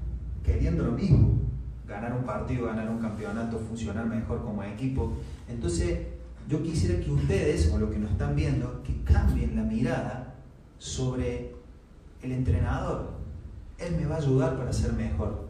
queriendo 0.44 0.84
lo 0.84 0.92
mismo 0.92 1.40
ganar 1.86 2.12
un 2.12 2.24
partido, 2.24 2.66
ganar 2.66 2.88
un 2.88 2.98
campeonato, 2.98 3.58
funcionar 3.58 4.06
mejor 4.06 4.42
como 4.42 4.62
equipo. 4.62 5.12
Entonces, 5.48 6.00
yo 6.48 6.62
quisiera 6.62 7.00
que 7.00 7.10
ustedes, 7.10 7.72
o 7.72 7.78
lo 7.78 7.90
que 7.90 7.98
nos 7.98 8.10
están 8.12 8.36
viendo, 8.36 8.82
que 8.82 9.02
cambien 9.02 9.56
la 9.56 9.62
mirada 9.62 10.34
sobre 10.78 11.54
el 12.22 12.32
entrenador. 12.32 13.10
Él 13.78 13.96
me 13.96 14.06
va 14.06 14.16
a 14.16 14.18
ayudar 14.18 14.56
para 14.56 14.72
ser 14.72 14.92
mejor. 14.92 15.45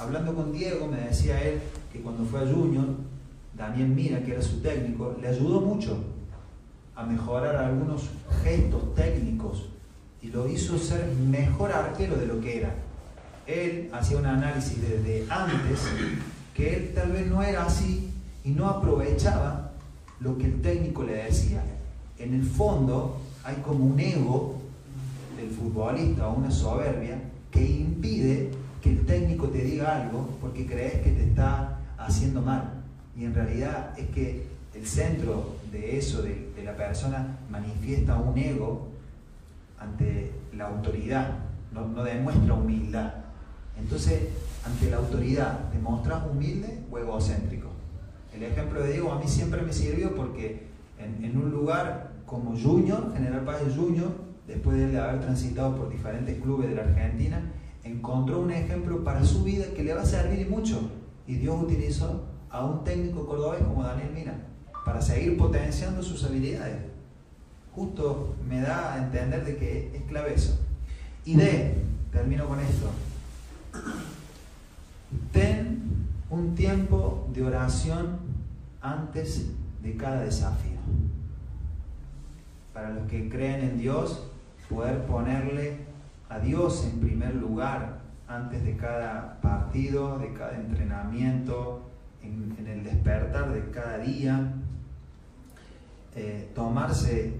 Hablando 0.00 0.34
con 0.34 0.52
Diego, 0.52 0.86
me 0.86 1.00
decía 1.02 1.42
él 1.42 1.60
que 1.92 2.00
cuando 2.00 2.24
fue 2.24 2.40
a 2.40 2.46
Junior, 2.52 2.86
Daniel 3.56 3.88
Mira, 3.88 4.22
que 4.22 4.32
era 4.32 4.42
su 4.42 4.60
técnico, 4.60 5.14
le 5.20 5.28
ayudó 5.28 5.60
mucho 5.60 5.98
a 6.96 7.04
mejorar 7.04 7.56
algunos 7.56 8.10
gestos 8.42 8.94
técnicos 8.94 9.68
y 10.22 10.28
lo 10.28 10.48
hizo 10.48 10.78
ser 10.78 11.06
mejor 11.28 11.72
arquero 11.72 12.16
de 12.16 12.26
lo 12.26 12.40
que 12.40 12.58
era 12.58 12.74
él 13.50 13.90
hacía 13.92 14.18
un 14.18 14.26
análisis 14.26 14.80
desde 14.80 15.26
antes 15.30 15.80
que 16.54 16.74
él 16.74 16.92
tal 16.94 17.12
vez 17.12 17.26
no 17.26 17.42
era 17.42 17.64
así 17.64 18.10
y 18.44 18.50
no 18.50 18.68
aprovechaba 18.68 19.72
lo 20.20 20.36
que 20.38 20.46
el 20.46 20.60
técnico 20.60 21.02
le 21.02 21.24
decía. 21.24 21.62
En 22.18 22.34
el 22.34 22.44
fondo 22.44 23.20
hay 23.44 23.56
como 23.56 23.86
un 23.86 23.98
ego 23.98 24.58
del 25.36 25.50
futbolista 25.50 26.28
o 26.28 26.34
una 26.34 26.50
soberbia 26.50 27.18
que 27.50 27.64
impide 27.64 28.50
que 28.80 28.90
el 28.90 29.06
técnico 29.06 29.48
te 29.48 29.58
diga 29.58 30.02
algo 30.02 30.28
porque 30.40 30.66
crees 30.66 31.02
que 31.02 31.10
te 31.10 31.24
está 31.24 31.78
haciendo 31.98 32.40
mal. 32.40 32.82
Y 33.16 33.24
en 33.24 33.34
realidad 33.34 33.98
es 33.98 34.08
que 34.08 34.46
el 34.74 34.86
centro 34.86 35.56
de 35.70 35.98
eso, 35.98 36.22
de, 36.22 36.50
la 36.64 36.76
persona, 36.76 37.38
manifiesta 37.50 38.16
un 38.16 38.36
ego 38.36 38.88
ante 39.78 40.30
la 40.54 40.68
autoridad, 40.68 41.38
no, 41.72 42.04
demuestra 42.04 42.54
humildad. 42.54 43.14
Entonces, 43.78 44.28
ante 44.64 44.90
la 44.90 44.98
autoridad, 44.98 45.70
¿te 45.70 45.78
mostras 45.78 46.22
humilde 46.30 46.80
o 46.90 46.98
egocéntrico? 46.98 47.68
El 48.34 48.42
ejemplo 48.42 48.82
de 48.82 48.92
Diego 48.92 49.12
a 49.12 49.18
mí 49.18 49.26
siempre 49.26 49.62
me 49.62 49.72
sirvió 49.72 50.14
porque 50.14 50.68
en, 50.98 51.36
un 51.36 51.50
lugar 51.50 52.10
como 52.26 52.56
Junior, 52.56 53.12
General 53.14 53.40
Paz 53.40 53.62
Junior, 53.74 54.10
después 54.46 54.76
de 54.76 54.98
haber 54.98 55.20
transitado 55.20 55.76
por 55.76 55.90
diferentes 55.90 56.40
clubes 56.40 56.68
de 56.68 56.76
la 56.76 56.82
Argentina, 56.82 57.40
encontró 57.90 58.40
un 58.40 58.50
ejemplo 58.50 59.04
para 59.04 59.24
su 59.24 59.44
vida 59.44 59.66
que 59.74 59.82
le 59.82 59.94
va 59.94 60.02
a 60.02 60.06
servir 60.06 60.48
mucho. 60.48 60.90
Y 61.26 61.36
Dios 61.36 61.62
utilizó 61.62 62.24
a 62.50 62.64
un 62.64 62.84
técnico 62.84 63.26
cordobés 63.26 63.62
como 63.62 63.82
Daniel 63.82 64.10
Mina 64.12 64.34
para 64.84 65.00
seguir 65.00 65.36
potenciando 65.36 66.02
sus 66.02 66.24
habilidades. 66.24 66.78
Justo 67.74 68.34
me 68.48 68.60
da 68.60 68.94
a 68.94 68.98
entender 68.98 69.44
de 69.44 69.56
que 69.56 69.90
es 69.94 70.02
clave 70.02 70.34
eso. 70.34 70.58
Y 71.24 71.36
de, 71.36 71.74
termino 72.10 72.46
con 72.46 72.58
esto, 72.60 72.90
Ten 75.32 76.06
un 76.28 76.54
tiempo 76.54 77.28
de 77.32 77.44
oración 77.44 78.18
antes 78.80 79.46
de 79.82 79.96
cada 79.96 80.22
desafío. 80.22 80.78
Para 82.72 82.90
los 82.90 83.08
que 83.08 83.28
creen 83.28 83.60
en 83.62 83.78
Dios, 83.78 84.24
poder 84.68 85.04
ponerle 85.06 85.78
a 86.30 86.38
Dios 86.38 86.84
en 86.84 87.00
primer 87.00 87.34
lugar 87.34 88.00
antes 88.28 88.64
de 88.64 88.76
cada 88.76 89.40
partido, 89.40 90.18
de 90.18 90.32
cada 90.32 90.56
entrenamiento, 90.56 91.90
en, 92.22 92.56
el 92.64 92.84
despertar 92.84 93.52
de 93.52 93.70
cada 93.70 93.98
día. 93.98 94.54
Eh, 96.14 96.50
tomarse 96.54 97.34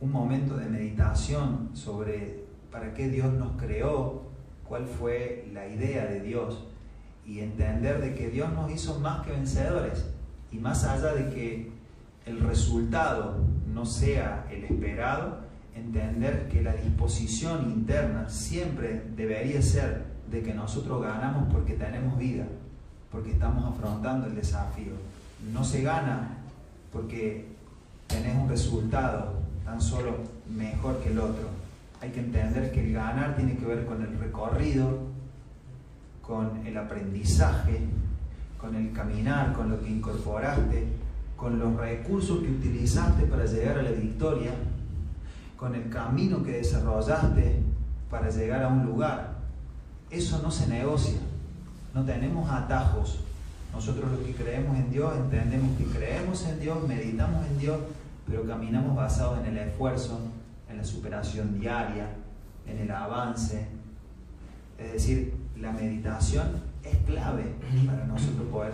un 0.00 0.12
momento 0.12 0.56
de 0.56 0.66
meditación 0.66 1.70
sobre 1.72 2.44
para 2.70 2.92
qué 2.92 3.08
Dios 3.08 3.32
nos 3.32 3.52
creó, 3.56 4.24
cuál 4.68 4.86
fue 4.86 5.48
la 5.52 5.66
idea 5.66 6.04
de 6.06 6.20
Dios 6.20 6.66
y 7.24 7.40
entender 7.40 8.00
de 8.00 8.14
que 8.14 8.28
Dios 8.28 8.52
nos 8.52 8.70
hizo 8.70 9.00
más 9.00 9.24
que 9.24 9.32
vencedores 9.32 10.06
y 10.52 10.58
más 10.58 10.84
allá 10.84 11.14
de 11.14 11.30
que 11.30 11.72
el 12.26 12.40
resultado 12.40 13.38
no 13.72 13.86
sea 13.86 14.46
el 14.50 14.64
esperado, 14.64 15.45
entender 15.86 16.48
que 16.48 16.62
la 16.62 16.74
disposición 16.74 17.70
interna 17.70 18.28
siempre 18.28 19.02
debería 19.16 19.62
ser 19.62 20.04
de 20.30 20.42
que 20.42 20.54
nosotros 20.54 21.02
ganamos 21.02 21.52
porque 21.52 21.74
tenemos 21.74 22.18
vida, 22.18 22.44
porque 23.10 23.32
estamos 23.32 23.64
afrontando 23.64 24.26
el 24.26 24.34
desafío. 24.34 24.92
No 25.52 25.64
se 25.64 25.82
gana 25.82 26.38
porque 26.92 27.46
tenés 28.06 28.36
un 28.36 28.48
resultado 28.48 29.40
tan 29.64 29.80
solo 29.80 30.16
mejor 30.48 30.98
que 31.00 31.10
el 31.10 31.18
otro 31.18 31.66
hay 32.00 32.10
que 32.10 32.20
entender 32.20 32.70
que 32.72 32.86
el 32.86 32.92
ganar 32.92 33.36
tiene 33.36 33.56
que 33.56 33.64
ver 33.64 33.86
con 33.86 34.02
el 34.02 34.18
recorrido, 34.18 34.98
con 36.22 36.66
el 36.66 36.76
aprendizaje, 36.76 37.80
con 38.60 38.74
el 38.74 38.92
caminar, 38.92 39.52
con 39.54 39.70
lo 39.70 39.80
que 39.80 39.90
incorporaste, 39.90 40.86
con 41.36 41.58
los 41.58 41.76
recursos 41.76 42.40
que 42.40 42.50
utilizaste 42.50 43.24
para 43.24 43.46
llegar 43.46 43.78
a 43.78 43.82
la 43.82 43.90
victoria, 43.90 44.52
con 45.66 45.74
el 45.74 45.90
camino 45.90 46.44
que 46.44 46.52
desarrollaste 46.52 47.60
para 48.08 48.30
llegar 48.30 48.62
a 48.62 48.68
un 48.68 48.86
lugar. 48.86 49.38
Eso 50.12 50.40
no 50.40 50.48
se 50.48 50.68
negocia, 50.68 51.18
no 51.92 52.04
tenemos 52.04 52.48
atajos. 52.48 53.18
Nosotros 53.72 54.12
los 54.12 54.20
que 54.20 54.32
creemos 54.32 54.76
en 54.78 54.92
Dios 54.92 55.12
entendemos 55.16 55.76
que 55.76 55.84
creemos 55.86 56.46
en 56.46 56.60
Dios, 56.60 56.86
meditamos 56.86 57.44
en 57.48 57.58
Dios, 57.58 57.80
pero 58.28 58.46
caminamos 58.46 58.94
basados 58.94 59.40
en 59.40 59.46
el 59.46 59.58
esfuerzo, 59.58 60.20
en 60.70 60.76
la 60.76 60.84
superación 60.84 61.58
diaria, 61.58 62.10
en 62.64 62.78
el 62.78 62.90
avance. 62.92 63.66
Es 64.78 64.92
decir, 64.92 65.34
la 65.58 65.72
meditación 65.72 66.46
es 66.84 66.96
clave 66.98 67.56
para 67.84 68.06
nosotros 68.06 68.46
poder 68.52 68.72